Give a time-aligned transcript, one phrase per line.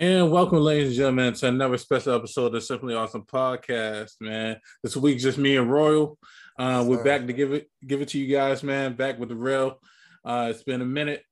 [0.00, 4.60] And welcome, ladies and gentlemen, to another special episode of the Simply Awesome Podcast, man.
[4.80, 6.16] This week, just me and Royal.
[6.56, 8.92] Uh, we're back to give it give it to you guys, man.
[8.92, 9.80] Back with the real.
[10.24, 11.24] Uh, it's been a minute,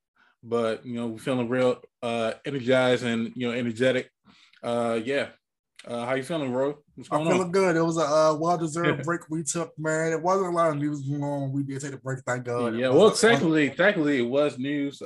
[0.42, 4.10] but you know, we're feeling real uh energized and you know, energetic.
[4.64, 5.28] Uh yeah.
[5.86, 6.74] Uh, how you feeling, Roy?
[6.96, 7.52] What's going I'm feeling on?
[7.52, 7.76] good.
[7.76, 10.10] It was a uh, well-deserved break we took, man.
[10.10, 11.52] It wasn't a lot of news going on.
[11.52, 12.74] We did take a break, thank God.
[12.74, 15.00] Yeah, well, technically, technically, it was news.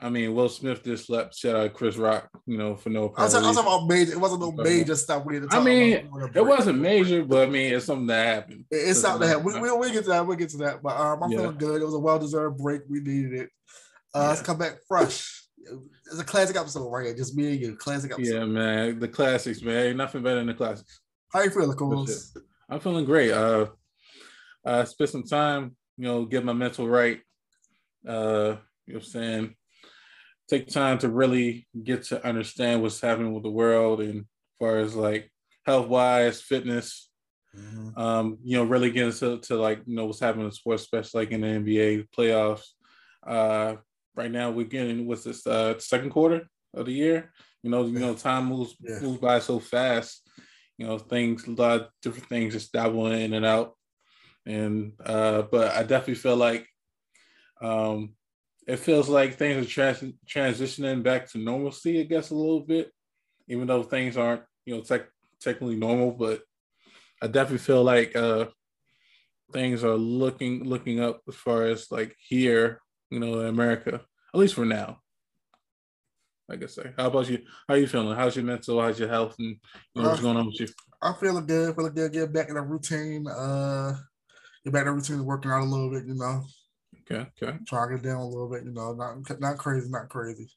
[0.00, 1.36] Uh, I mean, Will Smith just slept.
[1.36, 3.12] Shout out Chris Rock, you know, for no.
[3.16, 4.12] I was, talking about major.
[4.12, 7.74] It wasn't no major stuff we talk I mean, it wasn't major, but I mean,
[7.74, 8.64] it's something that happened.
[8.70, 9.46] it's something that happened.
[9.46, 10.26] We, we, we'll get to that.
[10.26, 10.82] We'll get to that.
[10.82, 11.38] But um, I'm yeah.
[11.38, 11.82] feeling good.
[11.82, 12.82] It was a well deserved break.
[12.88, 13.50] We needed it.
[14.14, 14.28] Uh, yeah.
[14.28, 15.44] Let's come back fresh.
[16.06, 17.14] It's a classic episode right here.
[17.14, 17.76] Just me and you.
[17.76, 18.34] Classic episode.
[18.34, 18.98] Yeah, man.
[18.98, 19.86] The classics, man.
[19.86, 21.00] Ain't nothing better than the classics.
[21.32, 22.36] How you feeling, Coles?
[22.70, 23.32] I'm feeling great.
[23.32, 23.66] Uh,
[24.64, 27.20] I spent some time, you know, get my mental right.
[28.06, 28.56] Uh,
[28.86, 29.54] you know what I'm saying?
[30.48, 34.24] Take time to really get to understand what's happening with the world and as
[34.58, 35.30] far as like
[35.66, 37.10] health wise, fitness.
[37.56, 37.98] Mm-hmm.
[37.98, 41.22] Um, you know, really getting to, to like you know what's happening in sports, especially
[41.22, 42.66] like in the NBA playoffs.
[43.26, 43.76] Uh,
[44.14, 47.32] right now we're getting what's this uh second quarter of the year.
[47.62, 49.00] You know, you know, time moves yeah.
[49.00, 50.28] moves by so fast.
[50.76, 53.74] You know, things a lot of different things just dabbling in and out.
[54.46, 56.66] And uh, but I definitely feel like
[57.60, 58.14] um
[58.68, 62.92] it feels like things are trans- transitioning back to normalcy, I guess, a little bit,
[63.48, 65.08] even though things aren't, you know, tech-
[65.40, 66.12] technically normal.
[66.12, 66.42] But
[67.22, 68.48] I definitely feel like uh,
[69.54, 74.02] things are looking looking up as far as like here, you know, in America,
[74.34, 74.98] at least for now.
[76.46, 77.38] Like I say, how about you?
[77.66, 78.14] How are you feeling?
[78.14, 78.82] How's your mental?
[78.82, 79.34] How's your health?
[79.38, 79.56] And
[79.94, 80.68] you know, what's going on with you?
[81.00, 81.74] I'm feeling good.
[81.74, 82.12] Feeling good.
[82.12, 83.26] Get back in the routine.
[83.26, 83.96] Uh,
[84.62, 86.06] get back in the routine, working out a little bit.
[86.06, 86.44] You know,
[87.10, 87.58] Okay, okay.
[87.66, 90.50] Trying it down a little bit, you know, not not crazy, not crazy.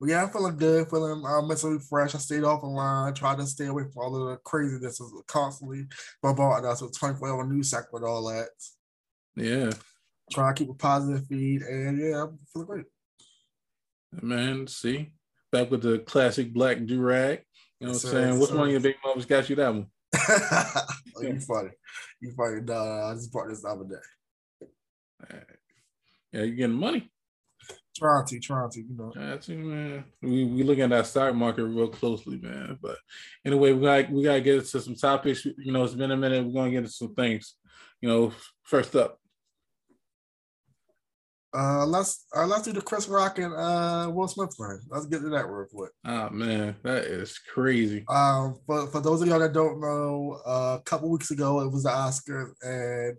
[0.00, 2.14] But yeah, I'm feeling good, feeling uh, mentally fresh.
[2.14, 5.86] I stayed off the line, tried to stay away from all the craziness of constantly
[6.22, 8.48] bombarding us with 24 hour news cycle and all that.
[9.34, 9.72] Yeah.
[10.32, 12.84] Try to keep a positive feed, and yeah, I'm feeling great.
[14.22, 15.12] Man, see,
[15.50, 17.42] back with the classic black do rag.
[17.80, 18.38] You know what I'm saying?
[18.38, 19.86] Which one of your big moms got you that one?
[20.16, 21.70] oh, you funny.
[22.20, 22.60] You funny.
[22.62, 25.36] No, no, I just brought this the other day.
[26.32, 27.10] Yeah, you getting money.
[27.96, 29.12] Trying to, trying to, you know.
[29.14, 30.04] That's it, man.
[30.22, 32.78] We we looking at that stock market real closely, man.
[32.80, 32.96] But
[33.44, 35.44] anyway, we got we gotta get into some topics.
[35.44, 36.44] You know, it's been a minute.
[36.44, 37.54] We're gonna get into some things.
[38.00, 39.18] You know, first up.
[41.52, 44.80] Uh, let's uh, let's do the Chris Rock and uh Will Smith thing.
[44.90, 45.90] Let's get to that real quick.
[46.04, 48.04] Oh man, that is crazy.
[48.08, 51.72] Um, for for those of y'all that don't know, uh, a couple weeks ago it
[51.72, 53.16] was the Oscars, and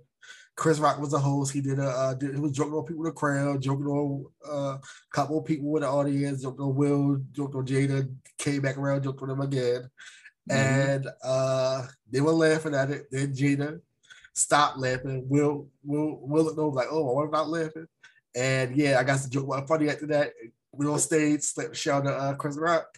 [0.60, 1.54] Chris Rock was the host.
[1.54, 4.26] He did a uh, did, he was joking on people in the crowd, joking on
[4.46, 8.62] uh, a couple of people in the audience, joking on Will, joking on Jada, came
[8.62, 9.90] back around, joked on him again.
[10.50, 10.52] Mm-hmm.
[10.52, 13.08] And uh, they were laughing at it.
[13.10, 13.80] Then Jada
[14.34, 15.30] stopped laughing.
[15.30, 17.88] Will Will Will looked over like, oh, I'm not laughing?
[18.36, 20.34] And yeah, I got the joke was funny after that.
[20.74, 22.98] We on stage, slapped shout to uh, Chris Rock,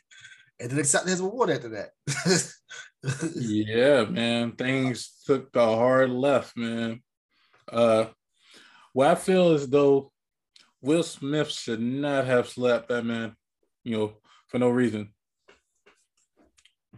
[0.59, 2.53] and then accepted his reward after that.
[3.35, 4.53] yeah, man.
[4.53, 7.03] Things took a hard left, man.
[7.71, 8.05] Uh,
[8.93, 10.11] well, I feel as though
[10.81, 13.35] Will Smith should not have slapped that man,
[13.83, 14.13] you know,
[14.47, 15.13] for no reason.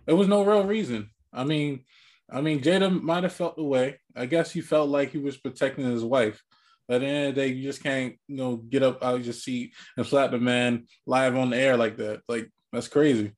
[0.05, 1.11] There was no real reason.
[1.31, 1.85] I mean,
[2.31, 3.99] I mean, Jada might have felt the way.
[4.15, 6.41] I guess he felt like he was protecting his wife.
[6.87, 9.15] But at the end of the day, you just can't, you know, get up out
[9.15, 12.21] of your seat and slap the man live on the air like that.
[12.27, 13.33] Like that's crazy.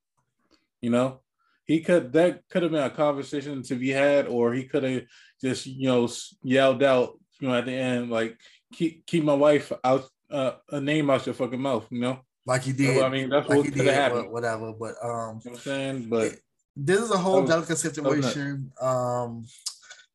[0.81, 1.21] You know,
[1.65, 5.03] he could that could have been a conversation to be had, or he could have
[5.41, 6.09] just, you know,
[6.43, 8.37] yelled out, you know, at the end, like
[8.73, 12.19] keep keep my wife out uh, a name out your fucking mouth, you know.
[12.45, 12.97] Like he did.
[12.97, 14.31] So, I mean, that's like what could have happened.
[14.31, 16.35] Whatever, but um, you know I'm saying, but
[16.75, 18.71] this is a whole was, delicate situation.
[18.79, 19.45] Um,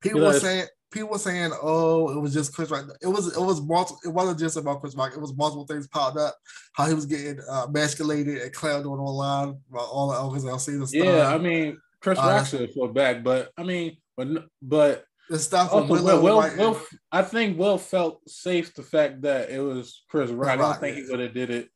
[0.01, 3.41] people were saying people were saying, "Oh, it was just Chris Rock." It was it
[3.41, 4.01] was multiple.
[4.05, 5.13] It wasn't just about Chris Rock.
[5.15, 6.37] It was multiple things popped up.
[6.75, 10.87] How he was getting uh, emasculated and clowned on online about all the Elvis Alsina
[10.87, 11.05] stuff.
[11.05, 15.39] Yeah, I mean, Chris uh, Rock should have back, but I mean, but but the
[15.39, 16.83] stuff also, Will, Will, Will,
[17.13, 20.51] I think Will felt safe the fact that it was Chris Rock.
[20.51, 21.69] I don't think he would have did it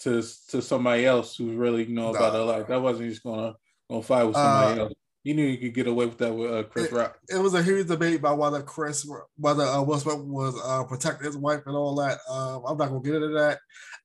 [0.00, 2.44] to to somebody else who's really you know about nah.
[2.44, 2.66] life.
[2.68, 3.52] That wasn't just gonna
[3.90, 4.94] gonna fight with somebody uh, else.
[5.22, 7.18] He knew he could get away with that with uh, Chris it, Rock.
[7.28, 11.26] It was a huge debate about whether Chris, whether uh, Will Smith was uh, protecting
[11.26, 12.18] his wife and all that.
[12.28, 13.58] Um, I'm not gonna get into that.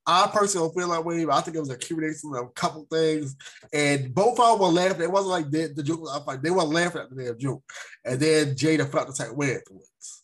[0.09, 2.49] I personally don't feel that way, but I think it was a accumulation of a
[2.49, 3.35] couple things,
[3.71, 5.03] and both of them were laughing.
[5.03, 7.63] It wasn't like the, the joke was like they were laughing at the damn joke,
[8.03, 10.23] and then Jada felt the same way afterwards.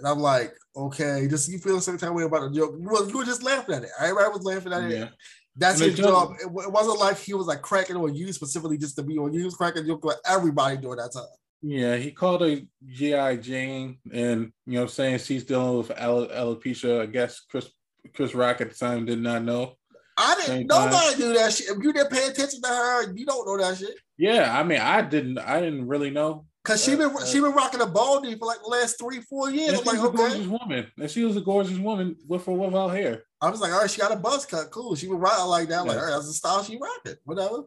[0.00, 2.74] And I'm like, okay, just you feel the same time way about the joke.
[2.80, 3.90] You were, you were just laughing at it.
[4.00, 4.98] Everybody was laughing at it.
[4.98, 5.08] Yeah.
[5.56, 6.32] That's his job.
[6.40, 9.32] It, it, wasn't like he was like cracking on you specifically just to be on
[9.32, 9.40] you.
[9.40, 11.24] He was cracking joke with everybody during that time.
[11.62, 12.56] Yeah, he called her
[12.86, 13.36] G.I.
[13.36, 17.02] Jane, and you know, saying she's dealing with alopecia.
[17.02, 17.70] I guess Chris
[18.14, 19.76] Chris Rock at the time did not know.
[20.16, 20.46] I didn't.
[20.46, 21.18] Same nobody time.
[21.18, 21.68] knew that shit.
[21.68, 23.94] If you didn't pay attention to her, you don't know that shit.
[24.18, 25.38] Yeah, I mean, I didn't.
[25.38, 26.44] I didn't really know.
[26.62, 29.50] Cause she been uh, she been rocking a baldy for like the last three four
[29.50, 29.78] years.
[29.78, 30.16] I'm like, okay.
[30.16, 33.22] gorgeous woman, and she was a gorgeous woman with or without hair.
[33.40, 34.94] I was like, all right, she got a buzz cut, cool.
[34.94, 35.86] She was rocking like that.
[35.86, 35.90] Yeah.
[35.90, 37.62] Like, all right, that's the style she rocking, whatever.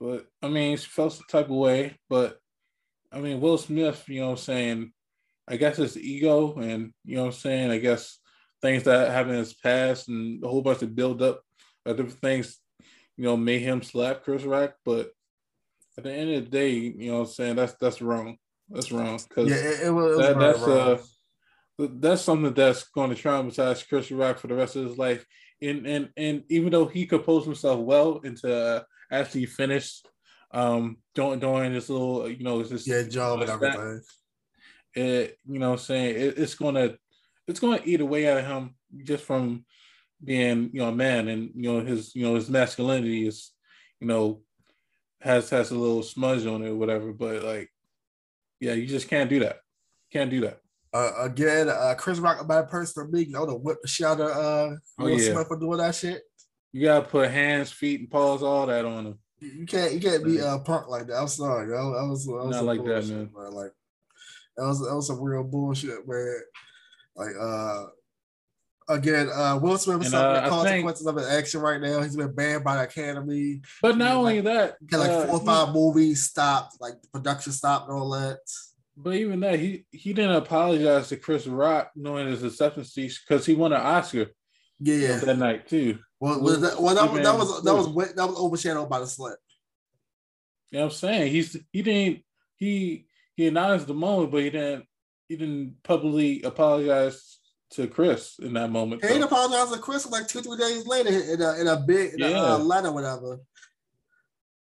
[0.00, 1.96] But I mean, she felt some type of way.
[2.08, 2.40] But
[3.12, 4.92] I mean, Will Smith, you know, what I'm saying,
[5.46, 8.18] I guess it's ego, and you know, what I'm saying, I guess
[8.62, 11.42] things that happened in his past, and a whole bunch of build up
[11.86, 12.58] of different things,
[13.16, 15.10] you know, made him slap Chris Rock, but
[15.96, 17.56] at the end of the day, you know what I'm saying?
[17.56, 18.36] That's that's wrong.
[18.68, 19.18] That's wrong.
[19.28, 20.78] Because yeah, it, it, was, that, that's wrong.
[20.78, 20.98] uh
[21.92, 25.24] that's something that's going to traumatize Chris Rock for the rest of his life.
[25.62, 30.06] And and and even though he composed himself well into uh, actually finished
[30.52, 34.00] um doing doing this little you know this yeah job and everything.
[34.94, 36.96] It you know what I'm saying it, it's gonna
[37.50, 38.74] it's gonna eat away at him
[39.04, 39.64] just from
[40.22, 43.52] being you know a man and you know his you know his masculinity is
[44.00, 44.42] you know
[45.20, 47.12] has has a little smudge on it or whatever.
[47.12, 47.70] But like,
[48.58, 49.58] yeah, you just can't do that.
[50.12, 50.58] Can't do that.
[50.92, 53.22] Uh, again, uh, Chris Rock, a bad person to me.
[53.22, 55.32] You know, to whip the shot of uh, oh, yeah.
[55.32, 56.22] Smith for doing that shit.
[56.72, 59.18] You gotta put hands, feet, and paws, all that on him.
[59.40, 61.16] You can't, you can't be a uh, punk like that.
[61.18, 61.68] I'm sorry.
[61.68, 63.30] That was, that was not like that, man.
[63.34, 63.52] man.
[63.52, 63.72] Like
[64.56, 66.40] that was, that was some real bullshit, man.
[67.20, 67.84] Like, uh,
[68.88, 72.00] again, uh, Will Smith is suffering uh, the consequences think, of his action right now.
[72.00, 73.60] He's been banned by the Academy.
[73.82, 76.94] But not only that, he had like uh, four or five he, movies stopped, like
[77.02, 78.38] the production stopped and all that.
[78.96, 83.44] But even that, he he didn't apologize to Chris Rock knowing his acceptance speech because
[83.44, 84.28] he won an Oscar.
[84.78, 85.98] Yeah, that night too.
[86.18, 89.06] Well, well, that, well, that, was, that was that was that was overshadowed by the
[89.06, 89.38] slip.
[90.70, 91.32] You know what I'm saying?
[91.32, 92.22] He's he didn't
[92.56, 93.06] he
[93.36, 94.84] he acknowledged the moment, but he didn't
[95.30, 97.38] he didn't publicly apologize
[97.70, 99.00] to Chris in that moment.
[99.00, 102.14] He didn't apologize to Chris like two, three days later in a, in a big
[102.14, 102.28] in yeah.
[102.30, 103.38] a, uh, letter, whatever.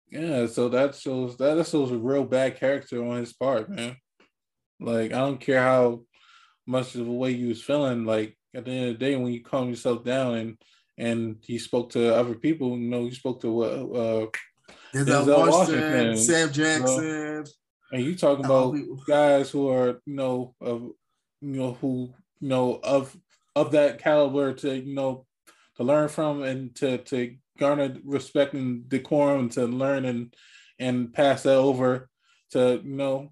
[0.09, 3.95] Yeah, so that shows that, that shows a real bad character on his part, man.
[4.79, 6.01] Like I don't care how
[6.65, 8.03] much of a way you was feeling.
[8.06, 10.57] Like at the end of the day, when you calm yourself down and
[10.97, 14.27] and he spoke to other people, you know, he spoke to what uh,
[14.95, 17.45] Denzel Washington, Sam Jackson.
[17.91, 20.91] And you talking oh, about guys who are, you know, of
[21.41, 23.15] you know, who you know of
[23.55, 25.25] of that caliber to you know
[25.77, 30.33] to learn from and to to garner respect and decorum and to learn and
[30.79, 32.09] and pass that over
[32.51, 33.31] to you know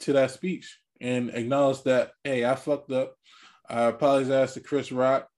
[0.00, 3.14] to that speech and acknowledge that hey I fucked up.
[3.68, 5.28] I apologize to Chris Rock.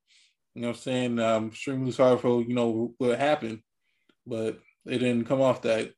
[0.55, 1.19] You know what I'm saying?
[1.19, 3.61] I'm extremely sorry for you know what happened,
[4.27, 5.93] but it didn't come off that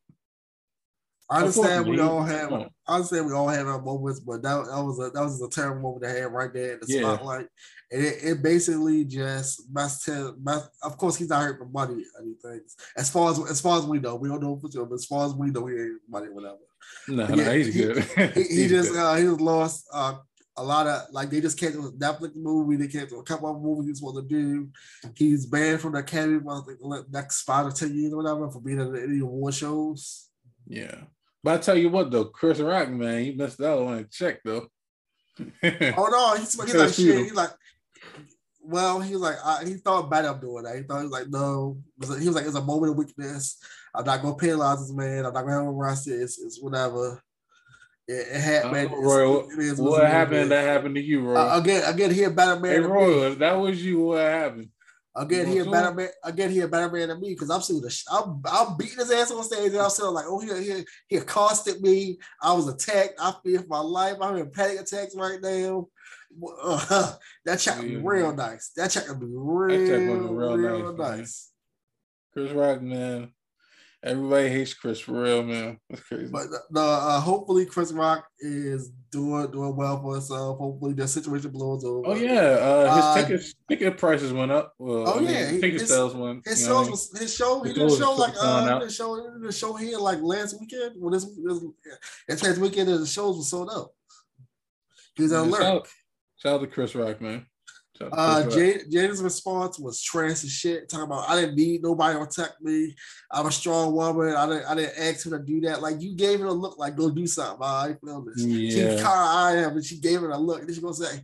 [1.32, 2.52] I understand we all have.
[2.52, 5.49] I understand we all have our moments, but that, that was a that was a
[5.49, 7.00] terrible moment to have right there in the yeah.
[7.00, 7.46] spotlight,
[7.90, 10.37] and it, it basically just must tell.
[10.82, 12.61] of course, he's not here for money or anything.
[12.96, 15.06] As far as as far as we know, we don't know for sure, but as
[15.06, 16.58] far as we know, he ain't money, whatever.
[17.08, 18.05] No, yeah, no, he's good.
[18.34, 20.17] he, he, he just uh, he just lost uh,
[20.58, 22.76] a lot of like they just canceled a Netflix movie.
[22.76, 24.69] They canceled a couple of movies he's supposed to do.
[25.17, 28.60] He's banned from the Academy for the next five or ten years or whatever for
[28.60, 30.29] being in any award shows.
[30.67, 30.96] Yeah.
[31.43, 34.41] But I tell you what though, Chris Rock, man, he missed out on a check
[34.44, 34.69] though.
[35.41, 37.25] oh no, he's, he's like shit.
[37.25, 37.51] He's like,
[38.63, 40.77] well, he was like, I, he thought bad of doing that.
[40.77, 43.58] He thought he was like, no, he was like, it's a moment of weakness.
[43.94, 45.27] I'm not gonna penalize this man.
[45.27, 46.20] I'm not gonna have him arrested.
[46.20, 47.20] It's, it's whatever.
[48.06, 48.91] It, it happened.
[48.93, 50.51] Oh, Roy, it is what, what happened?
[50.51, 51.37] That happened to you, Roy.
[51.37, 52.72] Uh, again, again, he a better man.
[52.72, 54.01] Hey, Roy, that was you.
[54.01, 54.69] What happened?
[55.14, 56.08] Again, he a better man.
[56.24, 58.04] Again, he a better man than me because I'm seeing the.
[58.10, 61.16] I'm, I'm beating his ass on stage, and I'm still like, oh, he, he he
[61.16, 62.19] accosted me.
[62.42, 63.14] I was attacked.
[63.20, 64.16] I fear for my life.
[64.22, 65.88] I'm in panic attacks right now.
[66.62, 67.12] Uh,
[67.44, 68.70] that check yeah, be real nice.
[68.74, 71.19] That check would be real, real, real nice.
[71.19, 71.50] nice.
[72.32, 73.32] Chris Rock, man.
[74.04, 75.78] Everybody hates Chris for real, man.
[75.88, 76.28] That's crazy.
[76.32, 80.58] But uh, uh, hopefully Chris Rock is doing doing well for himself.
[80.58, 82.08] Hopefully the situation blows over.
[82.08, 84.74] Oh yeah, uh, his uh, ticket ticket prices went up.
[84.76, 86.44] Well, oh I mean, yeah, ticket his, sales went.
[86.44, 87.62] His shows was his show.
[87.62, 91.00] He did a show like uh, the show the show here like last weekend.
[91.00, 91.60] When this, this,
[92.26, 93.92] this last weekend the shows were sold out.
[95.14, 95.62] He's on alert.
[95.62, 95.88] Shout,
[96.38, 97.46] shout out to Chris Rock, man.
[98.12, 100.88] Uh, Jada's response was trash as shit.
[100.88, 102.94] Talking about I didn't need nobody to protect me.
[103.30, 104.34] I'm a strong woman.
[104.34, 105.82] I didn't I didn't ask her to do that.
[105.82, 107.62] Like you gave it a look like go do something.
[107.62, 108.44] I feel this.
[108.44, 108.96] Yeah.
[108.96, 110.60] She kind of I am, and she gave it a look.
[110.60, 111.20] And then she gonna say,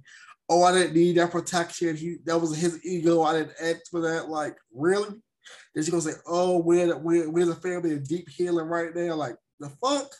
[0.49, 1.97] "Oh, I didn't need that protection.
[1.97, 3.23] He that was his ego.
[3.23, 5.20] I didn't ask for that." Like really.
[5.75, 9.14] Then she gonna say, "Oh, we're we're we're the family in deep healing right now."
[9.14, 10.11] Like the fuck,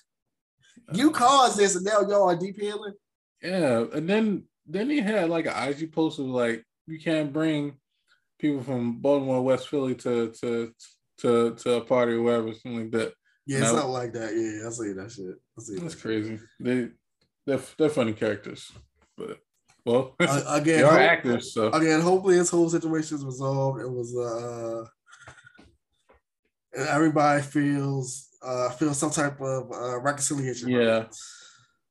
[0.93, 2.95] you caused this, and now y'all are deep healing.
[3.43, 7.77] Yeah, and then then he had like an IG post of like, you can't bring
[8.39, 10.73] people from Baltimore, West Philly to to
[11.19, 13.13] to to a party or whatever, something like that.
[13.47, 14.35] Yeah, something like that.
[14.35, 15.37] Yeah, I see that shit.
[15.59, 16.39] I see that's that crazy.
[16.61, 16.89] They
[17.47, 18.71] they're they're funny characters,
[19.17, 19.39] but
[19.85, 21.55] well, uh, again, they are hope, actors.
[21.55, 23.81] So again, hopefully this whole situation is resolved.
[23.81, 24.85] It was uh,
[26.75, 30.69] and everybody feels uh feels some type of uh, reconciliation.
[30.69, 31.07] Yeah.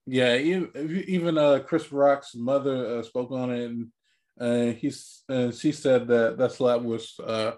[0.09, 3.87] Yeah, even, uh, Chris Rock's mother uh, spoke on it, and
[4.39, 7.51] uh, he's and she said that that slap was uh,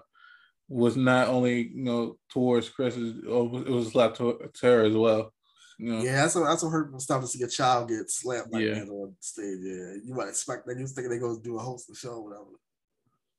[0.68, 4.94] was not only you know towards Chris, it was a slap to, to her as
[4.94, 5.32] well.
[5.78, 6.02] You know?
[6.02, 8.74] Yeah, that's what that's what hurt stuff to see a child get slapped like yeah.
[8.74, 9.58] that on stage.
[9.62, 10.74] Yeah, you might expect that.
[10.74, 12.46] You was thinking they go do a host of show, whatever.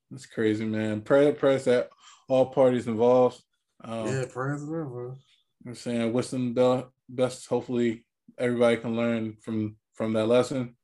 [0.09, 1.01] That's crazy, man.
[1.01, 1.89] Pray, prayers that
[2.29, 3.41] all parties involved.
[3.83, 5.17] Um, yeah, prayers bro.
[5.65, 7.47] I'm saying, wish them the best.
[7.47, 8.05] Hopefully,
[8.41, 10.75] everybody can learn from from that lesson.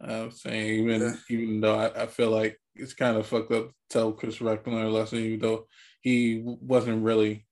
[0.00, 1.14] I'm saying, even yeah.
[1.30, 4.64] even though I, I, feel like it's kind of fucked up to tell Chris Rock
[4.64, 5.66] to learn a lesson, even though
[6.00, 7.46] he wasn't really,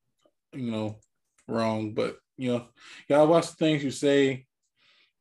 [0.53, 0.99] you know,
[1.47, 1.95] wrong.
[1.95, 2.67] But you know,
[3.09, 4.47] y'all watch the things you say.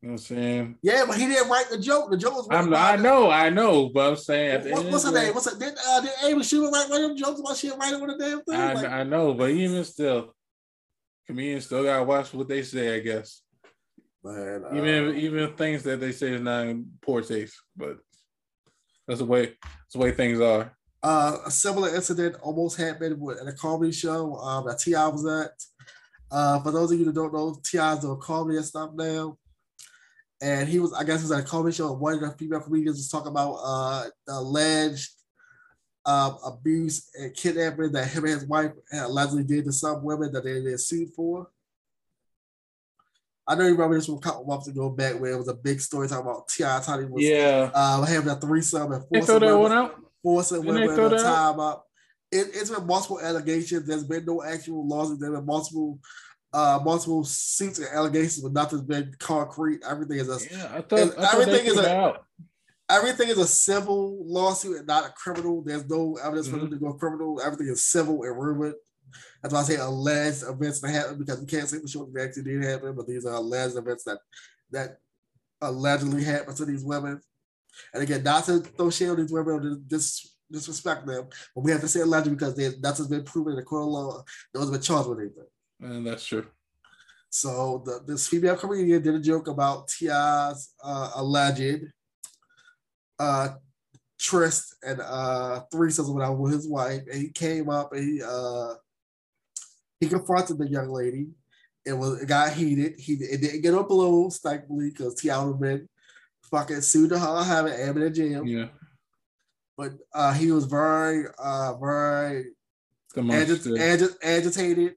[0.01, 0.75] You know what I'm saying?
[0.81, 2.09] Yeah, but he didn't write the joke.
[2.09, 2.47] The joke was.
[2.49, 4.71] I'm, I know, I know, but I'm saying.
[4.71, 5.31] What, what's her name?
[5.35, 7.93] What's her, did uh, did Amy Schumer write one of them jokes about she write
[7.93, 8.55] it on the damn thing?
[8.55, 10.33] I, like, I know, but even still,
[11.27, 12.95] comedians still gotta watch what they say.
[12.95, 13.43] I guess.
[14.23, 17.97] Man, uh, even even things that they say is not in poor taste, but
[19.07, 20.71] that's the way that's the way things are.
[21.03, 25.07] Uh, a similar incident almost happened with, at a comedy show um, that T.I.
[25.07, 25.51] was at.
[26.29, 29.35] Uh, for those of you that don't know, T.I.'s doing comedy and stuff now.
[30.41, 31.91] And he was, I guess, he was at a comedy show.
[31.91, 35.09] And one of the female comedians was talking about uh, the alleged
[36.05, 40.43] uh, abuse and kidnapping that him and his wife allegedly did to some women that
[40.43, 41.47] they, they sued for.
[43.47, 45.53] I know you remember this from a couple months ago back where it was a
[45.53, 46.81] big story talking about T.I.
[46.85, 47.71] Tony was yeah.
[47.73, 49.95] uh, having a threesome and forcing women, one out?
[50.21, 51.85] forcing women to time up.
[52.31, 53.85] It, has been multiple allegations.
[53.87, 55.19] There's been no actual lawsuits.
[55.19, 55.99] There's been multiple
[56.53, 59.81] uh, multiple suits and allegations, but nothing's been concrete.
[59.87, 60.71] Everything is a yeah.
[60.73, 62.25] I thought, I thought everything is a out.
[62.89, 65.61] everything is a civil lawsuit and not a criminal.
[65.61, 66.55] There's no evidence mm-hmm.
[66.57, 67.41] for them to go criminal.
[67.41, 68.75] Everything is civil and rumored.
[69.41, 72.23] That's why I say alleged events that happen because we can't say for sure they
[72.23, 74.19] actually did happen, but these are alleged events that
[74.71, 74.97] that
[75.61, 77.21] allegedly happened to these women.
[77.93, 81.71] And again, not to throw shade on these women or dis, disrespect them, but we
[81.71, 84.23] have to say alleged because they, that's what's been proven in the court of law.
[84.53, 85.43] Those have been charged with anything.
[85.79, 86.47] And that's true.
[87.29, 91.85] So the, this female comedian did a joke about T.I.'s uh, alleged
[93.17, 93.49] uh,
[94.19, 98.73] tryst and uh, threesomes with his wife, and he came up and he uh,
[100.01, 101.27] he confronted the young lady.
[101.85, 102.99] It was it got heated.
[102.99, 105.87] He it didn't get up below thankfully because have been
[106.49, 108.45] fucking sued to her having Abbott in jail.
[108.45, 108.67] Yeah.
[109.77, 112.51] But uh, he was very uh, very
[113.15, 114.95] agit- agit- agitated.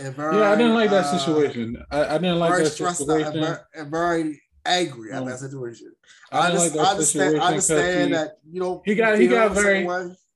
[0.00, 1.76] Very, yeah, I didn't like that uh, situation.
[1.88, 3.32] I, I, didn't like that situation.
[3.32, 5.92] And very, and very angry at that situation.
[6.32, 7.40] I, I, just, like I understand.
[7.40, 9.86] I understand that you know he got he got very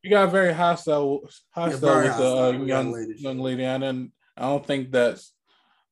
[0.03, 3.15] you got very hostile hostile yeah, with the uh, young lady.
[3.19, 5.33] young lady, and then I don't think that's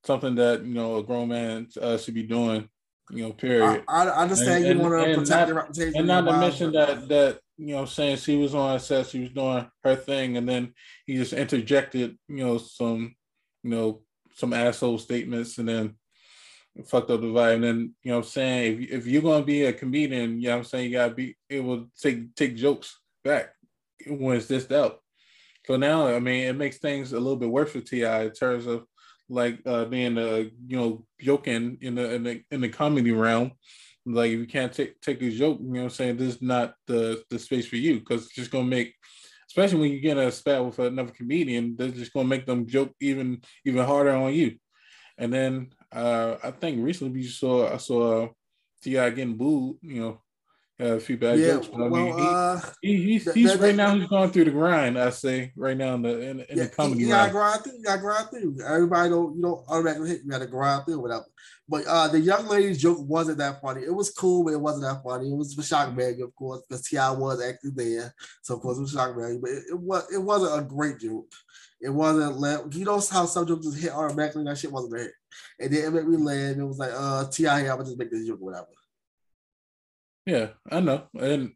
[0.05, 2.69] something that you know a grown man uh, should be doing.
[3.11, 3.85] You know, period.
[3.87, 6.73] I, I understand and, you want to protect not, your reputation, and not to mention
[6.73, 10.49] that that you know saying she was on set, she was doing her thing, and
[10.49, 10.75] then
[11.07, 13.15] he just interjected you know some
[13.63, 14.03] you know
[14.35, 15.95] some asshole statements, and then
[16.85, 17.55] fucked up the vibe.
[17.55, 18.83] And then, you know I'm saying?
[18.83, 21.37] If, if you're gonna be a comedian, you know what I'm saying, you gotta be
[21.49, 23.51] able to take take jokes back
[24.07, 24.99] when it's this out.
[25.67, 28.25] So now, I mean, it makes things a little bit worse for T.I.
[28.25, 28.85] in terms of
[29.29, 33.53] like uh, being a you know joking in the in the in the comedy realm.
[34.05, 36.75] Like if you can't take take a joke, you know, I'm saying this is not
[36.87, 38.95] the the space for you because it's just gonna make,
[39.51, 42.69] especially when you get in a spat with another comedian, they're just gonna make them
[42.69, 44.57] joke even even harder on you.
[45.19, 48.29] And then uh, I think recently you saw I saw
[48.83, 49.11] T.I.
[49.11, 50.21] getting booed, you know,
[50.78, 51.68] a few bad yeah, jokes.
[51.68, 53.95] But I mean, uh, he, he, he's, he's right now.
[53.95, 54.99] He's going through the grind.
[54.99, 57.00] I say right now in the in, in yeah, the comedy.
[57.00, 57.73] You gotta grind through.
[57.73, 58.56] You gotta grind through.
[58.66, 60.21] Everybody don't you don't automatically hit.
[60.25, 61.25] You gotta grind through whatever.
[61.68, 63.83] But uh, the young lady's joke wasn't that funny.
[63.83, 65.30] It was cool, but it wasn't that funny.
[65.30, 67.11] It was for shock value, of course, because T.I.
[67.11, 69.40] was actually there, so of course it was shock value.
[69.40, 71.26] But it, it was it wasn't a great joke.
[71.80, 72.38] It wasn't.
[72.38, 74.45] Let you know how some jokes just hit automatically.
[74.45, 75.12] That shit wasn't a hit.
[75.59, 76.61] And then it made me land.
[76.61, 77.66] It was like, uh, T.I.
[77.66, 78.66] I would just make this joke, whatever.
[80.26, 81.04] Yeah, I know.
[81.18, 81.52] And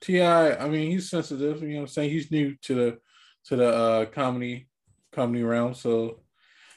[0.00, 1.62] T.I., I mean, he's sensitive.
[1.62, 2.98] You know, I'm saying he's new to the
[3.46, 4.68] to the uh, comedy
[5.12, 5.74] comedy realm.
[5.74, 6.20] So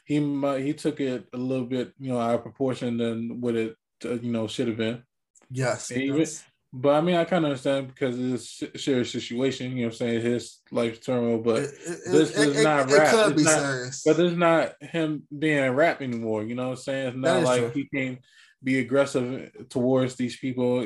[0.06, 3.56] he might, he took it a little bit, you know, out of proportion than what
[3.56, 3.76] it
[4.06, 5.04] uh, you know should have been.
[5.50, 6.26] Yes, even,
[6.74, 9.72] but I mean, I kind of understand because it's a serious situation.
[9.72, 12.92] You know, what I'm saying his life turmoil, but it, it, this it, is not
[12.92, 13.08] rap.
[13.08, 16.44] It could be not, serious, but it's not him being rap anymore.
[16.44, 17.08] You know what I'm saying?
[17.08, 17.72] It's not like true.
[17.72, 18.20] he can't
[18.64, 20.84] be aggressive towards these people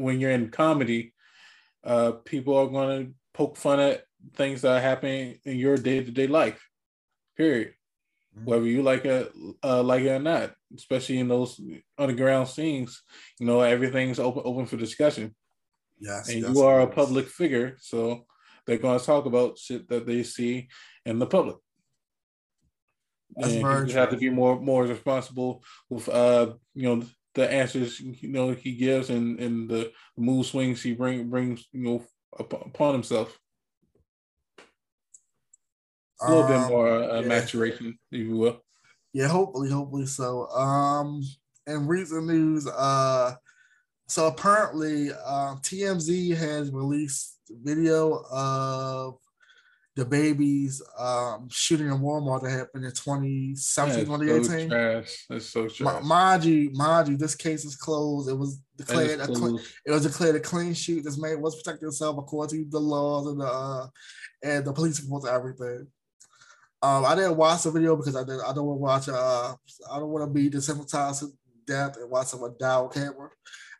[0.00, 1.12] when you're in comedy.
[1.82, 6.02] Uh, people are going to poke fun at things that are happening in your day
[6.02, 6.66] to day life.
[7.36, 7.74] Period.
[8.36, 8.46] Mm-hmm.
[8.46, 9.32] Whether you like it,
[9.62, 11.60] uh, like it or not, especially in those
[11.98, 13.02] underground scenes,
[13.38, 15.34] you know everything's open open for discussion.
[16.00, 18.26] Yes, and you are a public figure, so
[18.66, 20.68] they're going to talk about shit that they see
[21.04, 21.56] in the public.
[23.36, 28.00] That's and you have to be more more responsible with uh you know the answers
[28.00, 32.04] you know he gives and and the mood swings he bring brings you know
[32.38, 33.38] upon himself
[36.20, 37.28] a little um, bit more uh, yeah.
[37.28, 38.62] maturation, if you will.
[39.12, 40.48] Yeah, hopefully, hopefully so.
[40.48, 41.22] Um,
[41.66, 43.34] in recent news, uh,
[44.08, 49.18] so apparently, uh, TMZ has released video of
[49.96, 54.44] DaBaby's um, shooting in Walmart that happened in 2017, 2018.
[54.44, 55.26] So trash.
[55.30, 56.02] That's so trash.
[56.02, 58.28] mind you, mind you, this case is closed.
[58.28, 61.04] It was declared a clean, it was declared a clean shoot.
[61.04, 63.86] This man was protecting himself according to the laws and the uh,
[64.42, 65.86] and the police reports everything.
[66.82, 68.40] Um, I didn't watch the video because I did.
[68.40, 69.20] I don't want to watch.
[69.20, 69.54] Uh,
[69.90, 71.28] I don't want to be desensitized to
[71.66, 73.30] death and watch someone die on camera.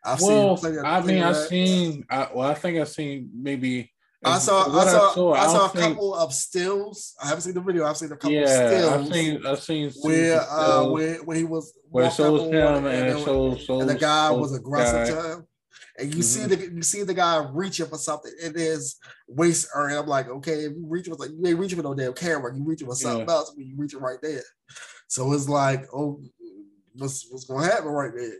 [0.03, 0.79] I've well, seen.
[0.79, 2.05] I mean, I've seen.
[2.09, 3.91] I, well, I think I've seen maybe.
[4.25, 4.61] I saw.
[4.63, 5.11] I saw.
[5.11, 7.15] I saw, I saw a think, couple of stills.
[7.21, 7.85] I haven't seen the video.
[7.85, 8.93] I've seen a couple yeah, of stills.
[8.93, 9.45] I've seen.
[9.45, 13.61] I've seen where uh where, where he was where it shows him and, and, shows,
[13.61, 15.21] shows, and the guy was aggressive guy.
[15.21, 15.47] to him
[15.97, 16.47] and you mm-hmm.
[16.49, 19.99] see the you see the guy reaching for something in his waist area.
[19.99, 22.55] I'm like, okay, if you reach for like you ain't reaching for no damn camera,
[22.55, 23.33] you reaching for something yeah.
[23.33, 24.43] else, but you reaching right there.
[25.07, 26.21] So it's like, oh,
[26.95, 28.33] what's what's gonna happen right there?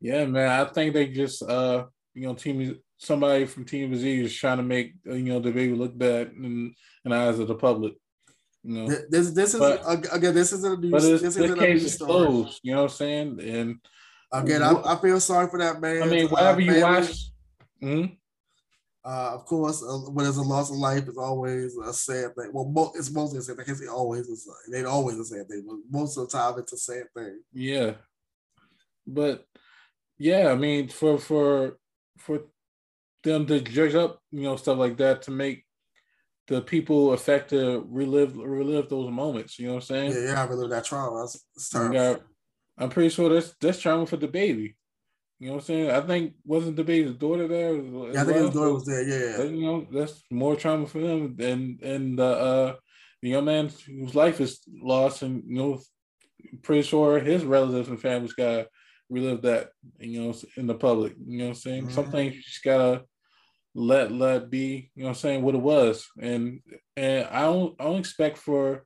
[0.00, 0.48] Yeah, man.
[0.48, 4.94] I think they just uh you know team somebody from TMZ is trying to make
[5.04, 7.94] you know DaBaby look bad in, in the eyes of the public.
[8.62, 9.82] You know, this this is but,
[10.12, 10.90] again this is a news.
[10.90, 12.60] But this is case is closed.
[12.62, 13.40] You know what I'm saying?
[13.40, 13.80] And
[14.32, 16.02] Again, I, I feel sorry for that man.
[16.02, 17.30] I mean, whatever you watch.
[17.82, 18.14] Mm-hmm.
[19.02, 22.50] Uh, of course, uh, when there's a loss of life, it's always a sad thing.
[22.52, 23.64] Well, mo- it's mostly a sad thing.
[23.64, 24.28] I can't say always.
[24.28, 27.04] It's, it ain't always a sad thing, but most of the time, it's a sad
[27.16, 27.40] thing.
[27.52, 27.92] Yeah,
[29.06, 29.46] but
[30.18, 31.78] yeah, I mean, for for
[32.18, 32.42] for
[33.22, 35.64] them to judge up, you know, stuff like that to make
[36.48, 39.58] the people affected relive relive those moments.
[39.58, 40.12] You know what I'm saying?
[40.12, 41.20] Yeah, yeah, relive that trauma.
[41.20, 42.20] That's, that's
[42.76, 44.74] I'm pretty sure that's that's trauma for the baby.
[45.38, 45.90] You know what I'm saying?
[45.90, 47.74] I think wasn't DaBaby's daughter there?
[47.74, 48.44] Yeah, I think well?
[48.46, 49.02] his daughter was there.
[49.02, 52.74] Yeah, you know that's more trauma for them than and the uh,
[53.22, 55.80] the young man whose life is lost, and you know,
[56.62, 58.66] pretty sure his relatives and family's got
[59.08, 59.70] relive that.
[59.98, 61.14] You know, in the public.
[61.26, 61.82] You know what I'm saying?
[61.84, 61.94] Mm-hmm.
[61.94, 63.04] Some things you just gotta
[63.74, 64.90] let let be.
[64.94, 65.42] You know I'm saying?
[65.42, 66.60] What it was, and
[66.96, 68.84] and I don't I don't expect for.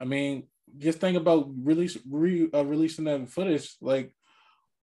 [0.00, 3.76] I mean, just think about release re, uh, releasing that footage.
[3.80, 4.12] Like,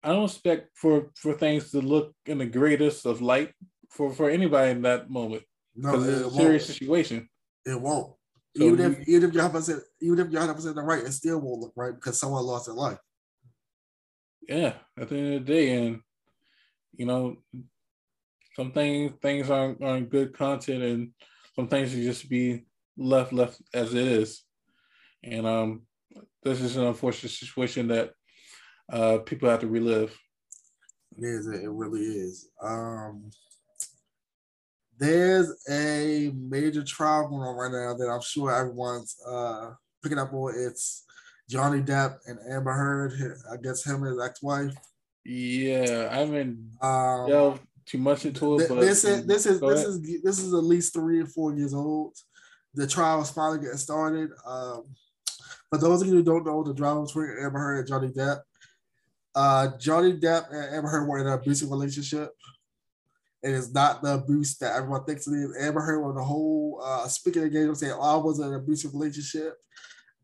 [0.02, 3.52] I don't expect for for things to look in the greatest of light
[3.90, 5.42] for for anybody in that moment
[5.76, 7.28] no, it's a serious situation.
[7.64, 8.14] It won't.
[8.56, 11.04] So even you, if even if you're hundred percent even if you're hundred percent right,
[11.04, 12.98] it still won't look right because someone lost their life.
[14.48, 16.00] Yeah, at the end of the day, and
[16.94, 17.36] you know,
[18.56, 21.10] some things things aren't aren't good content, and
[21.54, 22.64] some things should just be
[22.96, 24.42] left left as it is.
[25.22, 25.82] And um,
[26.42, 28.12] this is an unfortunate situation that
[28.90, 30.16] uh, people have to relive.
[31.18, 31.46] It is.
[31.46, 32.48] It really is.
[32.62, 33.30] Um,
[34.98, 40.32] there's a major trial going on right now that I'm sure everyone's uh, picking up
[40.32, 40.54] on.
[40.56, 41.04] It's
[41.50, 43.12] Johnny Depp and Amber Heard.
[43.52, 44.74] I guess him and his ex-wife.
[45.26, 48.68] Yeah, I haven't um, delved too much into it.
[48.68, 51.72] Th- this is this is this is this is at least three or four years
[51.72, 52.16] old.
[52.74, 54.30] The trial is finally getting started.
[54.44, 54.84] Um,
[55.70, 58.40] for those of you who don't know, the drama between Amber Heard and Johnny Depp,
[59.34, 62.30] uh, Johnny Depp and Amber Heard were in an abusive relationship.
[63.42, 65.56] It is not the abuse that everyone thinks it is.
[65.60, 68.92] Amber Heard was the whole uh, speaking engagement saying, "Oh, I was in an abusive
[68.92, 69.54] relationship."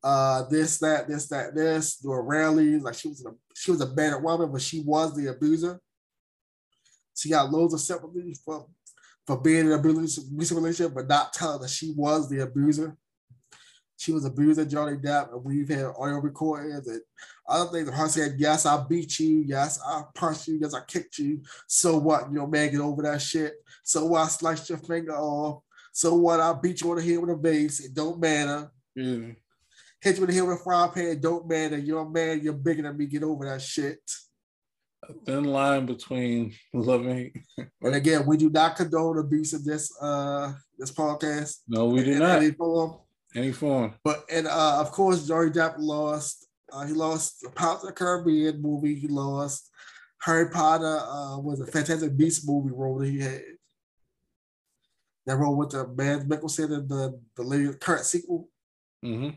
[0.04, 2.82] Uh, this, that, this, that, this, doing rallies.
[2.82, 5.80] Like she was, a, she was a bad woman, but she was the abuser.
[7.14, 8.66] She got loads of sympathy for
[9.26, 10.24] for being in an abusive
[10.56, 12.96] relationship, but not telling that she was the abuser.
[13.96, 17.00] She was abusing Johnny Depp, and we've had audio recordings and
[17.48, 19.44] other things of her saying, Yes, I beat you.
[19.46, 20.58] Yes, I punched you.
[20.60, 21.40] Yes, I kicked you.
[21.68, 22.28] So what?
[22.28, 23.54] You know, man, get over that shit.
[23.84, 24.22] So what?
[24.22, 25.62] I sliced your finger off.
[25.92, 26.40] So what?
[26.40, 27.78] I beat you on the head with a base.
[27.78, 28.72] It don't matter.
[28.96, 29.34] Yeah.
[30.00, 31.04] Hit you in the head with a frying pan.
[31.04, 31.78] It don't matter.
[31.78, 32.40] You're a man.
[32.42, 33.06] You're bigger than me.
[33.06, 34.00] Get over that shit.
[35.08, 37.36] A thin line between love and hate.
[37.80, 41.58] And again, we do not condone abuse in this uh this podcast.
[41.66, 42.38] No, we do not.
[42.38, 42.98] Any form.
[43.34, 43.94] Any form.
[44.04, 46.46] But and uh, of course, Johnny Depp lost.
[46.72, 48.94] Uh, he lost the Pirates of the Caribbean movie.
[48.94, 49.70] He lost
[50.20, 51.00] Harry Potter.
[51.00, 53.42] Uh, was a Fantastic Beast movie role that he had.
[55.26, 58.48] That role with the Mads Mikkelsen in the the current sequel.
[59.02, 59.30] hmm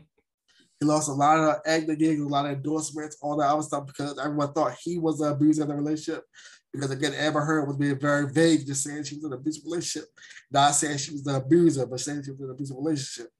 [0.80, 3.86] He lost a lot of acting gigs, a lot of endorsements, all that other stuff
[3.86, 6.24] because everyone thought he was the abuser in the relationship.
[6.72, 9.64] Because again, Amber Heard was being very vague, just saying she was in an abusive
[9.64, 10.10] relationship,
[10.50, 13.30] not saying she was the abuser, but saying she was in an abusive relationship.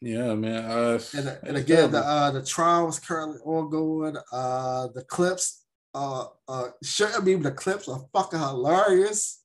[0.00, 0.64] Yeah, man.
[0.64, 4.16] Uh, And, and again, the uh, the trial is currently ongoing.
[4.30, 9.42] Uh, the clips, uh, uh, shouldn't be, the clips are fucking hilarious.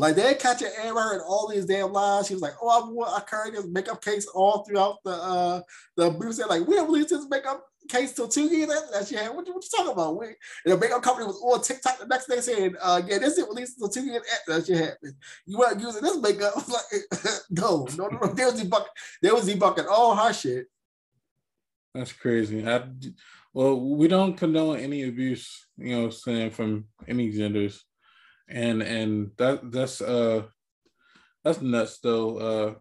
[0.00, 2.26] Like they catch Amber Heard in all these damn lies.
[2.26, 5.60] She was like, "Oh, I want I carried this makeup case all throughout the uh
[5.96, 9.08] the abuse." They're like, "We don't release this makeup case till two years after that
[9.08, 9.34] she had.
[9.34, 10.28] What you, what you talking about?" We,
[10.64, 13.78] the makeup company was on TikTok the next day saying, uh, "Yeah, this is released
[13.78, 15.14] till two years after that shit happened.
[15.44, 17.02] You weren't using this makeup." like,
[17.50, 18.32] no, no, no, no.
[18.32, 18.86] They was debunking.
[19.22, 20.66] They was debunking all her shit.
[21.94, 22.66] That's crazy.
[22.66, 22.84] I,
[23.52, 27.84] well, we don't condone any abuse, you know, saying from any genders,
[28.50, 30.42] and and that that's uh
[31.44, 32.36] that's nuts though.
[32.36, 32.74] Uh,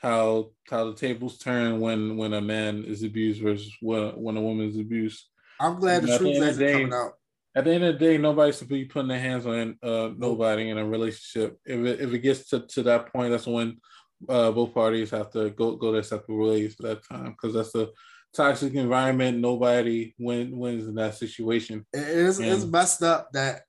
[0.00, 4.40] how how the tables turn when when a man is abused versus when when a
[4.40, 5.24] woman is abused.
[5.60, 7.12] I'm glad the At the truth is coming out.
[7.56, 10.70] At the end of the day, nobody should be putting their hands on uh nobody
[10.70, 11.58] in a relationship.
[11.64, 13.80] If it if it gets to, to that point, that's when
[14.28, 17.74] uh both parties have to go go their separate ways at that time because that's
[17.74, 17.88] a
[18.34, 19.38] toxic environment.
[19.38, 21.86] Nobody win, wins in that situation.
[21.92, 23.62] It is it's messed up that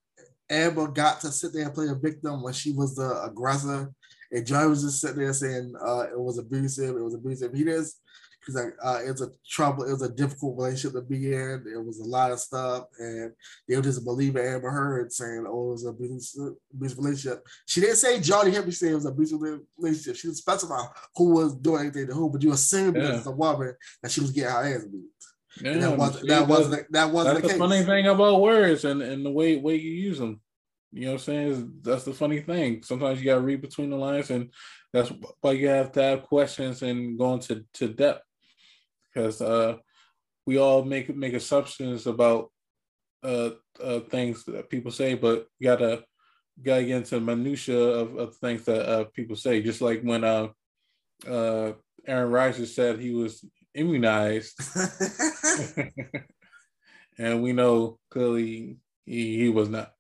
[0.50, 3.92] Amber got to sit there and play a victim when she was the aggressor,
[4.32, 7.54] and Johnny was just sitting there saying uh, it was abusive, it was abusive.
[7.54, 8.02] He just
[8.46, 11.66] he's like uh, it's a trouble, it was a difficult relationship to be in.
[11.74, 13.32] It was a lot of stuff, and
[13.68, 17.82] they were just believing Amber Heard saying, "Oh, it was an abusive, abusive relationship." She
[17.82, 19.40] didn't say Johnny Henry said it was an abusive
[19.78, 20.16] relationship.
[20.16, 20.84] She didn't specify
[21.16, 23.18] who was doing anything to who, but you assume because Yeah.
[23.18, 25.06] it's a woman that she was getting her ass beat.
[25.62, 28.42] Yeah, And that wasn't that wasn't the, that wasn't that's the the funny thing about
[28.42, 30.42] words and, and the way way you use them.
[30.92, 31.48] You know what I'm saying?
[31.48, 32.84] Is that's the funny thing.
[32.84, 34.50] Sometimes you gotta read between the lines, and
[34.94, 38.24] that's why you have to have questions and go into to depth.
[39.14, 39.78] Because uh,
[40.46, 42.52] we all make make assumptions about
[43.24, 43.52] uh,
[43.84, 46.04] uh, things that people say, but you gotta
[46.62, 49.62] gotta get into minutia of, of things that uh, people say.
[49.62, 50.48] Just like when uh,
[51.28, 51.74] uh,
[52.08, 53.44] Aaron Rodgers said he was
[53.76, 54.60] immunized
[57.18, 59.92] and we know clearly he, he was not.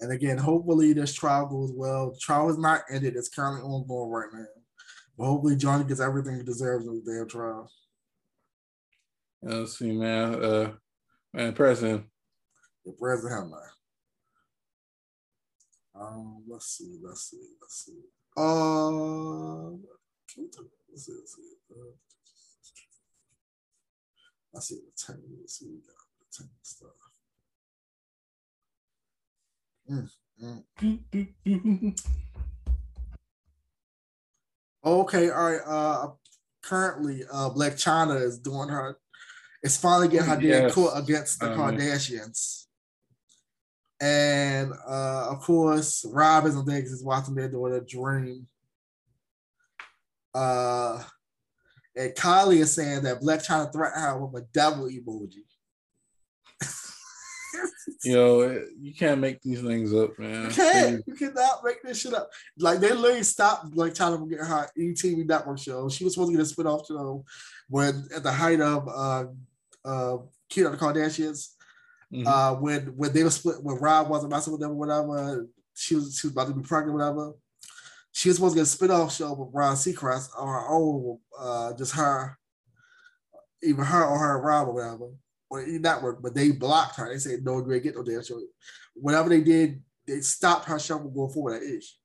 [0.00, 2.10] And again, hopefully this trial goes well.
[2.12, 4.46] The trial is not ended; it's currently ongoing right now.
[5.16, 7.70] But hopefully Johnny gets everything he deserves in the damn trial.
[9.42, 10.42] Let's see, man.
[10.42, 10.72] Uh,
[11.32, 12.04] man, President.
[12.84, 13.70] The president that.
[16.00, 17.98] Um, let's see, let's see, let's see.
[18.36, 19.76] Uh,
[20.26, 21.52] can we talk- let's see, let's see.
[21.70, 21.92] Uh,
[24.52, 25.22] let's see the ten.
[25.40, 26.90] Let's see, we got the ten stuff.
[29.90, 30.10] Mm,
[30.42, 31.98] mm.
[34.84, 35.60] Okay, all right.
[35.64, 36.10] Uh,
[36.62, 38.98] currently, uh, Blac Chyna is doing her.
[39.62, 42.66] It's finally getting her day in court against the Um, Kardashians,
[44.00, 48.48] and uh, of course, Rob isn't there 'cause he's watching their daughter Dream.
[50.34, 51.04] Uh,
[51.96, 55.44] and Kylie is saying that Blac Chyna threatened her with a devil emoji.
[58.04, 60.44] Yo, you can't make these things up, man.
[60.44, 61.02] You can't.
[61.06, 62.30] You cannot make this shit up.
[62.58, 65.88] Like they literally stopped like China from getting her ETV network show.
[65.88, 67.24] She was supposed to get a spin-off show
[67.68, 69.24] when at the height of uh
[69.84, 70.16] uh
[70.48, 71.50] Keeping Up the Kardashians.
[72.12, 72.26] Mhm.
[72.26, 75.94] Uh when when they were split when Rob wasn't messing with them or whatever, she
[75.94, 77.32] was she was about to be pregnant, whatever.
[78.12, 81.72] She was supposed to get a spin-off show with Ryan Seacrest on her own, uh
[81.74, 82.38] just her,
[83.62, 85.10] even her or her and Rob or whatever,
[85.48, 87.08] or Network, but they blocked her.
[87.08, 88.40] They said no, you ain't get no damn show.
[88.94, 91.96] Whatever they did, they stopped her show from going forward at ish.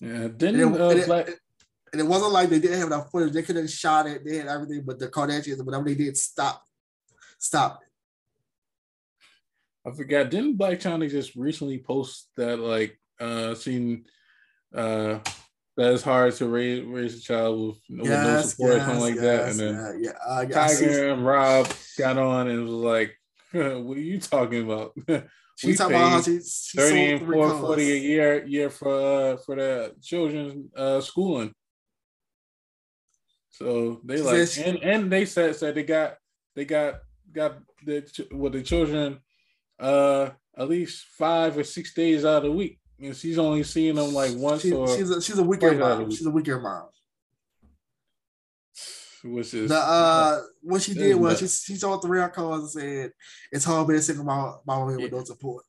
[0.00, 1.28] Yeah, didn't it, uh, and, it, Black?
[1.92, 3.32] and it wasn't like they didn't have enough footage.
[3.32, 6.62] They could have shot it, they had everything, but the Kardashians, whatever they did, stop,
[7.38, 7.80] stop.
[9.86, 10.30] I forgot.
[10.30, 14.04] Didn't Blac Chyna just recently post that like uh seen
[14.74, 15.18] uh
[15.76, 19.14] that it's hard to raise raise a child with, with no support or something like
[19.16, 22.62] that, and then yeah, yeah, uh, yeah, I see- Tyga and Rob got on and
[22.62, 23.14] was like,
[23.52, 24.94] "What are you talking about?
[25.64, 28.88] we talking about how she, she 30 and 40 a year year for
[29.32, 31.52] uh, for the children's uh, schooling.
[33.50, 36.16] So they like she, and and they said said they got
[36.54, 37.00] they got
[37.32, 39.18] got the with the children
[39.78, 42.78] uh at least five or six days out of the week.
[43.00, 46.10] And she's only seeing them like once she, or she's a she's a weekend mom.
[46.10, 46.88] She's a weaker mom.
[49.24, 53.12] Which is the uh what she did was she she told three calls and said
[53.50, 55.64] it's hard being single mom, mom with no support.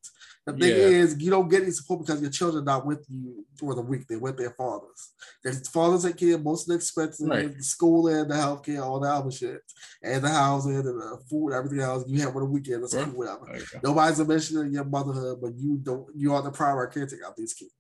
[0.48, 1.00] The thing yeah.
[1.00, 3.82] is, you don't get any support because your children are not with you for the
[3.82, 4.08] week.
[4.08, 5.12] They're with their fathers.
[5.44, 7.54] Their fathers take care of most of the expenses, right.
[7.54, 9.60] the school and the healthcare, all the other shit,
[10.02, 12.82] and the housing and the food, everything else you have on the weekend.
[12.82, 13.60] That's cool, whatever.
[13.84, 16.08] Nobody's a mentioning your motherhood, but you don't.
[16.16, 17.74] You are the primary caretaker of these kids.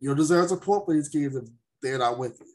[0.00, 1.44] You don't deserve support for these kids if
[1.80, 2.53] they're not with you.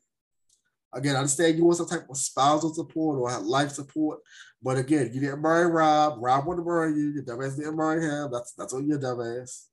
[0.94, 4.20] Again, I understand you want some type of spousal support or life support,
[4.62, 6.18] but again, you didn't marry Rob.
[6.20, 7.10] Rob wanted to marry you.
[7.10, 8.30] Your dumbass didn't marry him.
[8.32, 9.66] That's that's on your dumbass.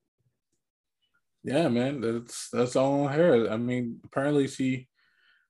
[1.43, 3.51] Yeah, man, that's that's all on her.
[3.51, 4.89] I mean, apparently she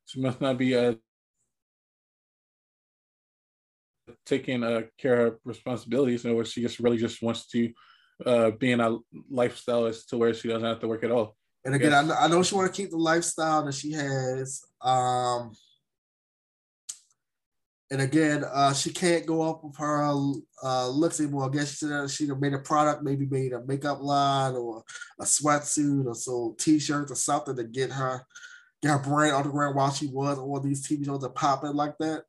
[0.05, 0.94] she must not be uh,
[4.24, 7.72] taking uh, care of responsibilities, or she just really just wants to
[8.24, 8.98] uh, be in a
[9.31, 11.37] lifestyle as to where she doesn't have to work at all.
[11.64, 14.62] And again, I, know, I know she want to keep the lifestyle that she has.
[14.87, 15.53] Um,
[17.90, 20.03] and again, uh, she can't go up with her
[20.62, 21.49] uh, looks anymore.
[21.49, 24.83] I guess she said she made a product, maybe made a makeup line or
[25.20, 28.27] a sweatsuit or so t-shirts or something to get her
[28.83, 31.75] get her brand on the ground while she was on these TV shows are popping
[31.75, 32.25] like that.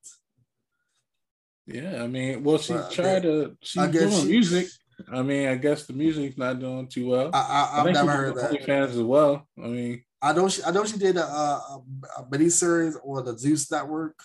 [1.66, 3.58] Yeah, I mean, well, she but tried to.
[3.62, 4.68] She's doing she, music.
[5.12, 7.30] I mean, I guess the music's not doing too well.
[7.34, 8.64] I, I, have never heard that.
[8.64, 9.46] Fans as well.
[9.62, 10.64] I mean, I know she.
[10.64, 11.84] I know she did a, a,
[12.18, 14.20] a mini series on the Zeus Network,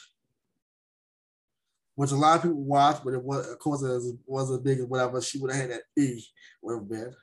[1.94, 4.81] which a lot of people watched, but it was, of course, it wasn't as big
[4.81, 6.22] as whatever she would have had at E
[6.62, 7.14] would have been.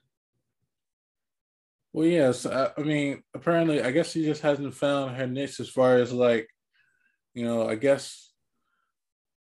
[1.91, 2.45] Well, yes.
[2.45, 5.95] I, uh, I mean, apparently, I guess she just hasn't found her niche as far
[5.95, 6.47] as like,
[7.34, 8.32] you know, I guess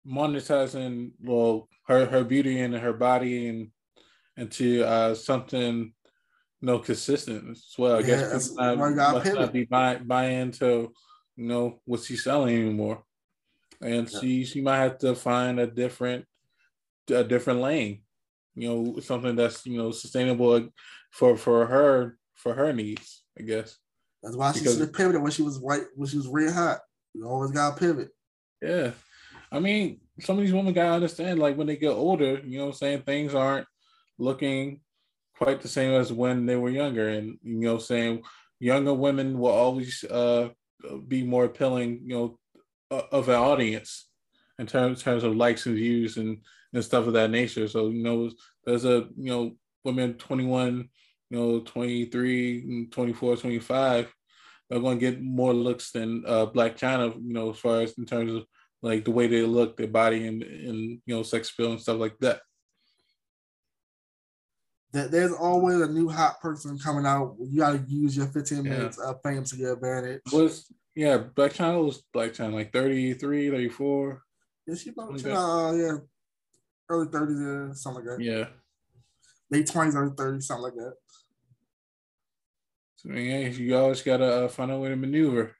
[0.07, 3.67] monetizing well her her beauty and her body and
[4.37, 5.93] into uh, something
[6.61, 7.97] know consistent as well.
[7.97, 10.91] I yeah, guess people not, must not be buying buy into
[11.35, 13.03] you know what she's selling anymore,
[13.81, 14.19] and yeah.
[14.19, 16.25] she she might have to find a different
[17.09, 18.01] a different lane.
[18.55, 20.69] You know, something that's you know sustainable
[21.11, 23.23] for for her for her needs.
[23.37, 23.77] I guess
[24.21, 26.79] that's why she should have pivoted when she was white when she was red hot.
[27.13, 28.09] You always got to pivot.
[28.61, 28.91] Yeah,
[29.51, 32.67] I mean, some of these women gotta understand, like when they get older, you know,
[32.67, 33.67] I'm saying things aren't
[34.17, 34.81] looking
[35.41, 37.09] quite the same as when they were younger.
[37.09, 38.21] And, you know, saying
[38.59, 40.49] younger women will always uh,
[41.07, 42.39] be more appealing, you know,
[43.11, 44.07] of an audience
[44.59, 46.37] in terms, terms of likes and views and,
[46.73, 47.67] and stuff of that nature.
[47.67, 48.29] So, you know,
[48.65, 50.89] there's a, you know, women 21,
[51.31, 54.13] you know, 23, 24, 25,
[54.69, 57.97] they're going to get more looks than uh, Blac Chyna, you know, as far as
[57.97, 58.45] in terms of
[58.83, 61.97] like the way they look, their body and, and you know, sex appeal and stuff
[61.97, 62.41] like that
[64.93, 67.35] that there's always a new hot person coming out.
[67.39, 70.21] You got to use your 15 minutes of fame to your advantage.
[70.31, 74.21] Was yeah, Blac Chyna was Blac Chyna like 33, 34.
[74.67, 75.97] Yeah, she about uh, yeah,
[76.89, 78.23] early 30s, yeah, something like that.
[78.23, 78.45] Yeah,
[79.49, 80.93] late 20s, early 30s, something like that.
[82.97, 85.55] So yeah, you always gotta uh, find a way to maneuver.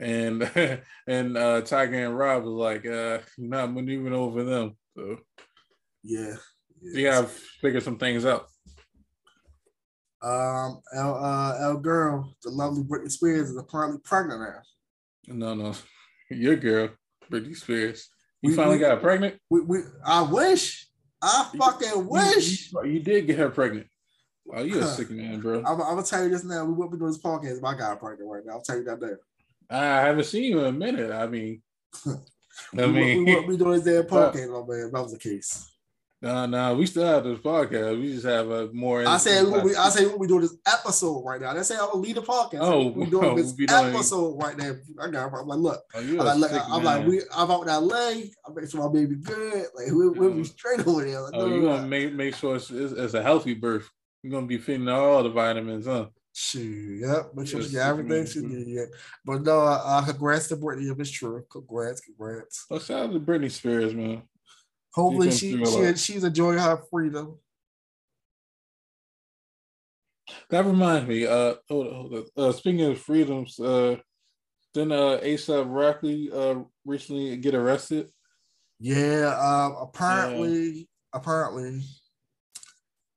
[0.00, 0.42] And
[1.06, 4.76] and uh Tyga and Rob was like, uh, you're not maneuvering over them.
[4.96, 5.18] So
[6.02, 6.34] yeah,
[6.82, 8.46] you have figured some things out.
[10.22, 15.34] Um, El, uh, El girl, the lovely Britney Spears, is apparently pregnant now.
[15.34, 15.74] No, no,
[16.30, 16.90] your girl,
[17.30, 18.08] Britney Spears.
[18.40, 19.38] You we, finally we, got pregnant.
[19.50, 20.88] We, we, I wish.
[21.20, 22.72] I fucking you, wish.
[22.72, 23.86] You, you, did get her pregnant.
[24.52, 25.58] Oh, you a sick man, bro.
[25.60, 26.64] I'm, I'm, gonna tell you this now.
[26.64, 28.54] We won't be doing this podcast if I got pregnant right now.
[28.54, 29.20] I'll tell you that there.
[29.70, 31.12] I haven't seen you in a minute.
[31.12, 31.62] I mean,
[32.06, 32.16] I
[32.72, 34.86] we, mean, we won't be doing this damn podcast, my man.
[34.86, 35.71] If that was the case.
[36.22, 38.00] No, no, we still have this podcast.
[38.00, 39.04] We just have a more.
[39.04, 41.52] I said, we, I say we doing this episode right now.
[41.52, 42.60] They say I will lead the podcast.
[42.60, 44.72] Oh, we doing oh, this episode right now.
[45.00, 45.32] I got.
[45.34, 47.22] I'm like, look, oh, I'm, like, I'm like, we.
[47.36, 47.96] I'm out in LA.
[47.96, 49.66] I make sure my baby good.
[49.74, 50.46] Like, we, we'll be mm.
[50.46, 51.22] straight over there.
[51.22, 53.90] Like, oh, no, you gonna make make sure it's, it's, it's, a healthy birth.
[54.22, 56.06] You're gonna be feeding all the vitamins, huh?
[56.32, 57.32] Shoot, yep.
[57.34, 58.54] But sure she got everything she mm-hmm.
[58.54, 58.66] need.
[58.68, 58.84] Yeah.
[59.24, 61.44] But no, uh, uh congrats to if it's true.
[61.50, 62.64] Congrats, congrats.
[62.70, 64.22] Well, shout out to Britney Spears, man.
[64.94, 67.38] Hopefully, she, she she's enjoying her freedom.
[70.50, 71.26] That reminds me.
[71.26, 72.24] Uh, hold on, hold on.
[72.36, 73.96] Uh, speaking of freedoms, uh,
[74.74, 78.10] didn't uh ASAP Rocky uh recently get arrested?
[78.78, 79.36] Yeah.
[79.38, 79.76] Um.
[79.80, 80.84] Apparently, yeah.
[81.12, 81.82] apparently,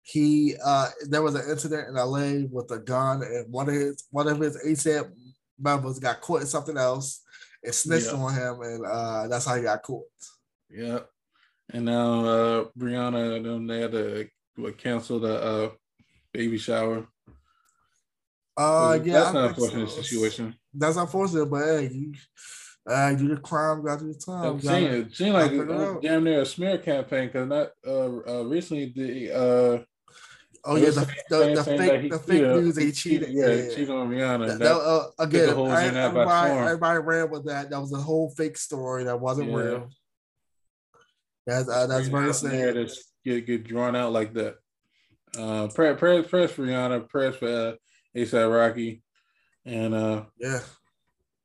[0.02, 4.06] he uh there was an incident in LA with a gun and one of his
[4.12, 5.12] one of his ASAP
[5.60, 7.22] members got caught in something else
[7.64, 8.20] and snitched yeah.
[8.20, 10.04] on him and uh that's how he got caught.
[10.70, 11.00] Yeah.
[11.72, 15.70] And now uh Brianna them they had to what, cancel the uh
[16.32, 17.08] baby shower.
[18.58, 20.02] Uh yeah, that's an unfortunate so.
[20.02, 20.56] situation.
[20.74, 22.14] That's unfortunate, but hey, you
[22.88, 24.60] uh, do the crime, got to the time.
[24.60, 29.84] Gene, Gene like damn near a smear campaign because not uh, uh recently the uh
[30.68, 33.30] Oh yeah, the, the, the fake the fake news he cheated.
[33.30, 33.70] Yeah, yeah.
[33.70, 34.48] cheated on Rihanna.
[34.48, 37.70] That, that, uh, again, everybody, everybody ran with that.
[37.70, 39.56] That was a whole fake story that wasn't yeah.
[39.56, 39.90] real.
[41.46, 42.90] That's uh, that's very sad.
[43.24, 44.56] Get get drawn out like that.
[45.38, 47.74] Uh, press press press for Rihanna, press for uh,
[48.18, 49.04] ASAP Rocky,
[49.66, 50.62] and uh, yeah,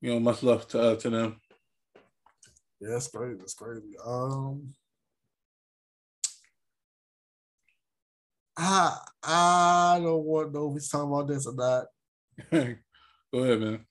[0.00, 1.40] you know, much love to uh, to them.
[2.80, 3.38] Yeah, that's crazy.
[3.38, 3.94] That's crazy.
[4.04, 4.72] Um,
[8.56, 11.86] I I don't want to know if he's talking about this or not.
[13.32, 13.86] Go ahead, man.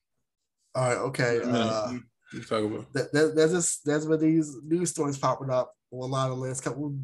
[0.73, 1.39] All right, okay.
[1.43, 1.93] Uh,
[2.33, 6.05] you talk about that, there's just there's been these news stories popping up on a
[6.05, 6.95] lot of last couple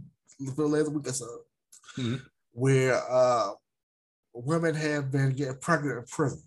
[0.56, 1.40] for the last week or so,
[1.98, 2.16] mm-hmm.
[2.52, 3.52] where uh,
[4.34, 6.44] women have been getting pregnant in prison.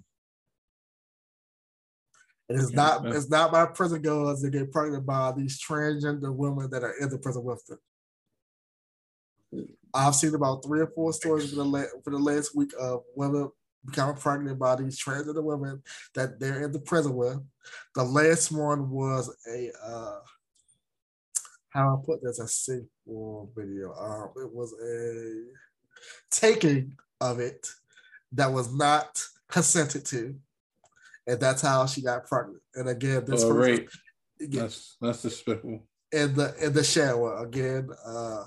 [2.48, 3.12] And it's yeah, not man.
[3.14, 7.10] it's not by prison girls that get pregnant by these transgender women that are in
[7.10, 7.78] the prison with them.
[9.92, 13.02] I've seen about three or four stories for the la- for the last week of
[13.14, 13.50] women
[13.84, 15.82] becoming pregnant by these transgender women
[16.14, 17.38] that they're in the prison with.
[17.94, 20.18] The last one was a uh,
[21.70, 23.92] how I put this a sequel video.
[23.94, 25.44] Um, it was a
[26.30, 27.68] taking of it
[28.32, 30.34] that was not consented to,
[31.26, 32.62] and that's how she got pregnant.
[32.74, 33.88] And again, this oh, person.
[34.40, 35.86] Again, that's that's despicable.
[36.12, 37.90] In the in the shower again.
[38.06, 38.44] Uh,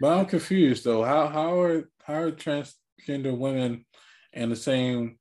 [0.00, 1.04] but I'm confused though.
[1.04, 3.84] How how are how are transgender women
[4.32, 5.18] in the same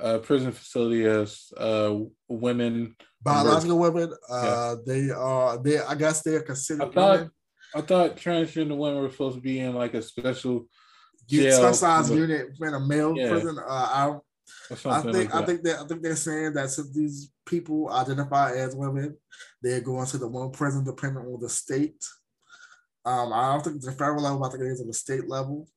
[0.00, 1.94] uh, prison facility as uh,
[2.28, 2.94] women?
[3.22, 4.12] Biological women.
[4.30, 4.74] Uh, yeah.
[4.86, 5.62] They are.
[5.62, 5.78] They.
[5.78, 6.88] I guess they are considered.
[6.88, 7.18] I thought.
[7.18, 7.30] Women.
[7.74, 10.66] I thought transgender women were supposed to be in like a special
[11.28, 11.52] jail.
[11.52, 13.28] Specialized unit in a male yeah.
[13.28, 13.58] prison.
[13.58, 14.16] Uh, I
[14.70, 18.52] I think like I think that I think they're saying that since these people identify
[18.52, 19.16] as women,
[19.62, 22.02] they're going to the one prison dependent on the state.
[23.04, 25.68] Um, I don't think the federal level, I think it is on the state level.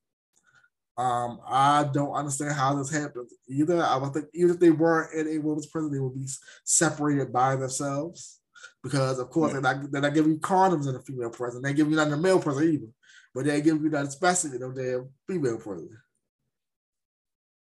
[0.99, 3.81] Um, I don't understand how this happens either.
[3.81, 6.27] I would think even if they weren't in a women's prison, they would be
[6.65, 8.41] separated by themselves.
[8.83, 11.61] Because of course they're not they're not giving you condoms in a female prison.
[11.61, 12.87] They give you not in a male prison either.
[13.33, 15.89] But they give you that especially in a damn female prison.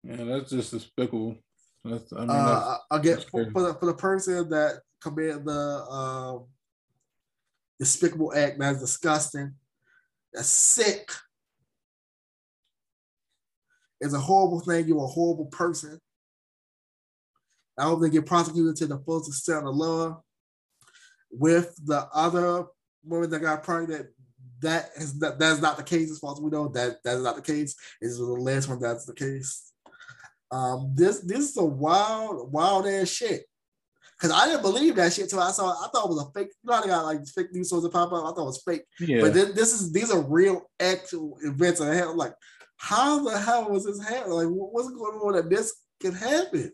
[0.03, 1.37] Yeah, that's just despicable.
[1.85, 6.45] That's, I mean, uh, again, for, for, the, for the person that committed the um,
[7.79, 8.59] despicable act.
[8.59, 9.55] That's disgusting.
[10.35, 11.11] That's sick.
[14.03, 14.87] It's a horrible thing.
[14.87, 15.99] You're a horrible person.
[17.79, 20.23] I hope they get prosecuted to the fullest extent of the law.
[21.31, 22.67] With the other
[23.05, 24.09] women that got pregnant,
[24.61, 26.69] that is that, that's not the case as far as we know.
[26.69, 27.75] That that's not the case.
[28.01, 29.73] It's the last one that's the case.
[30.51, 33.45] Um, this this is a wild, wild ass shit.
[34.21, 35.71] Cause I didn't believe that shit till I saw.
[35.71, 36.53] I thought it was a fake.
[36.63, 38.25] You know, I got like fake news sources pop up.
[38.25, 38.83] I thought it was fake.
[39.01, 39.21] Yeah.
[39.21, 41.81] But then this is these are real actual events.
[41.81, 42.35] And I like,
[42.83, 44.33] how the hell was this happening?
[44.33, 46.73] Like, what's going on that this can happen?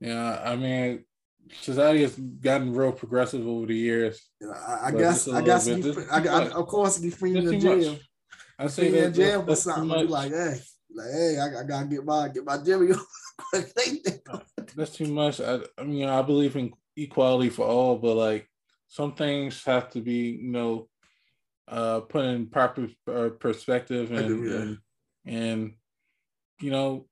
[0.00, 1.04] Yeah, I mean,
[1.52, 4.20] society has gotten real progressive over the years.
[4.40, 5.28] Yeah, I, I guess.
[5.28, 5.68] I guess.
[5.68, 7.96] I, I, of course, be free in jail.
[8.58, 10.08] I say that, in jail for something.
[10.08, 10.58] Like, hey,
[10.92, 12.88] like, hey, I, I, gotta get my get my Jimmy.
[13.52, 14.38] Uh,
[14.76, 15.40] that's too much.
[15.40, 18.46] I, I mean, I believe in equality for all, but like
[18.86, 20.89] some things have to be, you know,
[21.70, 24.56] uh, put in proper uh, perspective, and, do, yeah.
[24.56, 24.78] and
[25.26, 25.72] and
[26.60, 27.06] you know,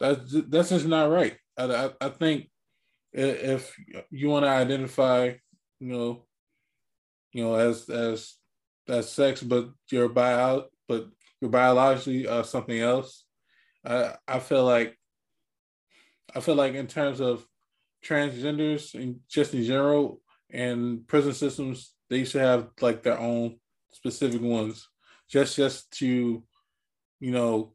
[0.00, 1.36] that's that's just not right.
[1.56, 2.48] I, I, I think
[3.12, 3.76] if
[4.10, 5.34] you want to identify,
[5.78, 6.24] you know,
[7.32, 8.34] you know, as as
[8.88, 11.08] as sex, but your bio, but
[11.40, 13.24] you're biologically uh, something else.
[13.84, 14.96] I I feel like
[16.34, 17.44] I feel like in terms of
[18.04, 23.56] transgenders and just in general and prison systems, they should have like their own
[23.92, 24.88] specific ones,
[25.30, 26.42] just just to,
[27.20, 27.74] you know,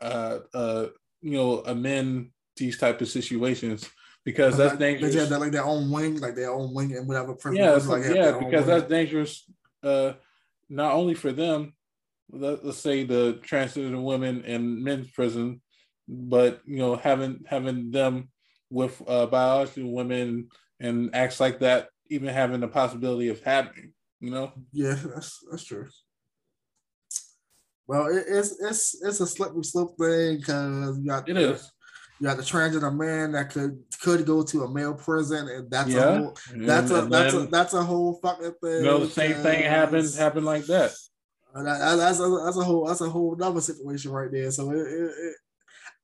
[0.00, 0.86] uh uh
[1.22, 3.88] you know amend these type of situations
[4.26, 5.14] because that's dangerous.
[5.14, 7.36] They have like their own wing, like their own wing and whatever.
[7.52, 9.48] Yeah, like yeah, because that's dangerous.
[9.82, 10.14] Uh,
[10.68, 11.74] not only for them,
[12.30, 15.62] let, us say the transgender women in men's prison,
[16.08, 18.28] but you know having having them
[18.68, 20.48] with uh, biological women
[20.80, 24.52] and acts like that, even having the possibility of happening, you know.
[24.72, 25.86] Yeah, that's that's true.
[27.86, 31.70] Well, it, it's it's it's a slippery slope thing because you got It the, is.
[32.20, 35.90] you got the transgender man that could could go to a male prison, and that's
[35.90, 36.00] Yeah.
[36.08, 38.72] a whole, that's a that's a that's a whole fucking thing.
[38.78, 40.92] you know the same thing happened because- happened like that.
[41.54, 44.50] And that- that- that's a that's a whole that's a whole another situation right there.
[44.50, 45.36] So it, it,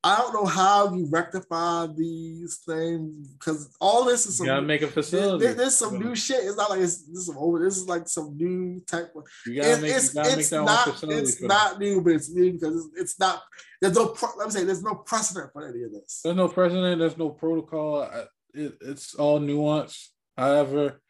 [0.05, 4.61] I don't know how you rectify these things because all this is some You gotta
[4.63, 5.45] make a facility.
[5.45, 6.43] there- there's some new shit.
[6.43, 7.61] It's not like it's this is old.
[7.61, 9.23] This is like some new type of.
[9.45, 12.13] You gotta make, it's you gotta make it's that not facility it's not new, but
[12.13, 13.43] it's new because it's, it's not.
[13.79, 14.13] There's no.
[14.37, 16.19] Let me say there's no precedent for any of this.
[16.23, 16.99] There's no precedent.
[16.99, 18.01] There's no protocol.
[18.03, 18.25] I-
[18.55, 20.11] It, it's all nuance.
[20.37, 21.01] However,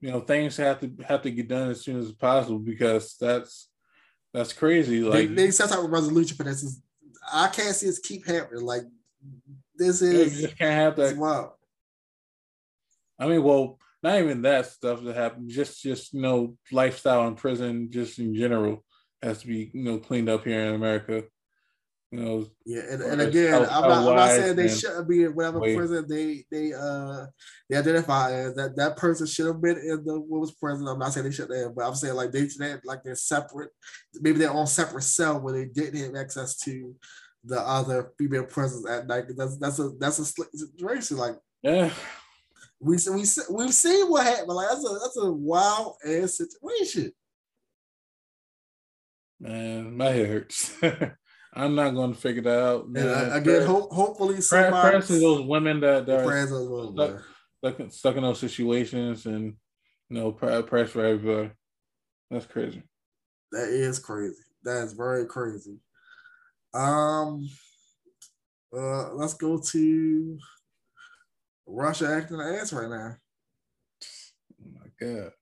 [0.00, 3.68] you know things have to have to get done as soon as possible because that's
[4.34, 5.00] that's crazy.
[5.00, 6.80] Like they set up a resolution for this.
[7.32, 8.64] I can't see this keep happening.
[8.64, 8.82] Like
[9.76, 11.16] this you is just can't have that.
[11.16, 11.52] wild.
[13.18, 15.54] I mean, well, not even that stuff that happens.
[15.54, 18.84] Just just you know lifestyle in prison, just in general,
[19.22, 21.24] has to be you know cleaned up here in America.
[22.12, 25.30] You know, Yeah, and, and again, I'm not, I'm not saying they shouldn't be in
[25.34, 27.24] whatever way- prison they they uh
[27.70, 30.86] they identify as that that person should have been in the women's prison.
[30.86, 33.14] I'm not saying they shouldn't have, but I'm saying like they should have like they're
[33.14, 33.70] separate,
[34.20, 36.94] maybe they're on separate cell where they didn't have access to
[37.44, 39.24] the other female prisons at night.
[39.34, 41.16] That's that's a that's a slick situation.
[41.16, 41.90] Like yeah,
[42.78, 44.48] we we we've seen what happened.
[44.48, 47.10] Like that's a that's a wild ass situation.
[49.40, 50.76] man, my head hurts.
[51.54, 52.86] I'm not going to figure that out.
[52.86, 57.22] And uh, again, hope, hopefully somebody prayers those women that, that are well, Look, man.
[57.76, 59.54] stuck, stuck in those situations and
[60.08, 61.50] you know pr- prayers for everybody.
[62.30, 62.82] That's crazy.
[63.50, 64.42] That is crazy.
[64.64, 65.78] That is very crazy.
[66.72, 67.46] Um,
[68.74, 70.38] uh, let's go to
[71.66, 73.16] Russia acting the ass right now.
[74.62, 75.32] Oh my god.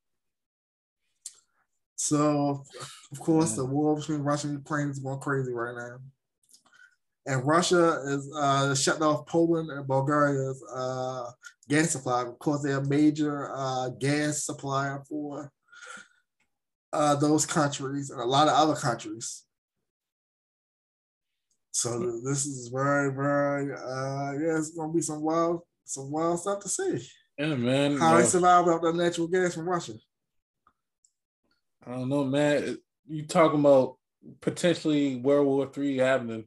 [2.01, 2.65] So,
[3.13, 5.99] of course, the war between Russia and Ukraine is going crazy right now.
[7.27, 11.31] And Russia is uh, shutting off Poland and Bulgaria's uh,
[11.69, 12.23] gas supply.
[12.23, 15.53] Of course, they're a major uh, gas supplier for
[16.95, 19.45] uh, those countries and a lot of other countries.
[21.73, 26.61] So this is very, very, uh, yeah, it's gonna be some wild, some wild stuff
[26.61, 27.07] to see.
[27.37, 27.99] Yeah, man.
[27.99, 29.93] How they survive without the natural gas from Russia.
[31.87, 32.79] I don't know, man.
[33.07, 33.97] You talking about
[34.41, 36.45] potentially World War Three happening?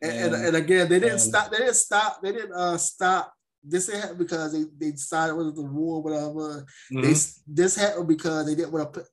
[0.00, 1.50] And, and, And, and again, they didn't um, stop.
[1.50, 2.22] They didn't stop.
[2.22, 3.32] They didn't uh stop.
[3.64, 6.66] This didn't because they, they decided whether the war, whatever.
[6.90, 7.12] They Mhm.
[7.12, 9.08] s this happened because they didn't want to put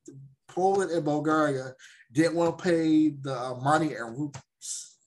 [0.47, 1.73] Poland and Bulgaria
[2.11, 4.97] didn't want to pay the uh, money in rubles.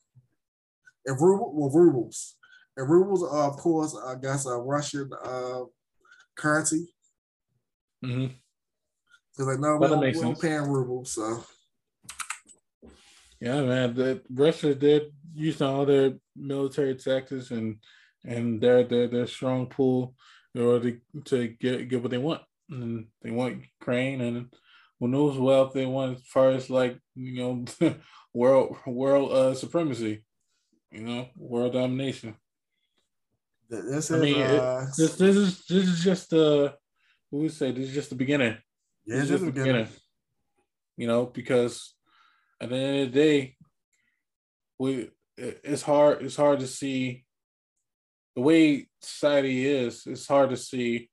[1.04, 2.36] And ruble, well, rubles.
[2.76, 5.62] And rubles are, of course, I guess, a Russian uh,
[6.36, 6.94] currency.
[8.04, 8.41] Mhm.
[9.32, 11.12] So like, no, we Well, we makes don't pay in rubles.
[11.12, 11.44] So
[13.40, 13.94] Yeah, man.
[13.94, 17.76] The Russia did use all their military tactics and
[18.24, 20.14] and their their their strong pull
[20.54, 22.42] in order to, to get get what they want.
[22.70, 24.54] And they want Ukraine and
[25.00, 27.64] who knows what else they want as far as like, you know,
[28.34, 30.24] world world uh supremacy,
[30.92, 32.36] you know, world domination.
[33.70, 36.76] th- this I is mean, it- uh, This this is this is just the
[37.30, 38.56] what we say, this is just the beginning.
[39.06, 39.62] Yeah, is just the good.
[39.62, 39.88] beginning.
[40.96, 41.94] You know, because
[42.60, 43.56] at the end of the day,
[44.78, 47.24] we it's hard it's hard to see
[48.34, 51.10] the way society is, it's hard to see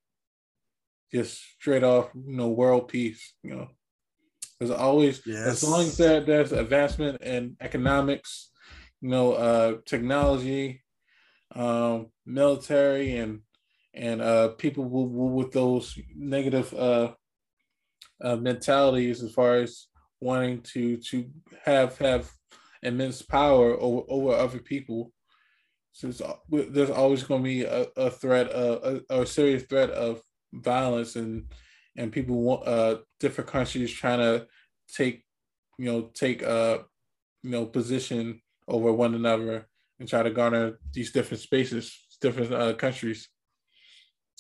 [1.12, 3.68] just straight off, you know, world peace, you know.
[4.60, 5.26] There's always
[5.64, 8.52] as long as there, there's advancement in economics,
[9.02, 10.84] you know, uh technology,
[11.56, 13.42] um, military and
[13.94, 17.14] and uh people with, with those negative uh
[18.24, 19.88] uh, mentalities as far as
[20.22, 21.30] wanting to to
[21.64, 22.32] have have
[22.84, 25.12] immense power over over other people.
[25.92, 26.12] So
[26.50, 30.22] there's always going to be a, a threat, a, a, a serious threat of
[30.54, 31.52] violence and
[31.98, 34.48] and people want uh different countries trying to
[34.96, 35.24] take
[35.78, 36.80] you know take uh
[37.44, 39.68] you know position over one another
[40.00, 43.28] and try to garner these different spaces, different uh, countries.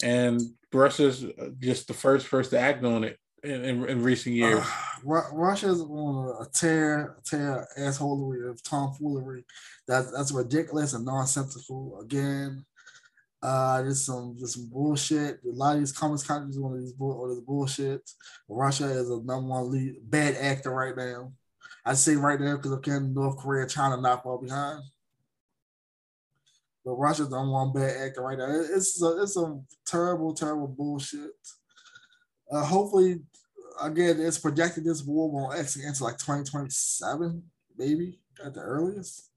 [0.02, 0.40] And
[0.72, 1.26] Russia's
[1.60, 4.60] just the first person to act on it in, in, in recent years.
[4.60, 4.66] Uh,
[5.04, 9.46] Ru- Russia's on a tear, tear assholery of tomfoolery.
[9.88, 12.00] That's that's ridiculous and nonsensical.
[12.02, 12.66] Again,
[13.42, 15.40] uh, there's some there's some bullshit.
[15.46, 18.10] A lot of these communist countries one of these bull, all this bullshit.
[18.48, 21.32] Russia is a number one lead, bad actor right now.
[21.86, 24.84] I say right now because again, North Korea, China not far behind.
[26.86, 28.50] But Russia's number one bad actor right now.
[28.50, 31.32] It- It's a, it's some terrible, terrible bullshit.
[32.52, 33.22] Uh, hopefully,
[33.82, 37.44] again, it's projected this war won't exit into like 2027.
[37.78, 39.30] maybe at the earliest.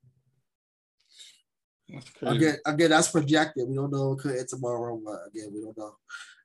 [2.23, 3.69] Again, again, that's projected.
[3.69, 4.13] We don't know.
[4.13, 5.97] It could hit tomorrow, but again, we don't know.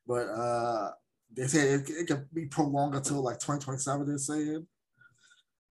[0.06, 0.92] But uh
[1.34, 4.08] they said it, it could be prolonged until like 2027.
[4.08, 4.68] They're saying.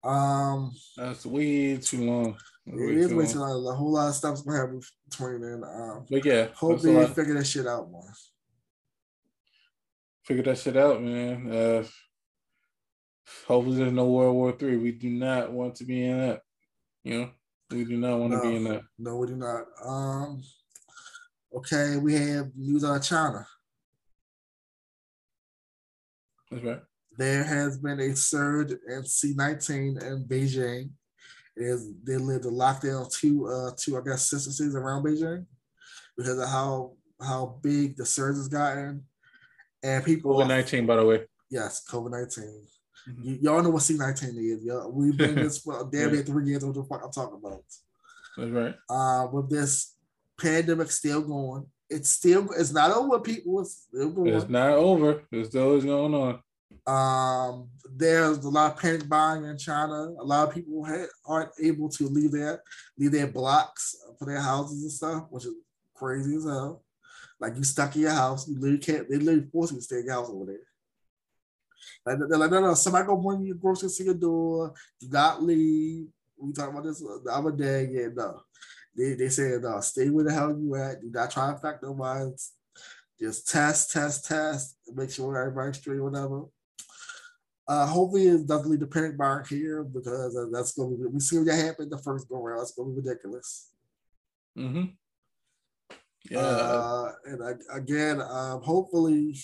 [0.03, 2.37] Um, that's way too long.
[2.65, 3.67] That's it way is too way too long.
[3.67, 5.63] A whole lot of stuff's gonna happen between then.
[5.63, 8.13] Um, but yeah, hope they figure that shit out more.
[10.23, 11.51] Figure that shit out, man.
[11.51, 11.83] Uh,
[13.47, 14.77] hopefully, there's no World War Three.
[14.77, 16.41] We do not want to be in that.
[17.03, 17.29] You know,
[17.71, 18.81] we do not want no, to be in that.
[18.97, 19.65] No, we do not.
[19.83, 20.43] Um,
[21.55, 23.45] okay, we have news out of China.
[26.51, 26.81] That's right.
[27.17, 30.89] There has been a surge in C19 in Beijing.
[31.57, 35.45] Is they lived to lockdown to uh, to I guess sister cities around Beijing
[36.17, 39.05] because of how how big the surge has gotten,
[39.81, 41.23] and people COVID nineteen by the way.
[41.49, 42.67] Yes, COVID 19
[43.09, 43.35] mm-hmm.
[43.41, 44.63] y'all know what C nineteen is.
[44.63, 46.65] Y'all, we've been this for damn near three years.
[46.65, 47.63] What the fuck I'm talking about?
[48.37, 48.75] That's right.
[48.89, 49.95] Uh, with this
[50.39, 53.19] pandemic still going, it's still it's not over.
[53.19, 54.33] People it's still going.
[54.33, 55.23] It's not over.
[55.31, 56.39] It's still is going on.
[56.87, 60.13] Um, there's a lot of panic buying in China.
[60.19, 62.61] A lot of people ha- aren't able to leave their
[62.97, 65.53] leave their blocks for their houses and stuff, which is
[65.93, 66.83] crazy as hell.
[67.39, 69.09] Like you stuck in your house, you literally can't.
[69.09, 70.59] They literally force you to stay in your house over there.
[72.05, 74.73] Like, they're like, no, no, somebody go bring your groceries to your door.
[74.99, 76.07] Do not leave.
[76.37, 77.89] We talked about this the other day.
[77.91, 78.41] Yeah, no.
[78.95, 81.01] They they said no, stay where the hell you at.
[81.01, 82.53] Do not try to affect minds.
[83.19, 84.77] Just test, test, test.
[84.93, 86.45] Make sure everybody's straight, whatever.
[87.67, 91.09] Uh, hopefully it doesn't lead to panic buying here because uh, that's going to be,
[91.09, 92.61] we see what happened the first go around.
[92.61, 93.71] It's going to be ridiculous.
[94.57, 94.83] Mm-hmm.
[96.29, 96.39] Yeah.
[96.39, 99.37] Uh, and I, again, um, hopefully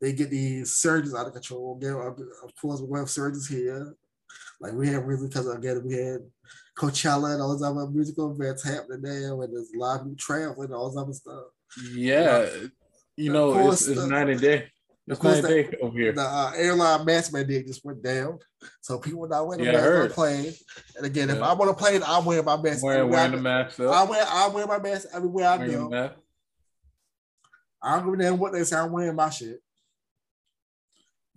[0.00, 1.76] they get these surges out of control.
[1.76, 3.94] Again, of course, we have surges here.
[4.60, 6.20] Like we had really, because again, we had
[6.78, 10.66] Coachella and all those other musical events happening there, and there's a lot of traveling,
[10.66, 11.44] and all this other stuff.
[11.94, 12.48] Yeah,
[13.16, 14.68] you know, you know it's, it's night and day.
[15.06, 16.12] It's night and day over here.
[16.12, 18.38] The uh, airline mask mandate just went down,
[18.80, 20.52] so people are not wearing yeah, the mask on plane.
[20.96, 21.36] And again, yeah.
[21.36, 22.82] if I'm on a plane, I'm wearing my mask.
[22.82, 23.80] Wearing, wearing the mask.
[23.80, 26.12] I wear I wear my mask everywhere I go.
[27.82, 28.76] I don't give a damn what they say.
[28.76, 29.60] I'm wearing my shit.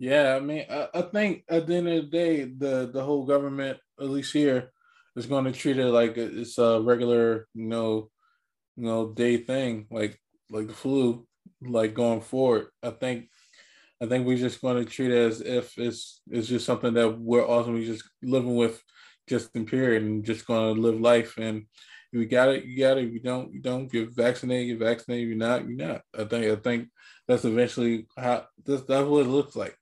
[0.00, 3.26] Yeah, I mean, I, I, think at the end of the day, the the whole
[3.26, 4.72] government, at least here,
[5.14, 8.10] is going to treat it like it's a regular, you know,
[8.76, 11.26] you know, day thing, like like the flu,
[11.60, 12.68] like going forward.
[12.82, 13.28] I think,
[14.02, 17.20] I think we're just going to treat it as if it's it's just something that
[17.20, 18.82] we're ultimately just living with,
[19.28, 21.36] just in period, and just going to live life.
[21.36, 21.66] And
[22.10, 23.12] if you got it, you got it.
[23.12, 25.28] you don't, you don't get vaccinated, you're vaccinated.
[25.28, 26.02] You're not, you're not.
[26.18, 26.88] I think, I think
[27.28, 29.76] that's eventually how this that's what it looks like.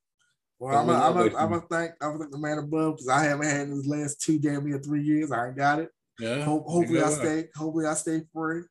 [0.58, 3.46] Well, I'm gonna I'm I'm thank I'm gonna thank the man above because I haven't
[3.46, 5.30] had these last two damn near three years.
[5.30, 5.90] I ain't got it.
[6.18, 6.42] Yeah.
[6.42, 7.44] Hope, hopefully I stay.
[7.54, 8.62] Hopefully I stay free.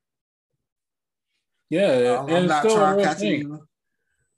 [1.70, 3.32] Yeah, I'm, I'm not trying to catch thing.
[3.32, 3.60] it either.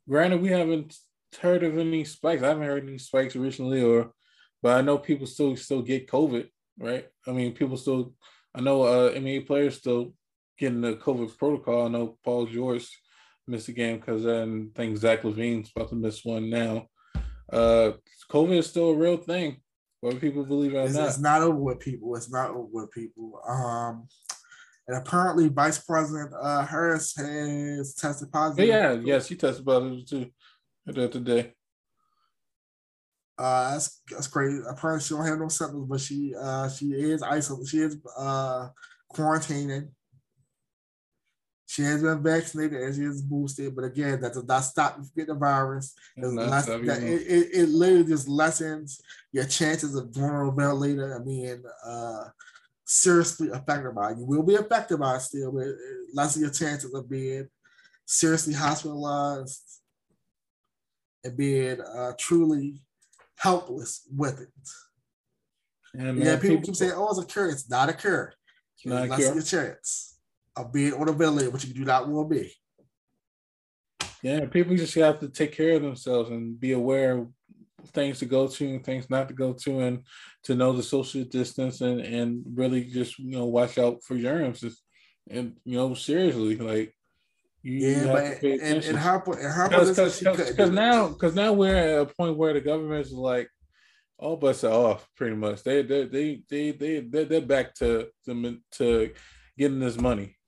[0.08, 0.96] Granted, we haven't
[1.40, 2.42] heard of any spikes.
[2.42, 4.12] I haven't heard any spikes recently, or
[4.62, 6.48] but I know people still still get COVID,
[6.78, 7.06] right?
[7.26, 8.14] I mean, people still.
[8.54, 10.14] I know uh, NBA players still
[10.56, 11.86] getting the COVID protocol.
[11.86, 12.88] I know Paul George
[13.48, 16.86] missed a game because then I think Zach LaVine's about to miss one now
[17.52, 17.92] uh,
[18.30, 19.60] COVID is still a real thing,
[20.00, 21.08] whether people believe it or it's, not.
[21.08, 22.14] It's not over with people.
[22.16, 23.40] It's not over with people.
[23.46, 24.06] Um,
[24.88, 28.66] and apparently, Vice President uh, Harris has tested positive.
[28.66, 30.30] Yeah, yes, she tested positive too
[30.92, 31.52] today.
[33.38, 34.60] Uh, that's that's crazy.
[34.68, 37.68] Apparently, she don't have no symptoms, but she uh she is isolated.
[37.68, 38.68] She is uh
[39.14, 39.88] quarantining.
[41.70, 45.04] She has been vaccinated and she is boosted, but again, that does not stop you
[45.04, 45.94] from getting the virus.
[46.16, 49.00] Less, that, it, it, it, literally just lessens
[49.30, 52.24] your chances of going on a ventilator and being uh,
[52.84, 54.18] seriously affected by it.
[54.18, 55.76] You will be affected by it still, but it
[56.12, 57.46] lessens your chances of being
[58.04, 59.62] seriously hospitalized
[61.22, 62.82] and being uh, truly
[63.36, 64.48] helpless with it.
[65.94, 68.34] Yeah, yeah people, people keep saying, "Oh, it's a cure." It's not a cure.
[68.74, 69.34] It's not a cure.
[69.34, 70.10] your chance
[70.56, 72.52] of being on a ventilator, which you do not want to be.
[74.22, 77.28] Yeah, people just have to take care of themselves and be aware of
[77.88, 80.04] things to go to and things not to go to, and
[80.44, 84.64] to know the social distance and and really just you know watch out for germs
[85.30, 86.94] and you know seriously like.
[87.62, 92.06] You, yeah, but and, and her and her because now because now we're at a
[92.06, 93.50] point where the government is like
[94.18, 95.62] all bets are off pretty much.
[95.62, 99.12] They they they they they they're, they're back to to to
[99.58, 100.38] getting this money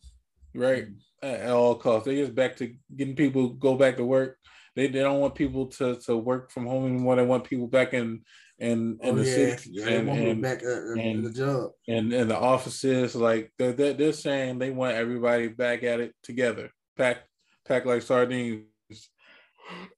[0.54, 0.86] right?
[1.22, 2.06] At, all costs.
[2.06, 4.38] They just back to getting people go back to work.
[4.74, 7.16] They, they don't want people to, to work from home anymore.
[7.16, 8.22] They want people back in
[8.62, 9.34] and in oh, the yeah.
[9.34, 13.72] city yeah, and, and, back uh, and, the job and and the offices like they're,
[13.72, 17.26] they're, they're saying they want everybody back at it together packed
[17.66, 18.62] pack like sardines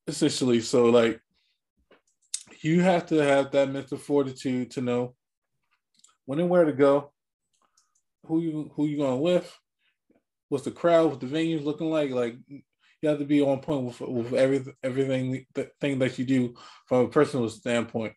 [0.07, 1.21] essentially so like
[2.63, 5.15] you have to have that mental fortitude to know
[6.25, 7.13] when and where to go
[8.27, 9.55] who you who you going with
[10.55, 12.13] what's the crowd what the venues looking like?
[12.13, 16.25] Like you have to be on point with, with every, everything the thing that you
[16.25, 16.55] do
[16.87, 18.13] from a personal standpoint.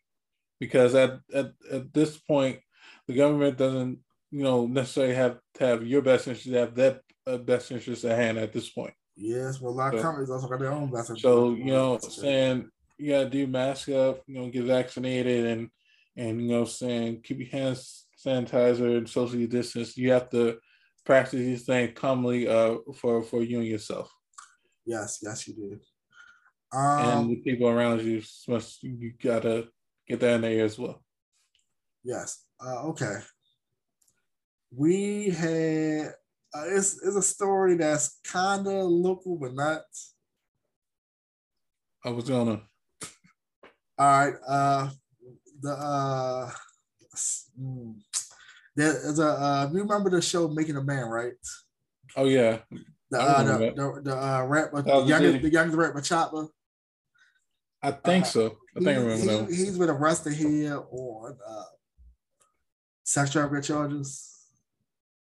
[0.59, 2.59] Because at, at, at this point
[3.07, 7.37] the government doesn't you know necessarily have to have your best interest have that uh,
[7.37, 8.93] best interest at hand at this point.
[9.15, 11.23] Yes well a lot of companies also got their own best interest.
[11.23, 12.69] so you know saying?
[12.99, 15.69] You gotta do mask up you know get vaccinated and
[16.15, 17.21] and you know saying?
[17.23, 19.97] Keep your hands sanitizer and socially distance.
[19.97, 20.59] You have to
[21.07, 24.13] practice these things calmly uh for for you and yourself
[24.85, 25.79] yes yes you do
[26.73, 29.69] um, and the people around you must you gotta
[30.07, 31.03] get that in there as well.
[32.03, 32.45] Yes.
[32.63, 33.15] Uh, okay.
[34.75, 36.13] We had
[36.53, 39.81] uh, it's, it's a story that's kind of local but not.
[42.03, 42.61] I was gonna.
[43.97, 44.33] All right.
[44.47, 44.89] Uh,
[45.61, 46.51] the uh,
[47.57, 47.91] hmm,
[48.77, 51.33] there's a uh, you remember the show Making a Man, right?
[52.15, 52.59] Oh yeah.
[53.09, 56.47] The uh, the, the, the uh, rap, the youngest, the youngest rapper Chopper.
[57.81, 58.57] I think uh, so.
[58.75, 61.63] I think he, I remember he, He's been arrested here on uh,
[63.03, 64.33] sex trafficking charges.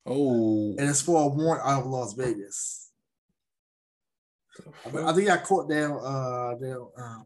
[0.06, 2.92] Oh, and it's for a warrant out of Las Vegas.
[4.86, 5.98] I, I think I caught them.
[6.04, 7.26] Uh, them um,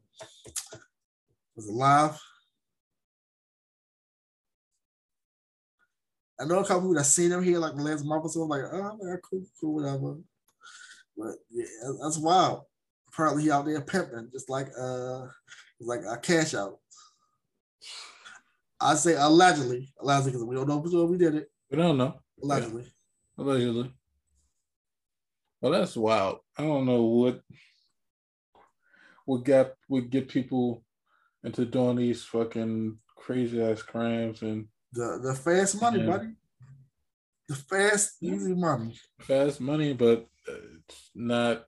[1.56, 2.20] was it live?
[6.42, 8.42] I know a couple people that seen him here like the last month or so.
[8.42, 10.18] Like, oh man, cool, cool, whatever.
[11.18, 11.66] But yeah,
[12.02, 12.64] that's wild
[13.12, 15.28] apparently he out there pimping, just like uh
[15.80, 16.80] like a cash out.
[18.80, 21.52] I say allegedly, allegedly, because we don't know for sure we did it.
[21.70, 22.20] We don't know.
[22.42, 22.84] Allegedly.
[22.84, 23.44] Yeah.
[23.44, 23.94] Allegedly.
[25.62, 26.40] Well, that's wild.
[26.58, 27.42] I don't know what
[29.26, 30.84] what got would get people
[31.44, 36.28] into doing these fucking crazy ass crimes and the the fast money, and, buddy.
[37.48, 38.98] The fast, easy money.
[39.22, 40.54] Fast money, but uh,
[40.88, 41.66] it's not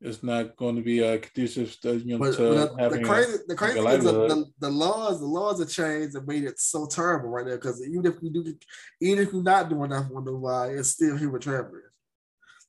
[0.00, 3.38] it's not going to be a conducive to, you know, but, to but the crazy
[3.46, 6.60] the crazy thing is the, the, the, laws the laws have changed and made it
[6.60, 8.54] so terrible right now because even if you do
[9.00, 11.80] even if you're not doing that, nothing with nobody it's still human trafficking.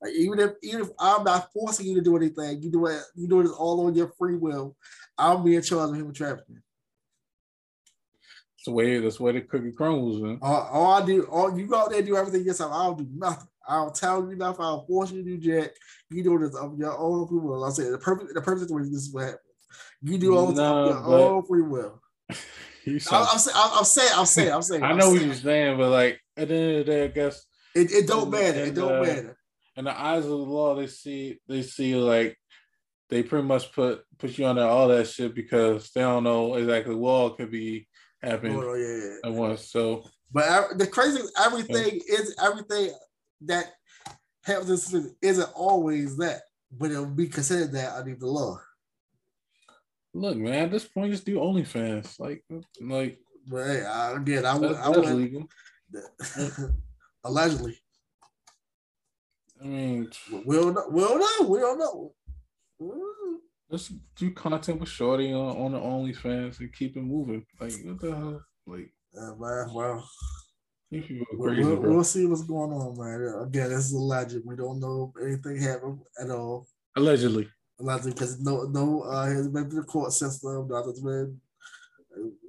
[0.02, 3.02] Like even if even if I'm not forcing you to do anything you do it
[3.16, 4.78] you do it all on your free will
[5.18, 6.56] I'll be in charge of human trafficking.
[6.56, 6.67] that's
[8.68, 10.40] the way that's way the cookie crumbles man.
[10.42, 13.48] All, all I do all you go out there do everything yourself I'll do nothing
[13.68, 14.60] I'll tell you enough.
[14.60, 15.72] I'll force you to do jack.
[16.10, 17.64] You do this of your own approval.
[17.64, 19.42] I'll say the perfect the perfect way this is what happens.
[20.02, 22.02] You do all no, your own free will.
[22.30, 24.84] I'm, I'm, saying, I'm, saying, I'm saying, I'm saying.
[24.84, 27.46] I know what you're saying, but like at the end of the day, I guess
[27.76, 28.64] it, it don't matter.
[28.64, 29.38] it don't uh, matter.
[29.76, 32.38] In the eyes of the law, they see they see like
[33.10, 36.96] they pretty much put put you under all that shit because they don't know exactly
[36.96, 37.87] what could be
[38.22, 39.30] happening oh, yeah.
[39.30, 39.70] at once.
[39.70, 42.20] So, but the crazy everything yeah.
[42.20, 42.92] is everything
[43.42, 43.74] that
[44.44, 46.42] happens isn't always that,
[46.72, 48.60] but it'll be considered that under the law.
[50.14, 52.20] Look, man, at this point, just do OnlyFans.
[52.20, 52.44] Like,
[52.82, 53.20] like.
[53.50, 54.76] But hey, I, again, I would.
[54.76, 55.48] I would legal.
[57.24, 57.78] allegedly.
[59.62, 60.10] I mean,
[60.46, 60.88] we don't know.
[60.90, 61.48] We don't know.
[61.48, 62.14] We don't know.
[63.70, 67.46] Let's do content with Shorty on, on the OnlyFans and keep it moving.
[67.60, 68.42] Like, what the hell?
[68.66, 69.74] Like, yeah, man.
[69.74, 70.10] Well,
[70.90, 73.46] Crazy, we'll, we'll, see what's going on, man.
[73.46, 74.38] Again, this is alleged.
[74.46, 76.66] We don't know if anything happened at all.
[76.96, 77.50] Allegedly.
[77.80, 80.68] Allegedly, because no, no, uh, has been to the court system.
[80.70, 81.42] Nothing's been,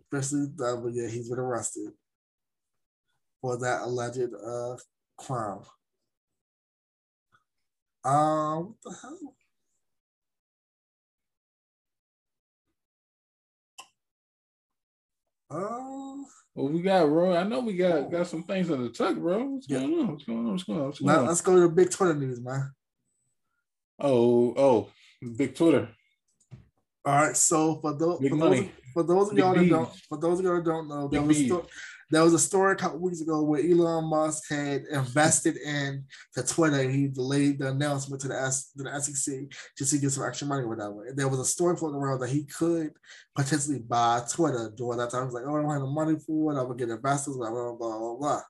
[0.00, 1.90] especially, uh, but yeah, he's been arrested
[3.40, 4.76] for that alleged uh
[5.16, 5.62] crime.
[8.04, 9.34] Um, what the hell?
[15.50, 16.16] Uh,
[16.54, 17.34] well, we got bro.
[17.34, 19.44] I know we got got some things on the tuck, bro.
[19.44, 19.80] What's yeah.
[19.80, 20.12] going on?
[20.12, 20.50] What's going on?
[20.52, 20.86] What's going on?
[20.86, 21.26] What's going now, on?
[21.28, 22.70] Let's go to the big Twitter news, man.
[23.98, 24.88] Oh, oh,
[25.36, 25.88] big Twitter.
[27.04, 27.36] All right.
[27.36, 30.56] So for those for those, for those of y'all that don't for those of y'all
[30.56, 31.66] that don't know, there was, sto-
[32.10, 36.04] there was a story a couple weeks ago where Elon Musk had invested in
[36.34, 36.88] the Twitter.
[36.88, 39.34] He delayed the announcement to the, S, to the SEC
[39.76, 40.64] just to get some extra money.
[40.64, 42.92] And there was a story floating around that he could
[43.36, 45.22] potentially buy Twitter during that time.
[45.22, 46.58] He was like, oh, I don't have the money for it.
[46.58, 48.40] I would get investors, blah, blah, blah, blah, blah.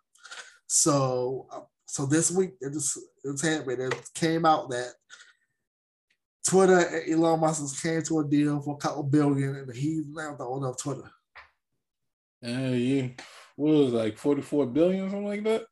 [0.69, 3.81] So, uh, so this week, it just it's happened.
[3.81, 4.93] It came out that
[6.47, 10.37] Twitter and Elon Musk came to a deal for a couple billion, and he's now
[10.37, 11.11] the owner of Twitter.
[12.45, 13.09] Uh, yeah,
[13.59, 15.65] what was it, like forty four billion, or something like that.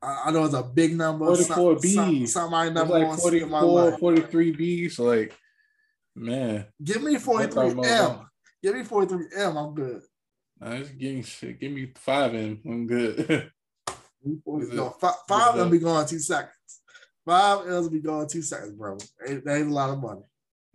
[0.00, 1.24] I, I know it's a big number.
[1.26, 1.94] 44 B's.
[1.94, 3.98] Some, some I never like want to see in my 44, life.
[4.00, 4.98] 43 B's.
[4.98, 5.36] Like,
[6.14, 8.26] man, Give me 43M.
[8.62, 9.56] Give me 43M.
[9.56, 10.02] I'm good.
[10.60, 11.58] I just give me shit.
[11.58, 12.60] Give me five in.
[12.64, 13.50] I'm good.
[14.22, 16.52] No, five, five it- be gone in two seconds.
[17.24, 18.98] Five L's will be gone in two seconds, bro.
[19.26, 20.22] That ain't a lot of money.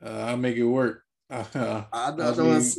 [0.05, 1.03] uh, I'll make it work.
[1.29, 2.77] Uh, I know, I I'll know be it's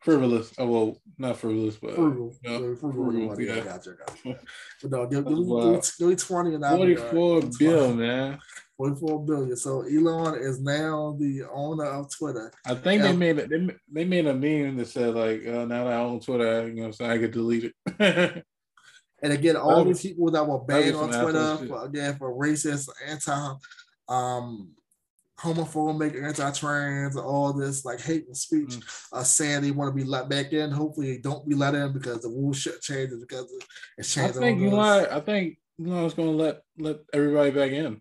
[0.00, 0.52] frivolous.
[0.58, 2.34] Oh, well, not frivolous, but frugal.
[2.42, 3.46] yeah, Frugal, frugal frugal, money.
[3.46, 3.54] yeah.
[3.54, 4.36] I got you, I got you.
[4.82, 6.98] But no, give, me, give, give me 20 and be all right.
[6.98, 8.38] 44 Give bill, man.
[8.78, 9.56] 44 billion.
[9.56, 12.50] So Elon is now the owner of Twitter.
[12.64, 13.50] I think they made it.
[13.50, 16.74] They, they made a meme that said like, uh, "Now that I own Twitter, you
[16.76, 18.44] know, I'm saying I could delete it."
[19.22, 23.54] And again, all these people that were banned on Twitter for again for racist, anti
[24.08, 24.70] um
[25.40, 29.06] homophobic, anti-trans, all this like hate and speech Mm.
[29.12, 30.70] are saying they want to be let back in.
[30.70, 33.50] Hopefully they don't be let in because the rules should change because
[33.96, 34.70] it's I think you.
[34.70, 35.06] Elon.
[35.10, 38.00] I think Elon's gonna let let everybody back in.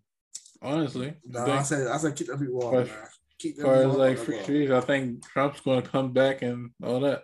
[0.62, 2.74] Honestly, No, I I said I said keep them people off.
[2.88, 2.90] As.
[3.38, 7.00] Keep them far as like free speech, I think Trump's gonna come back and all
[7.00, 7.24] that.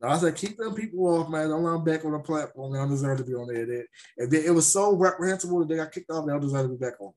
[0.00, 1.48] No, I said keep them people off, man.
[1.48, 2.72] Don't let them back on the platform.
[2.72, 3.64] They don't deserve to be on there.
[3.64, 3.84] They,
[4.16, 6.76] if they, it was so reprehensible that they got kicked off, they don't deserve to
[6.76, 7.12] be back on.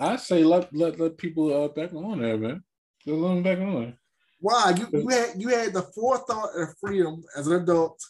[0.00, 2.62] I say let let let people uh, back on there, man.
[3.04, 3.96] Just let them back on.
[4.40, 4.74] Why?
[4.76, 8.00] You, you had you had the forethought and freedom as an adult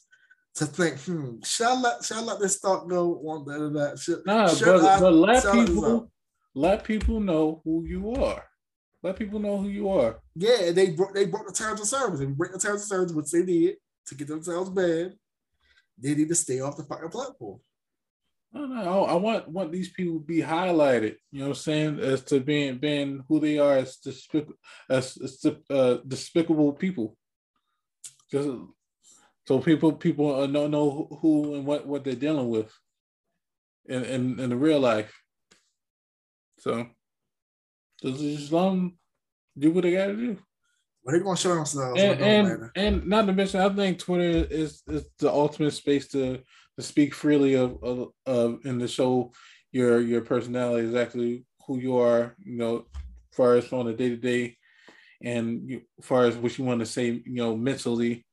[0.57, 3.99] to think, hmm, shall I let should I let this thought go on the that
[3.99, 6.13] Should, Nah, should but, I but let should I let this people
[6.55, 8.45] let people know who you are.
[9.03, 10.21] Let people know who you are.
[10.35, 12.21] Yeah, they broke they broke the terms of service.
[12.21, 13.77] They broke the terms of service, which they did
[14.09, 15.15] to get themselves banned,
[15.97, 17.61] they need to stay off the fucking platform.
[18.53, 21.17] No, no, I I want want these people to be highlighted.
[21.31, 22.01] You know what I'm saying?
[22.01, 24.53] As to being being who they are as despic-
[24.89, 27.17] as, as uh, despicable people.
[28.31, 28.49] Just
[29.47, 32.73] so people people uh, know know who and what what they're dealing with
[33.87, 35.15] in in, in the real life.
[36.59, 36.87] So
[38.03, 38.99] just, just let them
[39.59, 40.39] do what they got to do.
[41.05, 42.01] They're gonna show themselves.
[42.01, 45.31] and so it don't and, and not to mention, I think Twitter is is the
[45.31, 46.43] ultimate space to
[46.79, 49.33] to speak freely of of, of and to show
[49.73, 52.37] your your personality exactly who you are.
[52.39, 54.57] You know, as far as on a day to day,
[55.23, 58.25] and you, as far as what you want to say, you know, mentally,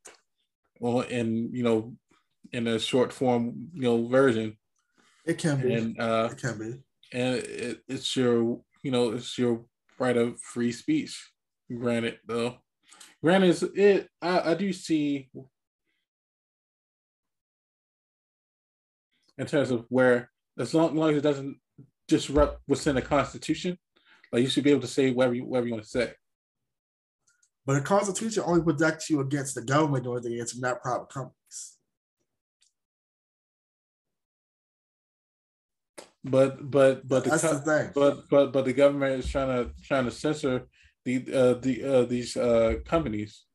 [0.79, 1.95] well, and you know,
[2.53, 4.55] in a short form, you know, version,
[5.25, 5.73] it can be.
[5.73, 6.83] and uh, it can be.
[7.13, 9.65] and it, it's your you know it's your
[9.97, 11.31] right of free speech
[11.79, 12.55] granted though
[13.23, 15.29] granted it I, I do see
[19.37, 21.57] in terms of where as long, as long as it doesn't
[22.07, 23.77] disrupt what's in the constitution
[24.31, 26.11] like you should be able to say whatever you whatever you want to say
[27.65, 31.77] But the Constitution only protects you against the government anything against not private companies.
[36.23, 37.91] but but but the, the thing.
[37.93, 40.67] but but but the government is trying to trying to censor
[41.05, 43.45] the uh the uh these uh companies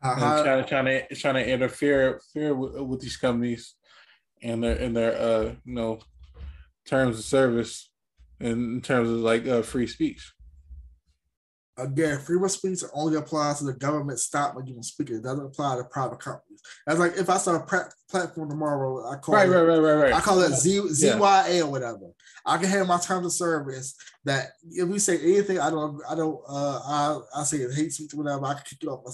[0.00, 3.74] How- and trying to trying to trying to interfere, interfere with, with these companies
[4.42, 6.00] and their and their uh you know
[6.86, 7.90] terms of service
[8.40, 10.32] in, terms of like uh, free speech.
[11.80, 15.10] Again, freedom of speech only applies to the government stop when you can speak.
[15.10, 16.60] It doesn't apply to private companies.
[16.86, 19.78] That's like if I start a pra- platform tomorrow, I call Right, it, right, right,
[19.78, 20.12] right, right.
[20.12, 21.14] I call it Z, Yeah.
[21.16, 22.10] ZYA or whatever.
[22.44, 26.14] I can have my terms of service that if we say anything, I don't, I
[26.14, 28.44] don't, uh, I, I say it hate speech or whatever.
[28.46, 29.12] I can kick it off my,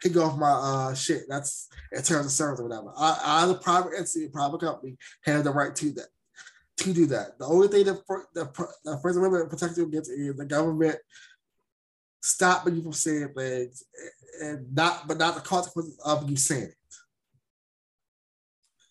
[0.00, 1.22] kick it off my uh shit.
[1.28, 2.92] That's in terms of service or whatever.
[2.96, 6.08] I, I, the private entity, private company, have the right to that,
[6.78, 7.38] to do that.
[7.38, 8.44] The only thing that the,
[8.84, 10.96] the First Amendment protects you against is the government
[12.26, 13.84] stopping you from saying things
[14.42, 16.74] and not, but not the consequences of you saying it.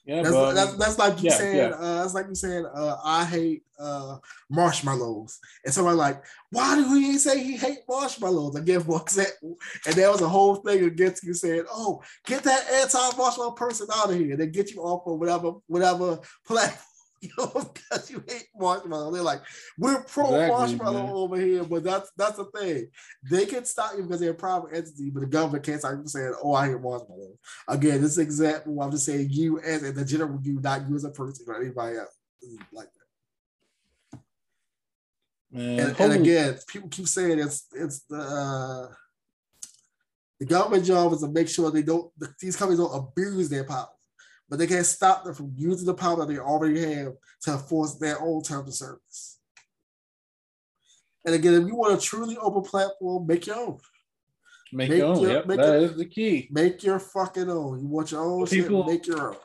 [0.06, 1.76] yeah, That's, but, that's, that's like you yeah, saying, yeah.
[1.78, 4.18] uh, that's like you saying, uh, I hate uh,
[4.50, 5.40] marshmallows.
[5.66, 8.56] And somebody like, why do he say he hate marshmallows?
[8.56, 9.58] Again, for example.
[9.86, 14.12] And there was a whole thing against you saying, oh, get that anti-marshmallow person out
[14.12, 14.32] of here.
[14.32, 16.95] And they get you off of whatever, whatever platform.
[17.22, 19.12] You know, because you hate marshmallow.
[19.12, 19.42] They're like,
[19.78, 21.16] we're pro Exactly, marshmallow man.
[21.16, 22.90] over here, but that's that's the thing.
[23.30, 25.98] They can stop you because they're a private entity, but the government can't stop you
[26.00, 27.38] from saying, "Oh, I hate marshmallows."
[27.68, 31.04] Again, this example, I'm just saying you as in the general you, not you as
[31.06, 32.16] a person or anybody else.
[32.72, 33.02] Like that.
[35.52, 38.94] man, And, and again, people keep saying it's it's the uh,
[40.40, 43.90] the government job is to make sure they don't these companies don't abuse their power,
[44.50, 47.96] but they can't stop them from using the power that they already have to enforce
[47.96, 49.40] their own terms of service.
[51.26, 53.80] And again, if you want a truly open platform, make your own.
[54.72, 55.22] Make, make your own.
[55.22, 56.48] Your, yep, that your, is the key.
[56.52, 57.80] Make your fucking own.
[57.80, 59.38] You want your own people, shit, make your own.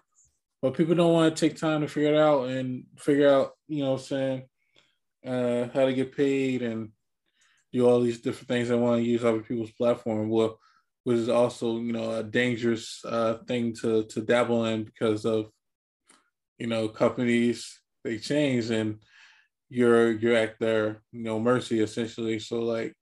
[0.61, 3.83] But people don't want to take time to figure it out and figure out, you
[3.83, 4.43] know what I'm saying,
[5.27, 6.91] uh, how to get paid and
[7.73, 10.29] do all these different things they want to use other people's platform.
[10.29, 10.59] Well,
[11.05, 15.51] which is also, you know, a dangerous uh, thing to to dabble in because of,
[16.59, 18.99] you know, companies they change and
[19.69, 22.39] you're you're at their you know mercy essentially.
[22.39, 22.95] So like,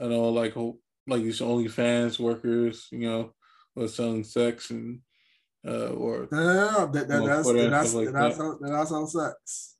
[0.00, 0.54] I know like
[1.06, 3.32] like these OnlyFans workers, you know,
[3.74, 5.00] were selling sex and
[5.66, 9.08] uh, or no, no, no, that, that, that's that's, that's, like that's, that.
[9.08, 9.76] sex.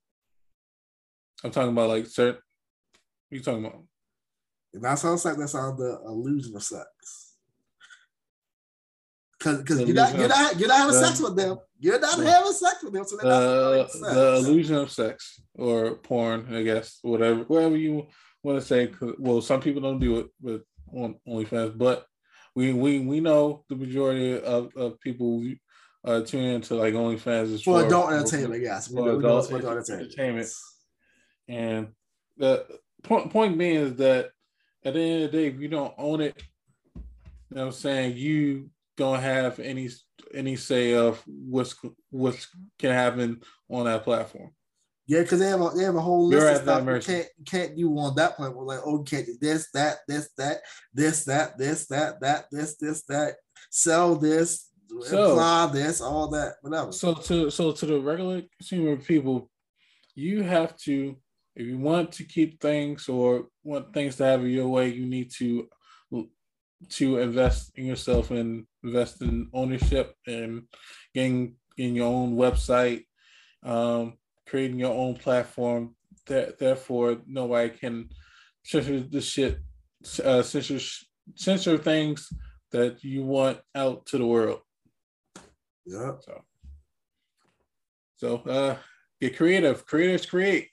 [1.42, 2.40] I'm talking about like certain.
[3.28, 3.82] What are you talking about?
[4.72, 6.86] If that's on sex, that's on the illusion of sex.
[9.44, 11.58] Cause, cause you're not, you're not, you're not having the, sex with them.
[11.78, 13.04] You're not the, having sex with them.
[13.04, 18.06] So the, the illusion of sex or porn, I guess, whatever, whatever you
[18.42, 18.90] want to say.
[19.18, 20.62] Well, some people don't do it with
[20.94, 22.06] on OnlyFans, but
[22.54, 25.44] we we we know the majority of, of people
[26.06, 28.62] uh, tune into like OnlyFans is for, for adult entertainment.
[28.62, 30.48] yes, for, adult, for adult entertainment.
[31.48, 31.88] And
[32.38, 32.64] the
[33.02, 34.30] point point being is that
[34.86, 36.42] at the end of the day, if you don't own it,
[36.94, 37.02] you
[37.50, 39.88] know what I'm saying, you don't have any
[40.32, 41.74] any say of what's
[42.10, 42.46] what
[42.78, 43.40] can happen
[43.70, 44.50] on that platform.
[45.06, 47.28] Yeah, because they have a they have a whole list You're of stuff you can't
[47.44, 48.66] can't do on that platform.
[48.66, 50.60] Like, oh, you can't do this, that, this, that,
[50.94, 53.34] this, that, this, that, that, this, this, that,
[53.70, 54.70] sell this,
[55.02, 56.92] so, imply this, all that, whatever.
[56.92, 59.50] So to so to the regular consumer people,
[60.14, 61.16] you have to
[61.56, 65.30] if you want to keep things or want things to have your way, you need
[65.38, 65.68] to
[66.90, 70.62] to invest in yourself and invest in ownership and
[71.14, 73.04] getting in your own website,
[73.64, 74.14] um,
[74.46, 75.96] creating your own platform.
[76.26, 78.08] That therefore nobody can
[78.64, 79.58] censor the shit,
[80.24, 80.80] uh, censor
[81.34, 82.32] censor things
[82.70, 84.60] that you want out to the world.
[85.84, 86.12] Yeah.
[86.20, 86.42] So,
[88.16, 88.76] so uh,
[89.20, 89.84] get creative.
[89.86, 90.70] Creators create.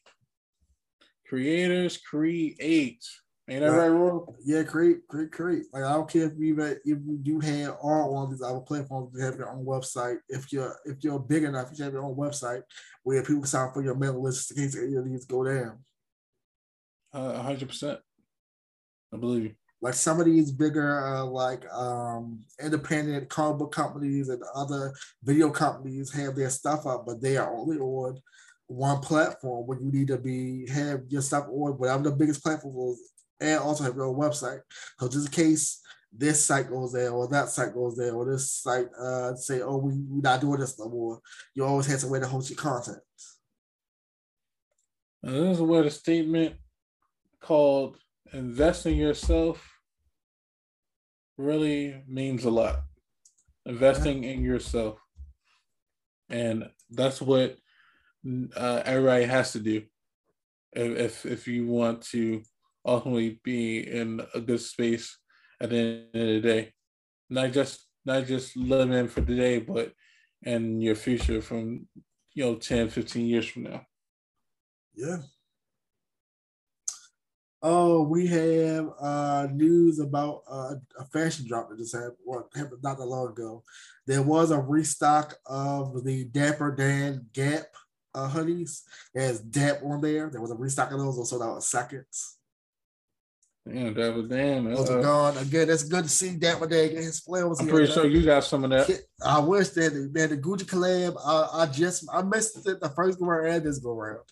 [1.28, 3.06] Creators create.
[3.52, 4.22] Ain't that right, Roy?
[4.46, 5.64] Yeah, create, create, create.
[5.74, 9.12] Like I don't care if you if you do have all on these other platforms,
[9.14, 10.20] you have your own website.
[10.30, 12.62] If you're if you're big enough, you have your own website
[13.04, 15.80] where people sign up for your mailing list in case any of these go down.
[17.14, 18.00] Uh, hundred percent.
[19.14, 24.30] I believe you like some of these bigger uh, like um, independent comic book companies
[24.30, 24.94] and other
[25.24, 28.18] video companies have their stuff up, but they are only on
[28.68, 32.94] one platform where you need to be have your stuff on whatever the biggest platform
[32.94, 33.11] is
[33.42, 34.62] and also have your own website.
[35.00, 35.82] So just in case
[36.14, 39.78] this site goes there or that site goes there or this site uh, say, oh,
[39.78, 41.20] we, we're not doing this no more,
[41.56, 43.00] you always have some way to host your content.
[45.24, 46.56] There's a word, a statement
[47.42, 47.98] called
[48.34, 49.68] invest in yourself
[51.38, 52.82] really means a lot.
[53.66, 55.00] Investing in yourself.
[56.30, 57.58] And that's what
[58.56, 59.84] uh, everybody has to do
[60.74, 62.42] if, if, if you want to
[62.86, 65.18] ultimately be in a good space
[65.60, 66.74] at the end of the day.
[67.30, 69.94] Not just not just living for today, but
[70.44, 71.88] in your future from
[72.34, 73.82] you know 10, 15 years from now.
[74.96, 75.18] Yeah.
[77.64, 82.18] Oh, we have uh, news about uh, a fashion drop that just happened,
[82.56, 83.64] happened not that long ago.
[84.08, 87.68] There was a restock of the Dapper Dan Gap
[88.16, 88.82] uh, hoodies.
[89.14, 90.32] There's Dap on there.
[90.32, 91.30] There was a restock of those.
[91.30, 92.40] Sold out in seconds.
[93.66, 94.68] Yeah, Dapper Dan.
[94.68, 95.68] Uh, those are gone again.
[95.68, 97.60] That's good to see Dapper Dan get his flares.
[97.60, 99.02] I'm pretty sure you got some of that.
[99.24, 101.16] I wish that man, the Gucci collab.
[101.24, 104.24] I, I just I missed it the first go around and this go around.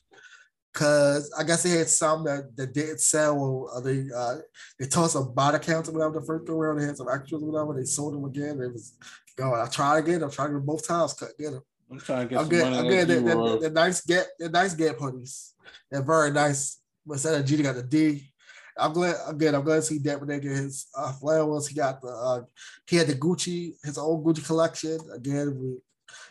[0.73, 3.39] Cause I guess they had some that, that didn't sell.
[3.39, 4.37] Or they uh,
[4.79, 6.79] they tossed some accounts or whatever the first go around.
[6.79, 7.73] They had some extras or whatever.
[7.73, 8.59] They sold them again.
[8.61, 8.93] It was
[9.35, 9.61] going.
[9.61, 10.23] I tried again.
[10.23, 11.29] I'm trying to get both times cut.
[11.37, 11.61] Get them.
[11.91, 12.41] I'm trying to get.
[12.41, 12.73] I'm getting.
[12.73, 15.53] I'm getting the, the, the, nice get the nice get hoodies.
[15.91, 16.81] They're very nice.
[17.05, 18.31] But instead of G, they got the D.
[18.79, 19.55] I'm glad again.
[19.55, 21.67] I'm glad to see Dapper get his uh, flowers.
[21.67, 22.41] He got the uh,
[22.87, 25.79] he had the Gucci, his own Gucci collection again,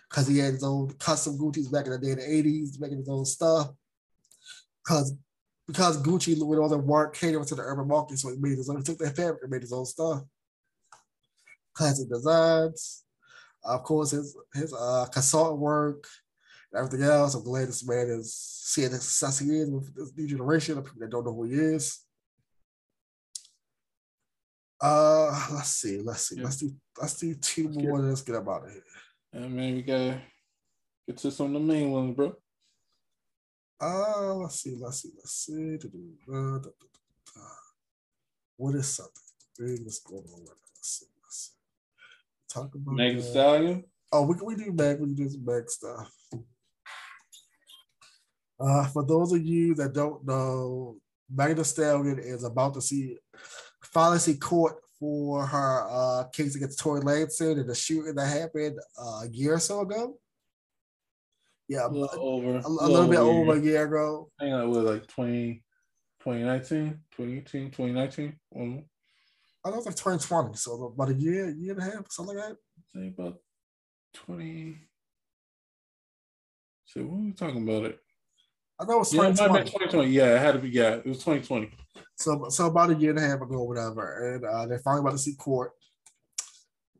[0.09, 2.99] because he had his own custom Gucci's back in the day in the '80s, making
[2.99, 3.69] his own stuff
[4.89, 5.15] because
[5.67, 8.71] because Gucci with all the work catering to the urban market, so he made his
[8.71, 8.79] own.
[8.79, 10.23] He took that fabric and made his own stuff.
[11.75, 13.05] Classic designs,
[13.63, 16.07] of course, his his uh, consultant work,
[16.75, 17.35] everything else.
[17.35, 20.85] I'm glad this man is seeing the success he is with this new generation of
[20.85, 22.01] people that don't know who he is.
[24.81, 26.45] Uh, let's see, let's see, yeah.
[26.45, 26.70] let's do
[27.01, 27.99] let's do 2 let's more.
[27.99, 28.83] Get, let's get up out of here.
[29.33, 30.20] Yeah, man, we gotta
[31.07, 32.35] get to some of the main ones, bro.
[33.81, 35.79] Uh, let's see, let's see, let's see.
[38.57, 39.22] What is something?
[39.59, 40.45] thing that's going on.
[40.45, 41.07] Let's see.
[41.22, 42.55] Let's see.
[42.55, 43.20] Talk about Meg.
[43.20, 43.85] Stallion.
[44.12, 45.01] Oh, we can we do Meg.
[45.01, 46.11] We can do some Meg stuff.
[48.61, 50.97] Uh, for those of you that don't know,
[51.29, 53.16] Thee Stallion is about to see
[53.93, 59.22] finally court for her uh, case against Tory Lanez and the shooting that happened uh,
[59.24, 60.18] a year or so ago.
[61.68, 62.57] Yeah, A little over.
[62.57, 64.30] a, a little bit over a year ago.
[64.41, 65.62] I think it was like 20,
[66.24, 68.39] 2019, 2018, 2019.
[68.57, 68.84] Um,
[69.64, 72.57] I it's like 2020, so about a year, year and a half, something like that.
[72.95, 73.39] say about
[74.14, 74.78] 20.
[76.86, 77.99] So when we talking about it?
[78.81, 79.70] I know it's Yeah, it might have 2020.
[79.70, 80.11] 2020.
[80.11, 80.70] Yeah, it had to be.
[80.70, 81.70] Yeah, it was 2020.
[82.16, 85.01] So, so about a year and a half ago, or whatever, and uh, they're finally
[85.01, 85.72] about to see court.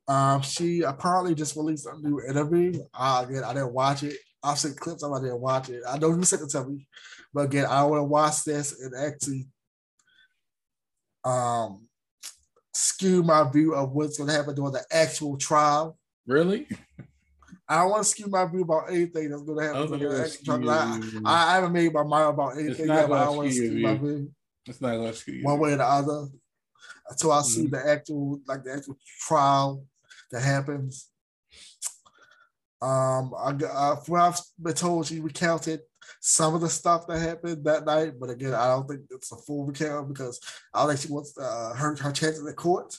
[0.07, 2.83] Um, she apparently just released a new interview.
[2.95, 4.17] Uh, again, I didn't watch it.
[4.43, 5.17] I've seen clips of it.
[5.17, 5.83] I didn't watch it.
[5.87, 6.87] I know you sent it to me,
[7.35, 9.49] but again, I want to watch this and actually
[11.25, 11.89] um
[12.73, 15.99] skew my view of what's going to happen during the actual trial.
[16.27, 16.69] Really?
[17.69, 20.01] I don't want to skew my view about anything that's going to happen don't during
[20.01, 21.23] think the it's actual gonna trial.
[21.27, 21.51] I.
[21.51, 24.31] I haven't made my mind about anything yet, but I want to skew my view.
[24.67, 26.27] It's not going to skew one way or the other
[27.11, 27.71] until I see Mhm.
[27.71, 28.97] the actual like the actual
[29.27, 29.85] trial
[30.31, 31.09] that happens.
[32.81, 35.81] Um, I, uh, from what I've been told, she recounted
[36.21, 39.37] some of the stuff that happened that night, but again, I don't think it's a
[39.37, 40.41] full recount because
[40.73, 42.97] I don't think she wants uh, her her chances at court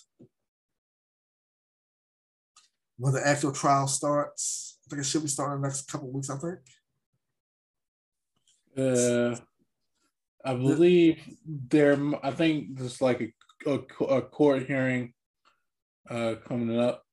[3.00, 4.78] when the actual trial starts.
[4.86, 6.30] I think it should be starting in the next couple of weeks.
[6.30, 6.60] I think.
[8.78, 9.36] Uh,
[10.46, 11.98] I believe there.
[12.24, 13.34] I think there's like
[13.66, 15.14] a, a, a court hearing
[16.10, 17.04] uh, coming up,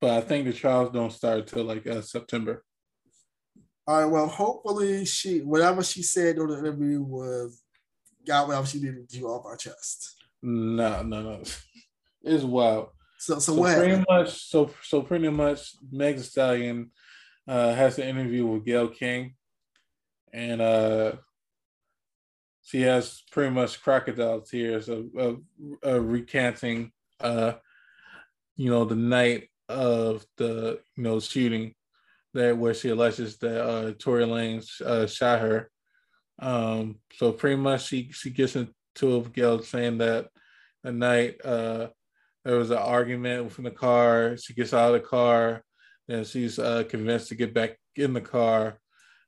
[0.00, 2.64] but I think the trials don't start till like uh, September.
[3.86, 4.10] All right.
[4.10, 7.62] Well, hopefully she whatever she said during the interview was
[8.26, 10.14] got whatever she needed to do off our chest.
[10.42, 11.42] No, no, no.
[12.22, 12.88] It's wild.
[13.24, 14.06] So, so, So what pretty happened?
[14.10, 16.90] much, so so pretty much, Meg Thee Stallion
[17.48, 19.34] uh, has an interview with Gayle King,
[20.30, 21.12] and uh,
[22.64, 25.40] she has pretty much crocodile tears of, of,
[25.82, 27.54] of recanting, uh,
[28.56, 31.74] you know, the night of the you know shooting
[32.34, 35.70] that where she alleges that uh, Tory Lanez uh, shot her.
[36.40, 38.74] Um, so pretty much, she she gets into
[39.18, 40.28] with Gayle saying that
[40.82, 41.42] the night.
[41.42, 41.86] Uh,
[42.44, 44.36] there was an argument within the car.
[44.36, 45.62] She gets out of the car,
[46.08, 48.78] and she's uh, convinced to get back in the car.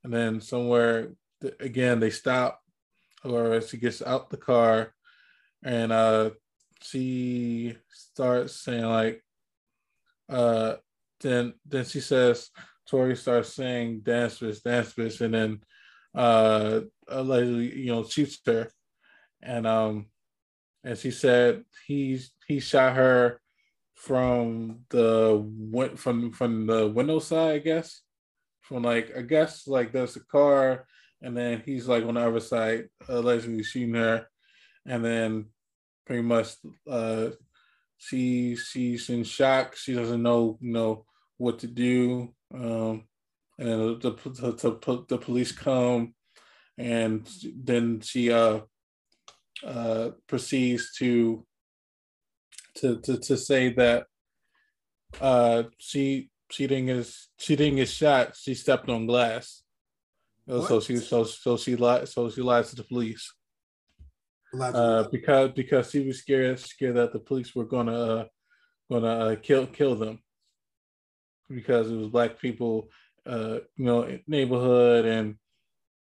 [0.04, 1.12] And then somewhere
[1.60, 2.60] again they stop,
[3.24, 4.92] or she gets out the car,
[5.64, 6.30] and uh,
[6.82, 9.22] she starts saying like,
[10.28, 10.74] uh,
[11.20, 12.50] then then she says
[12.88, 15.60] Tory starts saying dance bitch, dance bitch, and then
[16.14, 18.70] uh, allegedly you know shoots her,
[19.42, 20.06] and um
[20.86, 23.40] and she said he he shot her
[23.94, 25.44] from the
[25.96, 28.02] from from the window side, I guess.
[28.60, 30.86] From like I guess like there's a car,
[31.20, 34.28] and then he's like on the other side, allegedly shooting her,
[34.86, 35.46] and then
[36.06, 36.54] pretty much
[36.88, 37.30] uh
[37.98, 39.74] she she's in shock.
[39.74, 41.04] She doesn't know you know
[41.36, 42.32] what to do.
[42.54, 43.06] Um,
[43.58, 46.14] and the, the, the, the police come,
[46.78, 48.60] and then she uh
[49.64, 51.44] uh, proceeds to,
[52.76, 54.06] to to to say that
[55.20, 58.36] uh, she cheating is cheating get she didn't get shot.
[58.36, 59.62] She stepped on glass.
[60.48, 60.82] So What?
[60.84, 63.32] she so so she lied so she lied to the police
[64.76, 68.24] uh, because because she was scared scared that the police were gonna uh,
[68.90, 70.20] gonna uh, kill kill them
[71.50, 72.88] because it was black people
[73.26, 75.36] uh, you know neighborhood and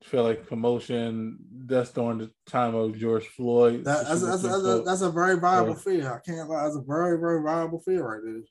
[0.06, 1.38] felt like commotion.
[1.66, 3.84] That's during the time of George Floyd.
[3.86, 6.14] That- that's, that's, that's, a, that's a very viable fear.
[6.14, 6.64] I can't lie.
[6.64, 8.42] That's a very, very viable fear right there.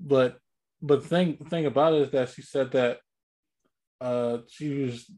[0.00, 0.38] but
[0.82, 2.98] but thing thing about it is that she said that
[4.00, 5.10] uh she was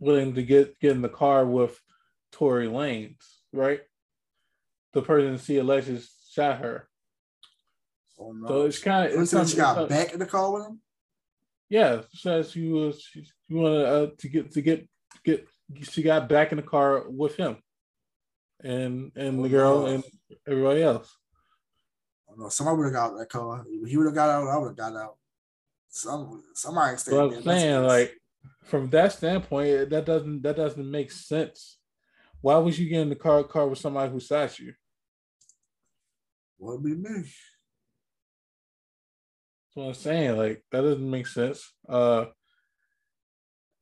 [0.00, 1.78] willing to get get in the car with
[2.32, 3.16] Tory Lanez,
[3.52, 3.80] right?
[4.94, 6.88] The person she alleges shot her.
[8.18, 8.48] Oh, no.
[8.48, 10.80] So it's kind of she got back in the car with him?
[11.68, 12.02] yeah.
[12.12, 14.88] Says she was she, she wanted uh, to get to get
[15.24, 15.46] get
[15.82, 17.56] she got back in the car with him,
[18.62, 20.04] and and the girl and
[20.46, 21.14] everybody else.
[22.28, 22.48] Oh, no.
[22.48, 23.64] Somebody would have got out that car.
[23.86, 25.16] He would have got out, I would have got out.
[25.88, 27.16] Some, somebody stayed.
[27.16, 28.14] I'm saying, like,
[28.64, 31.78] from that standpoint, that doesn't that doesn't make sense.
[32.40, 34.74] Why would you get in the car car with somebody who shot you?
[36.58, 37.10] would be me.
[37.10, 37.34] That's
[39.74, 40.36] what I'm saying.
[40.36, 41.72] Like, that doesn't make sense.
[41.88, 42.26] Uh,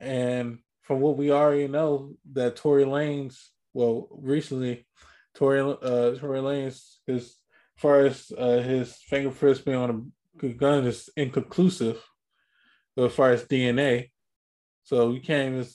[0.03, 3.38] and from what we already know, that Tory Lanez,
[3.72, 4.86] well, recently
[5.34, 7.36] Tory uh Tory Lanez as
[7.76, 12.03] far as uh, his fingerprints being on a gun is inconclusive
[12.98, 14.11] as far as DNA.
[14.82, 15.66] So you can't even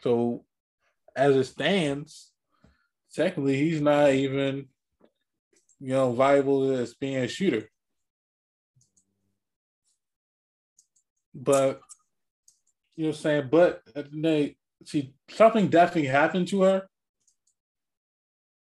[0.00, 0.44] so
[1.16, 2.30] as it stands,
[3.12, 4.68] technically he's not even
[5.80, 7.68] you know viable as being a shooter.
[11.34, 11.80] But
[12.96, 13.48] you know what I'm saying?
[13.50, 13.82] But
[14.12, 16.88] they see something definitely happened to her.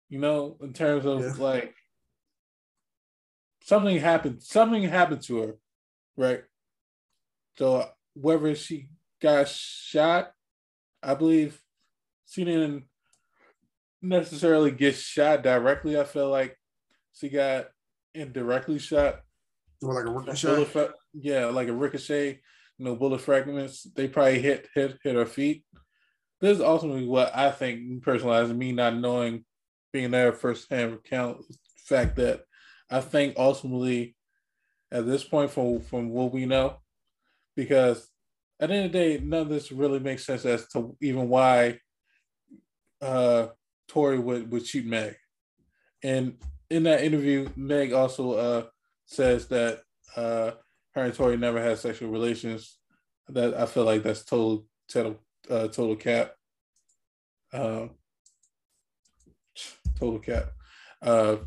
[0.09, 1.43] You know, in terms of yeah.
[1.43, 1.75] like
[3.63, 5.55] something happened, something happened to her,
[6.15, 6.43] right?
[7.57, 8.87] So whether she
[9.21, 10.31] got shot,
[11.03, 11.61] I believe
[12.27, 12.85] she didn't
[14.01, 15.99] necessarily get shot directly.
[15.99, 16.57] I feel like
[17.13, 17.67] she got
[18.13, 19.21] indirectly shot.
[19.81, 20.89] Or like a ricochet.
[21.13, 22.39] yeah, like a ricochet.
[22.77, 23.83] You know, bullet fragments.
[23.95, 25.63] They probably hit hit hit her feet.
[26.39, 29.43] This is ultimately what I think, personalized me not knowing,
[29.91, 31.43] being there firsthand account,
[31.85, 32.41] fact that
[32.89, 34.15] I think ultimately,
[34.91, 36.77] at this point, from from what we know,
[37.55, 38.07] because
[38.59, 41.29] at the end of the day, none of this really makes sense as to even
[41.29, 41.79] why
[43.01, 43.47] uh
[43.87, 45.15] Tory would, would shoot Meg.
[46.03, 46.37] And
[46.69, 48.65] in that interview, Meg also uh
[49.05, 49.81] says that
[50.15, 50.51] uh
[50.97, 52.77] her and Tory never had sexual relations.
[53.29, 55.19] That I feel like that's total total
[55.49, 56.33] uh, total cap.
[57.51, 57.87] Uh,
[59.99, 60.51] total cap.
[61.01, 61.37] Uh,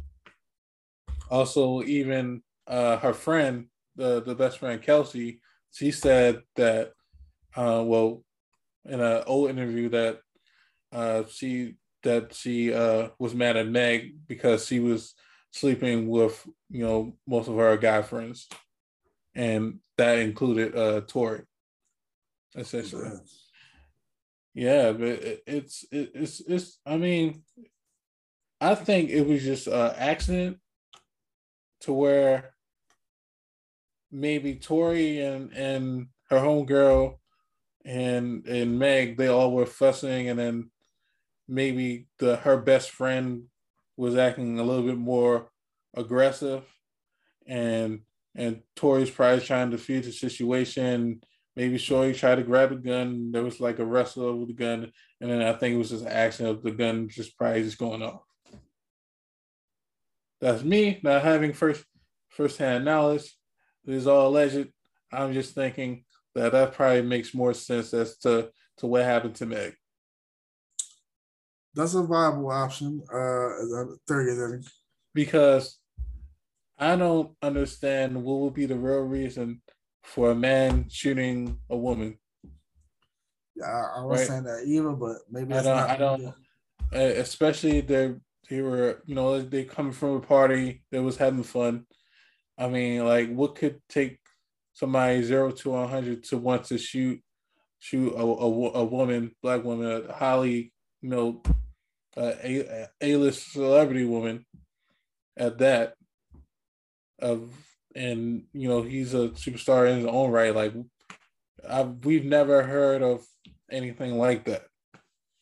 [1.30, 5.40] also, even uh, her friend, the the best friend Kelsey,
[5.70, 6.92] she said that
[7.56, 8.24] uh, well,
[8.84, 10.20] in an old interview that
[10.92, 15.14] uh, she that she uh, was mad at Meg because she was
[15.50, 18.48] sleeping with you know most of her guy friends,
[19.34, 21.42] and that included uh, Tory,
[22.54, 23.10] essentially.
[24.54, 26.80] Yeah, but it, it's it, it's it's.
[26.84, 27.42] I mean,
[28.60, 30.58] I think it was just an accident
[31.82, 32.54] to where
[34.10, 37.16] maybe Tory and and her homegirl
[37.84, 40.70] and and Meg, they all were fussing, and then
[41.48, 43.44] maybe the her best friend
[43.96, 45.50] was acting a little bit more
[45.94, 46.64] aggressive,
[47.46, 48.00] and
[48.34, 51.20] and Tory's probably trying to defuse the situation.
[51.56, 53.32] Maybe Shorty tried to grab a gun.
[53.32, 56.04] There was like a wrestle with the gun, and then I think it was just
[56.04, 58.22] an accident of the gun just probably just going off.
[60.40, 61.84] That's me not having first
[62.28, 63.36] first hand knowledge.
[63.84, 64.68] This is all alleged.
[65.12, 66.04] I'm just thinking
[66.34, 69.74] that that probably makes more sense as to to what happened to Meg.
[71.74, 73.02] That's a viable option.
[73.12, 74.64] Uh, third
[75.14, 75.79] because
[76.80, 79.60] I don't understand what would be the real reason
[80.02, 82.18] for a man shooting a woman.
[83.54, 84.28] Yeah, I, I was right?
[84.28, 85.76] saying that either, but maybe I don't.
[85.78, 86.34] I don't.
[86.92, 88.14] Eh, especially they
[88.48, 91.84] they were you know they coming from a party that was having fun.
[92.56, 94.18] I mean, like, what could take
[94.72, 97.20] somebody zero to one hundred to want to shoot
[97.78, 100.72] shoot a, a, a woman, black woman, a highly
[101.02, 101.42] you know
[102.16, 104.46] a a list celebrity woman
[105.36, 105.94] at that
[107.20, 107.50] of
[107.94, 110.74] and you know he's a superstar in his own right like
[111.68, 113.24] I, we've never heard of
[113.70, 114.66] anything like that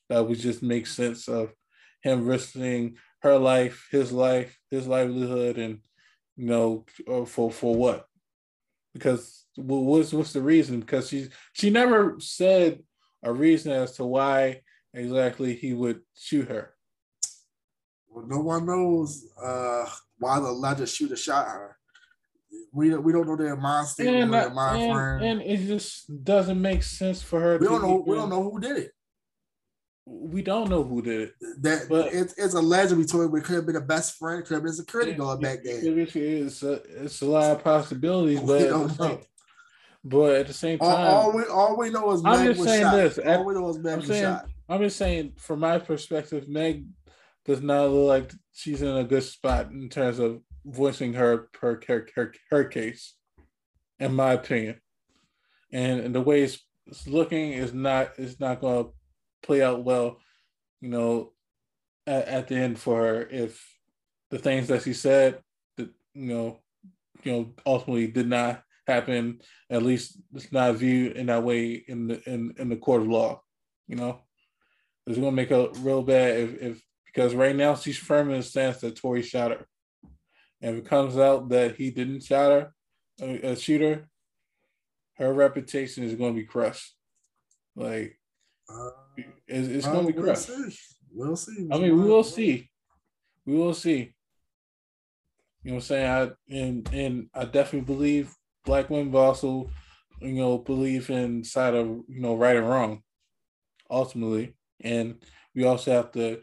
[0.08, 1.52] that would just make sense of
[2.02, 5.80] him risking her life his life his livelihood and
[6.36, 8.08] you know uh, for for what
[8.92, 10.80] because what's what's the reason?
[10.80, 12.82] Because she she never said
[13.22, 14.62] a reason as to why
[14.94, 16.74] exactly he would shoot her.
[18.08, 19.88] Well, no one knows uh,
[20.18, 21.76] why the alleged shooter shot her.
[22.72, 25.22] We, we don't know their mind state, and, their mind and, frame.
[25.22, 27.58] and it just doesn't make sense for her.
[27.58, 28.04] We don't know.
[28.06, 28.92] We don't know who did it.
[30.06, 31.34] We don't know who did it.
[31.60, 34.62] That but it's, it's alleged between it could have been a best friend, could have
[34.62, 35.82] been a security guard back then.
[35.84, 39.20] It's a, uh, it's a lot of possibilities, but.
[40.04, 42.66] But at the same time, all, all we all we know is I'm Meg just
[42.66, 42.96] saying shot.
[42.96, 43.18] this.
[43.18, 44.48] All we know is Meg I'm saying, shot.
[44.68, 46.86] I'm just saying, from my perspective, Meg
[47.48, 51.80] does not look like she's in a good spot in terms of voicing her her
[51.88, 53.14] her, her, her case,
[53.98, 54.78] in my opinion.
[55.72, 58.90] And, and the way it's, it's looking is not is not going to
[59.42, 60.18] play out well,
[60.82, 61.32] you know,
[62.06, 63.66] at, at the end for her if
[64.30, 65.40] the things that she said
[65.78, 66.60] that you know,
[67.24, 69.40] you know, ultimately did not happen.
[69.70, 73.08] At least it's not viewed in that way in the in, in the court of
[73.08, 73.40] law.
[73.86, 74.20] You know,
[75.06, 78.42] it's gonna make a real bad if, if because right now she's firm in the
[78.42, 79.66] stance that Tory shot her.
[80.60, 82.72] And if it comes out that he didn't shot her,
[83.20, 84.08] a, a shooter,
[85.16, 86.94] her reputation is going to be crushed.
[87.74, 88.18] Like,
[88.68, 88.90] uh,
[89.46, 90.48] it's, it's going to be crushed.
[90.48, 90.76] We'll see.
[91.12, 91.68] We'll see.
[91.72, 92.70] I mean, we will see.
[93.46, 94.14] we will see.
[95.64, 96.06] You know what I'm saying?
[96.06, 98.32] I and and I definitely believe
[98.64, 99.70] black women, but also,
[100.20, 103.02] you know, believe inside of you know right and wrong,
[103.90, 105.16] ultimately, and
[105.54, 106.40] we also have to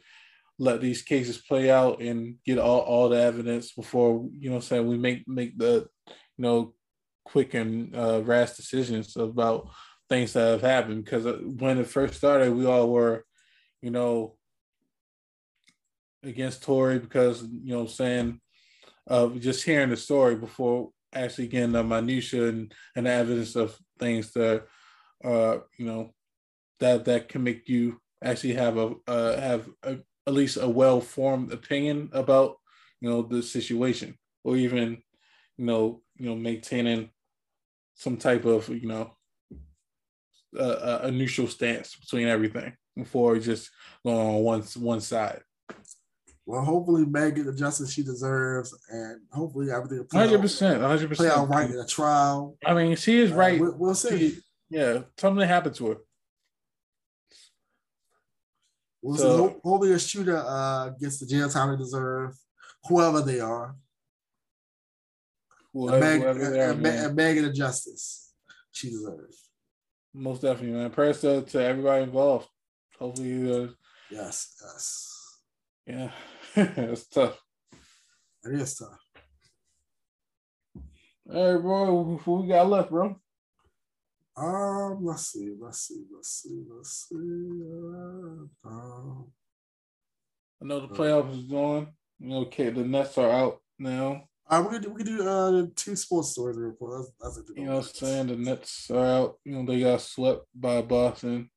[0.58, 4.88] let these cases play out and get all, all the evidence before you know saying
[4.88, 6.74] we make make the you know
[7.26, 9.70] quick and uh, rash decisions about
[10.08, 11.04] things that have happened.
[11.04, 13.26] Because uh, when it first started we all were
[13.82, 14.38] you know
[16.24, 18.40] against Tory because you know saying
[19.08, 23.56] of uh, just hearing the story before actually getting the minutia and, and the evidence
[23.56, 24.66] of things that
[25.24, 26.12] uh you know
[26.80, 31.02] that that can make you actually have a uh, have a, at least a well
[31.02, 32.58] formed opinion about
[33.02, 35.02] you know the situation or even
[35.58, 37.10] you know you know maintaining
[37.96, 39.12] some type of you know
[40.58, 43.70] a, a neutral stance between everything before just
[44.06, 45.42] going on one one side.
[46.48, 51.32] Well, hopefully Meg get the justice she deserves, and hopefully everything hundred percent, hundred percent
[51.32, 52.56] play out right in the trial.
[52.64, 53.60] I mean, she is uh, right.
[53.60, 54.30] We'll, we'll see.
[54.30, 54.38] She,
[54.70, 55.98] yeah, something happened to her.
[59.06, 59.60] We'll so.
[59.64, 62.36] Hopefully, a shooter uh, gets the jail time they deserve,
[62.86, 63.76] whoever they are.
[65.72, 68.34] Whoever, and, Meg, whoever and, and, and Megan the justice
[68.72, 69.52] she deserves.
[70.12, 70.90] Most definitely, man.
[70.90, 72.48] Prayers to, to everybody involved.
[72.98, 73.68] Hopefully, uh,
[74.10, 75.38] yes, yes,
[75.86, 76.12] yeah,
[76.56, 77.40] it's tough.
[78.44, 79.00] It is tough.
[81.32, 83.22] Hey, bro, what we got left, bro?
[84.38, 87.16] Um, let's see, let's see, let's see, let's see.
[88.66, 89.32] Um,
[90.62, 91.88] I know the playoffs is going.
[92.20, 94.24] You know, okay, the Nets are out now.
[94.52, 97.06] Right, we can do we can do uh two sports stories report.
[97.22, 98.28] That's, that's you know what I'm saying.
[98.28, 99.40] The Nets are out.
[99.44, 101.50] You know they got swept by Boston.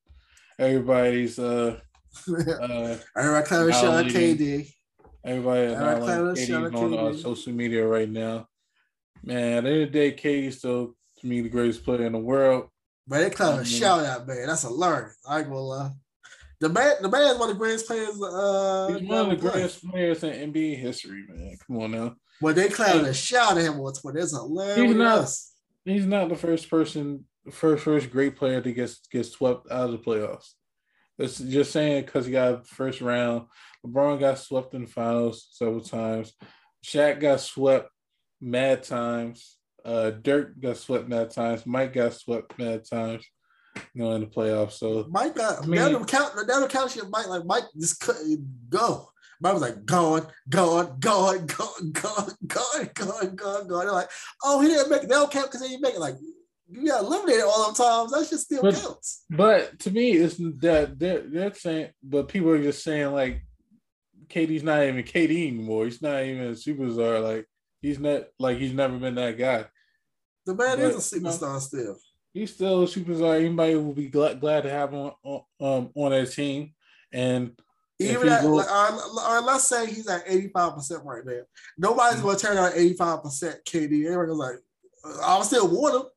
[0.58, 1.78] Everybody's uh,
[2.28, 4.70] uh everybody claiming shot KD.
[5.24, 8.46] Everybody is KD on uh, social media right now.
[9.22, 12.12] Man, at the end of the day, KD still to me the greatest player in
[12.12, 12.68] the world.
[13.06, 14.46] But they call a shout out, man.
[14.46, 15.12] That's a learning.
[15.26, 15.90] I ain't gonna lie.
[16.60, 18.20] The man, the man is one of the greatest players.
[18.20, 21.56] Uh, He's one of the greatest players in NBA history, man.
[21.66, 22.16] Come on now.
[22.40, 24.18] But they claim a shout at him on Twitter.
[24.18, 24.76] It's hilarious.
[24.88, 25.28] He's not.
[25.84, 29.92] He's not the first person, first first great player to get get swept out of
[29.92, 30.52] the playoffs.
[31.18, 33.46] It's just saying because he got first round.
[33.86, 36.32] LeBron got swept in the finals several times.
[36.84, 37.90] Shaq got swept
[38.40, 39.57] mad times.
[39.88, 41.64] Uh, Dirk got swept mad times.
[41.64, 43.24] Mike got swept mad times.
[43.94, 44.72] You know, in the playoffs.
[44.72, 46.34] So Mike got I mean, that'll count.
[46.46, 47.04] That'll count shit.
[47.10, 49.08] Mike like Mike just couldn't go.
[49.40, 53.68] Mike was like going, going, going, going, going, going, going, going, going.
[53.68, 54.10] They're like,
[54.44, 55.08] oh, he didn't make it.
[55.08, 56.00] They don't count because he didn't make it.
[56.00, 56.16] Like
[56.68, 58.12] you got eliminated all the times.
[58.12, 59.24] That shit still but, counts.
[59.30, 63.42] But to me, it's that they're, they're saying, but people are just saying like,
[64.28, 65.86] KD's not even KD anymore.
[65.86, 67.22] He's not even a superstar.
[67.22, 67.46] Like
[67.80, 69.64] he's not like he's never been that guy.
[70.48, 71.96] The man but, is a superstar you know, still.
[72.32, 73.38] He's still a superstar.
[73.38, 76.72] Anybody will be glad, glad to have him on um, on their team.
[77.12, 77.52] And
[77.98, 81.40] even at, goes, or, or, let's say he's at 85% right now.
[81.76, 82.22] Nobody's mm-hmm.
[82.22, 84.06] going to turn out 85% KD.
[84.06, 84.56] Everyone's like,
[85.22, 86.10] I'll still want him.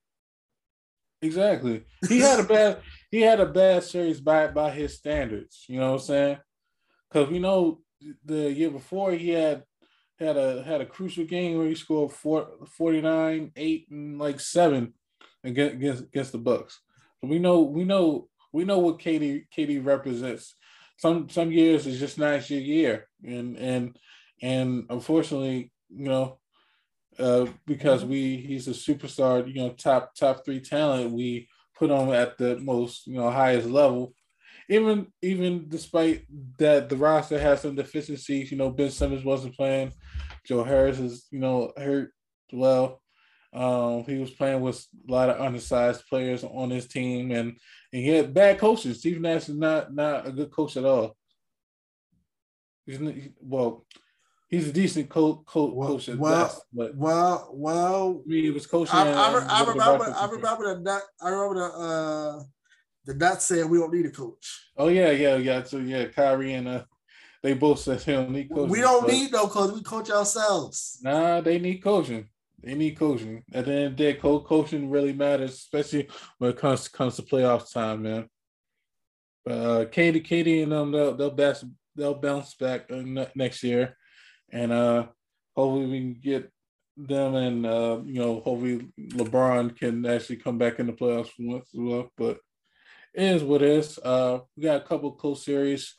[1.22, 1.84] Exactly.
[2.08, 2.78] He had a bad
[3.12, 5.66] he had a bad series by by his standards.
[5.68, 6.38] You know what I'm saying?
[7.12, 7.82] Because we know
[8.24, 9.64] the year before he had
[10.22, 14.94] had a had a crucial game where he scored four, 49, 8, and like seven
[15.44, 16.80] against against against the Bucks.
[17.22, 20.56] We know we know we know what Katie KD represents.
[20.98, 23.08] Some some years is just not your year.
[23.24, 23.98] And and
[24.42, 26.40] and unfortunately, you know,
[27.20, 32.12] uh, because we he's a superstar, you know, top top three talent, we put him
[32.12, 34.14] at the most, you know, highest level
[34.72, 36.26] even even despite
[36.58, 39.92] that the roster has some deficiencies, you know, Ben Simmons wasn't playing,
[40.46, 42.12] Joe Harris is, you know, hurt
[42.52, 43.02] well.
[43.54, 48.04] Um, he was playing with a lot of undersized players on his team, and, and
[48.04, 49.00] he had bad coaches.
[49.00, 51.18] Steve Nash is not not a good coach at all.
[52.86, 53.00] He's
[53.42, 53.86] well,
[54.50, 58.66] he's a decent co- co- well, coach at well, best, but well, well, he was
[58.66, 58.96] coaching.
[58.96, 61.02] I, I, I remember, I remember that.
[61.22, 62.44] I remember the uh,
[63.06, 64.72] the Nets said we don't need a coach.
[64.78, 65.64] Oh yeah, yeah, yeah.
[65.64, 66.84] So yeah, Kyrie and uh,
[67.44, 68.70] they both said they don't need coaching.
[68.70, 69.74] We don't need no coach.
[69.74, 71.00] We coach ourselves.
[71.02, 72.28] Nah, they need coaching.
[72.64, 73.44] They need coaching.
[73.52, 76.08] At the end of the day, co- coaching really matters, especially
[76.38, 78.28] when it comes to, comes to playoff time, man.
[79.44, 81.66] But uh, Katie, KD, and them they'll they'll best
[81.96, 83.98] they'll bounce back uh, next year,
[84.52, 85.08] and uh,
[85.56, 86.52] hopefully we can get
[86.96, 91.70] them and uh, you know hopefully LeBron can actually come back in the playoffs once
[91.74, 92.12] as well.
[92.16, 92.38] But
[93.16, 93.98] it is what it is.
[93.98, 95.96] Uh, we got a couple close series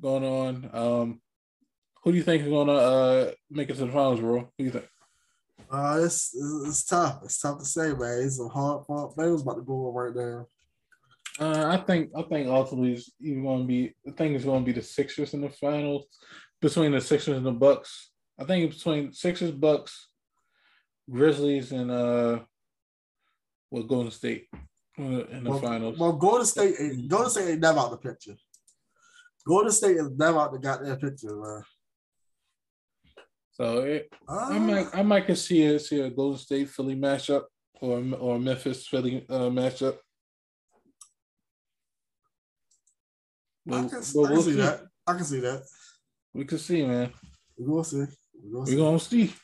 [0.00, 0.70] going on.
[0.72, 1.20] Um,
[2.02, 4.40] who do you think is gonna uh, make it to the finals, bro?
[4.40, 4.88] Who do you think?
[5.70, 6.36] Uh, it's,
[6.66, 7.20] it's tough.
[7.24, 8.22] It's tough to say, man.
[8.22, 10.46] It's a hard fought battle's about to go on right now.
[11.40, 14.66] Uh, I think I think ultimately it's going to be the thing is going to
[14.66, 16.06] be the Sixers in the finals
[16.60, 18.10] between the Sixers and the Bucks.
[18.38, 20.08] I think between Sixers, Bucks,
[21.10, 22.40] Grizzlies, and uh,
[23.70, 24.48] what Golden State
[24.98, 25.98] in the well, finals.
[25.98, 26.74] Well, Golden State,
[27.08, 28.34] Golden State ain't never out of the picture.
[29.46, 31.62] Golden State is never out the goddamn picture, man.
[33.52, 36.96] So it, uh, I might I might can see a see a Golden State Philly
[36.96, 37.44] matchup
[37.80, 39.96] or or Memphis Philly uh, matchup.
[43.68, 44.80] I can, I can we'll see, see, that.
[45.06, 45.62] I can see that.
[46.34, 47.12] We can see, man.
[47.56, 48.06] We're gonna see.
[48.42, 48.76] We're gonna see.
[48.76, 49.34] We're gonna see.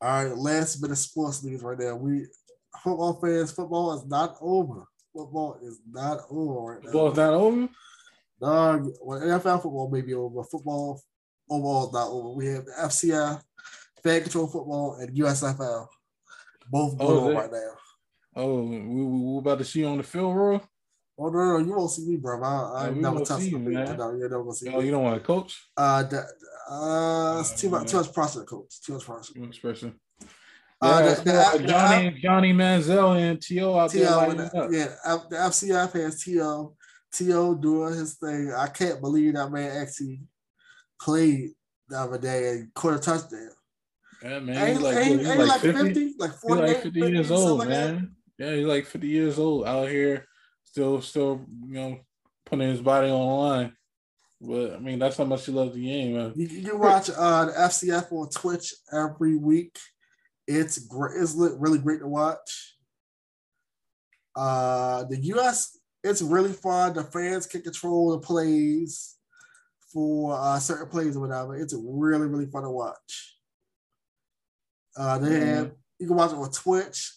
[0.00, 1.96] All right, last bit of sports news right now.
[1.96, 2.26] We
[2.82, 4.84] football fans, football is not over.
[5.14, 6.90] Football is not over right now.
[6.90, 7.68] Football is not over.
[8.40, 10.44] Dog, well, NFL football may be over.
[10.44, 11.00] Football
[11.50, 12.28] overall is not over.
[12.30, 13.42] We have the FCF,
[14.02, 15.86] fan control football, and USFL.
[16.70, 17.70] Both oh, going oh, on right now.
[18.36, 20.60] Oh, we, we, we about to see you on the field, bro.
[21.20, 22.40] Oh no, no, you won't see me, bro.
[22.40, 23.96] I, I never touched you, man.
[23.96, 25.68] No, never gonna see oh, you don't want to coach?
[25.76, 26.24] Uh, the,
[26.70, 28.80] uh, too much, too much pressure, coach.
[28.82, 29.32] Too much pressure.
[29.32, 29.92] Too much pressure.
[30.80, 33.76] Uh, yeah, the, the, Johnny the, Johnny Manziel and T.O.
[33.76, 34.04] out there.
[34.04, 36.74] The, yeah, the FCF has To.
[37.12, 37.54] T.O.
[37.54, 38.52] doing his thing.
[38.56, 40.20] I can't believe that man actually
[41.00, 41.50] played
[41.88, 43.50] the other day and caught a touchdown.
[44.22, 44.68] Yeah, man.
[44.68, 48.14] He's like, ain't, he's like, 50, 50, like 40, like 50 years old, man.
[48.38, 50.28] yeah, he's like 50 years old out here
[50.78, 51.98] still still you know
[52.44, 53.72] putting his body on the line.
[54.40, 56.32] But I mean, that's how much he loves the game, man.
[56.36, 59.76] You, you watch uh, the FCF on Twitch every week.
[60.48, 61.22] It's great.
[61.22, 62.74] It's really great to watch.
[64.34, 66.94] Uh, the US, it's really fun.
[66.94, 69.16] The fans can control the plays
[69.92, 71.54] for uh, certain plays or whatever.
[71.56, 73.36] It's really really fun to watch.
[74.96, 75.46] Uh, they mm-hmm.
[75.46, 77.12] have you can watch it on Twitch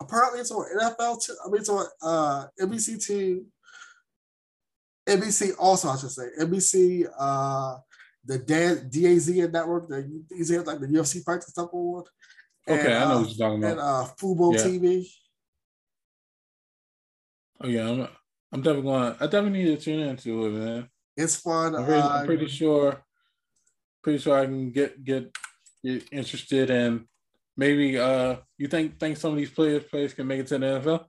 [0.00, 1.36] apparently it's on NFL too.
[1.44, 3.46] I mean, it's on uh, NBC too.
[5.08, 7.76] NBC also, I should say, NBC, uh,
[8.26, 12.04] the DAZ network, the have like the UFC fights and stuff on.
[12.68, 13.70] Okay, I know uh, what you're talking about.
[13.72, 14.64] And uh, Fubo yeah.
[14.64, 15.06] TV.
[17.60, 18.08] Oh yeah, I'm,
[18.52, 19.14] I'm definitely going.
[19.20, 20.88] I definitely need to tune into it, man.
[21.16, 21.74] It's fun.
[21.74, 23.02] I'm pretty, uh, I'm pretty sure.
[24.02, 25.32] Pretty sure I can get get
[25.82, 27.06] get interested in
[27.56, 30.66] maybe uh you think think some of these players players can make it to the
[30.66, 31.06] NFL?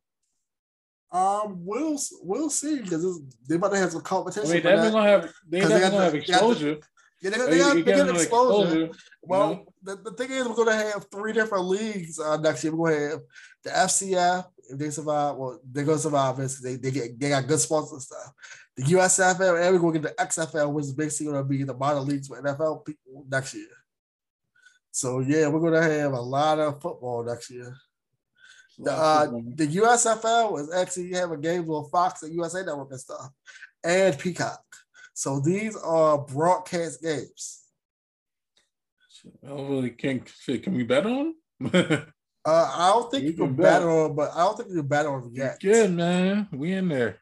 [1.09, 4.49] Um, we'll we'll see because they about to have some competition.
[4.49, 6.79] I mean, they're gonna have they definitely gonna have exposure.
[7.21, 8.83] Yeah, they, they, they, they got exposure.
[8.83, 8.89] exposure.
[9.23, 9.65] Well, know?
[9.83, 12.75] the, the thing is, we're going to have three different leagues uh, next year.
[12.75, 13.21] We're going to have
[13.63, 15.35] the FCF if they survive.
[15.35, 16.59] Well, they're going to survive this.
[16.59, 18.33] They they get they got good sponsors stuff.
[18.75, 21.63] The USFL and we're going to get the XFL, which is basically going to be
[21.63, 23.67] the minor leagues for NFL people next year.
[24.97, 27.77] So yeah, we're gonna have a lot of football next year.
[28.79, 33.29] The, uh, the USFL is actually having games on Fox and USA Network and stuff,
[33.83, 34.59] and Peacock.
[35.17, 37.63] So these are broadcast games.
[39.43, 40.31] Oh, can't.
[40.45, 41.33] can we bet on?
[41.73, 42.03] uh,
[42.45, 43.81] I don't think you, you can, bet.
[43.81, 45.59] bet on, but I don't think you can bet on yet.
[45.59, 47.17] Good man, we in there.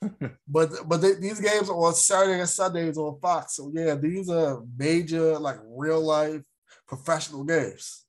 [0.46, 3.56] but but they, these games are on Saturday and Sundays on Fox.
[3.56, 6.42] So yeah, these are major like real life
[6.86, 8.04] professional games.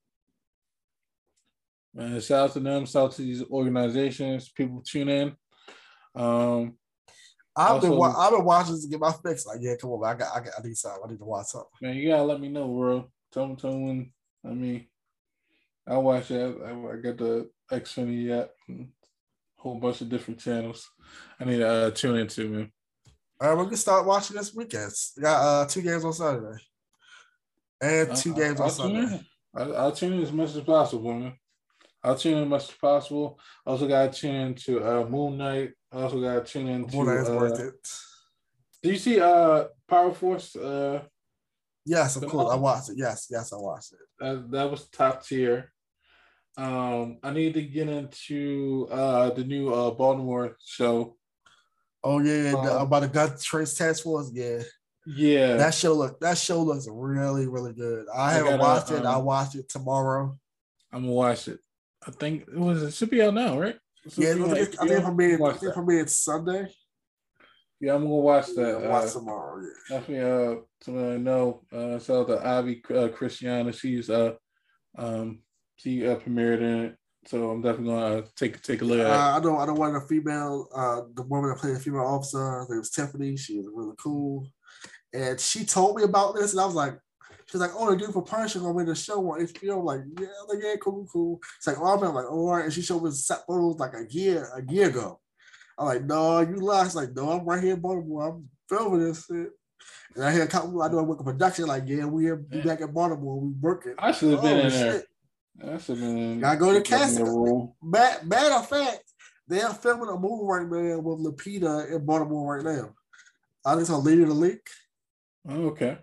[1.95, 5.35] Man, shout out to them, shout out to these organizations, people tune in.
[6.13, 6.75] Um,
[7.55, 9.45] I've also, been I've been watching to get my fix.
[9.45, 11.01] Like, yeah, come on, man, I got I, got, I need something.
[11.05, 11.69] I need to watch something.
[11.81, 13.11] Man, you gotta let me know, bro.
[13.31, 14.13] Tell me, tell me when.
[14.45, 14.87] I mean,
[15.87, 16.57] I watch it.
[16.65, 18.51] I, I got the Xfinity app,
[19.57, 20.89] whole bunch of different channels.
[21.39, 22.71] I need to uh, tune into, man.
[23.39, 24.91] All right, we're gonna start watching this weekend.
[25.17, 26.61] We got uh, two games on Saturday
[27.81, 29.21] and two games I'll, on Sunday.
[29.55, 31.33] I'll, I'll tune in as much as possible, man.
[32.03, 33.39] I'll tune in as much as possible.
[33.65, 35.71] Also got to tune into uh, Moon Knight.
[35.91, 36.95] Also got to tune into.
[36.95, 37.89] Moon Knight's uh, worth it.
[38.81, 40.55] Do you see uh Power Force?
[40.55, 41.03] Uh,
[41.85, 42.51] yes, of course.
[42.51, 42.95] I watched it.
[42.97, 43.99] Yes, yes, I watched it.
[44.19, 45.71] That, that was top tier.
[46.57, 51.15] Um, I need to get into uh the new uh Baltimore show.
[52.03, 54.31] Oh yeah, um, the, about the gun trace task force.
[54.33, 54.63] Yeah,
[55.05, 58.07] yeah, that show look that show looks really really good.
[58.13, 59.05] I, I haven't gotta, watched it.
[59.05, 60.37] Um, I watch it tomorrow.
[60.91, 61.59] I'm gonna watch it.
[62.05, 63.77] I think it was it should be out now, right?
[64.17, 66.67] Yeah, I think, I think for me, I think for me it's Sunday.
[67.79, 68.79] Yeah, I'm gonna watch that.
[68.81, 69.61] Yeah, watch uh, tomorrow.
[69.61, 69.97] Yeah.
[69.97, 70.55] Definitely.
[70.55, 71.61] Uh, to know.
[71.71, 74.33] Uh, so the Ivy uh, Christiana, she's uh,
[74.97, 75.41] um,
[75.75, 76.97] she uh, premiered in it.
[77.25, 79.05] So I'm definitely gonna uh, take take a look at.
[79.05, 80.67] Uh, I don't I don't want a female.
[80.73, 82.61] Uh, the woman that played a female officer.
[82.61, 83.37] I think it was Tiffany.
[83.37, 84.47] She was really cool.
[85.13, 86.97] And she told me about this, and I was like,
[87.45, 89.79] she's like, oh, the dude for Punisher gonna win the show on HBO.
[89.79, 91.41] I'm like, yeah, I'm like, yeah, cool, cool.
[91.57, 92.65] It's like, oh, I'm like, oh, all right.
[92.65, 95.19] And she showed me set photos like a year, a year ago.
[95.77, 96.85] I'm like, no, you lie.
[96.85, 98.29] It's like, no, I'm right here in Baltimore.
[98.29, 99.49] I'm filming this shit.
[100.15, 102.81] And I hear a couple, I know I work in production, like, yeah, we're back
[102.81, 103.95] in Baltimore, we working.
[103.97, 105.05] I should have oh, been in shit.
[105.55, 105.73] there.
[105.73, 107.73] I should have been Gotta go to casting.
[107.81, 109.03] Matter, matter of fact,
[109.47, 112.93] they're filming a movie right now with Lupita in Baltimore right now.
[113.65, 114.67] I think it's on Lady the Lake.
[115.47, 115.97] Oh, okay.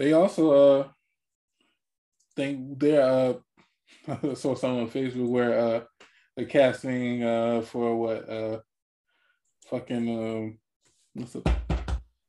[0.00, 0.88] They also uh
[2.34, 3.34] think they're uh
[4.08, 5.80] I saw something on Facebook where uh
[6.38, 8.60] the casting uh for what uh
[9.68, 10.58] fucking um
[11.12, 11.46] what's it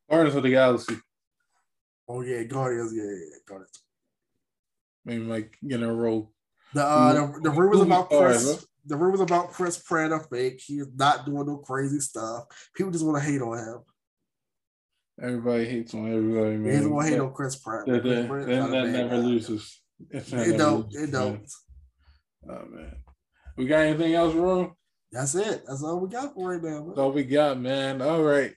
[0.10, 0.98] Guardians of the Galaxy.
[2.10, 3.80] Oh yeah, Guardians, yeah, yeah, Guardians.
[5.06, 6.34] Maybe like get a role.
[6.74, 10.62] The uh the, the rumors about Chris the rumors about Chris Pratt are fake.
[10.62, 12.48] He's not doing no crazy stuff.
[12.76, 13.80] People just want to hate on him.
[15.22, 16.64] Everybody hates on everybody, man.
[16.64, 17.86] They don't hate on Chris Pratt.
[17.86, 18.28] That, that,
[18.72, 19.80] that never loses.
[20.10, 20.88] It don't.
[20.96, 21.48] It don't.
[22.50, 22.96] Oh man.
[23.56, 24.72] We got anything else, Ron?
[25.12, 25.64] That's it.
[25.68, 26.86] That's all we got for right now.
[26.88, 28.02] That's all we got, man.
[28.02, 28.54] All right.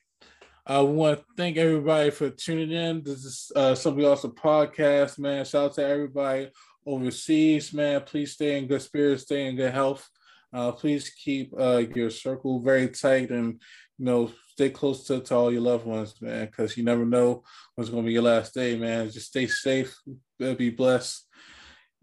[0.67, 3.03] I want to thank everybody for tuning in.
[3.03, 5.45] This is uh, Somebody Awesome Podcast, man.
[5.45, 6.51] Shout out to everybody
[6.87, 8.01] overseas, man.
[8.03, 10.09] Please stay in good spirits, stay in good health.
[10.55, 13.61] Uh, please keep uh, your circle very tight and,
[13.99, 17.43] you know, stay close to, to all your loved ones, man, because you never know
[17.75, 19.11] when's going to be your last day, man.
[19.11, 19.97] Just stay safe,
[20.39, 21.27] be blessed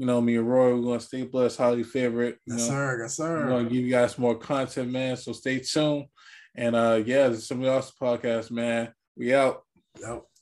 [0.01, 2.39] you know, me and Roy, we're gonna stay blessed, highly favorite.
[2.47, 2.65] Yes, know?
[2.69, 3.01] sir.
[3.03, 3.37] Yes, sir.
[3.37, 5.15] We're gonna give you guys more content, man.
[5.15, 6.05] So stay tuned.
[6.55, 8.91] And uh yeah, this is somebody else's podcast, man.
[9.15, 9.61] We out.
[10.01, 10.23] Yep.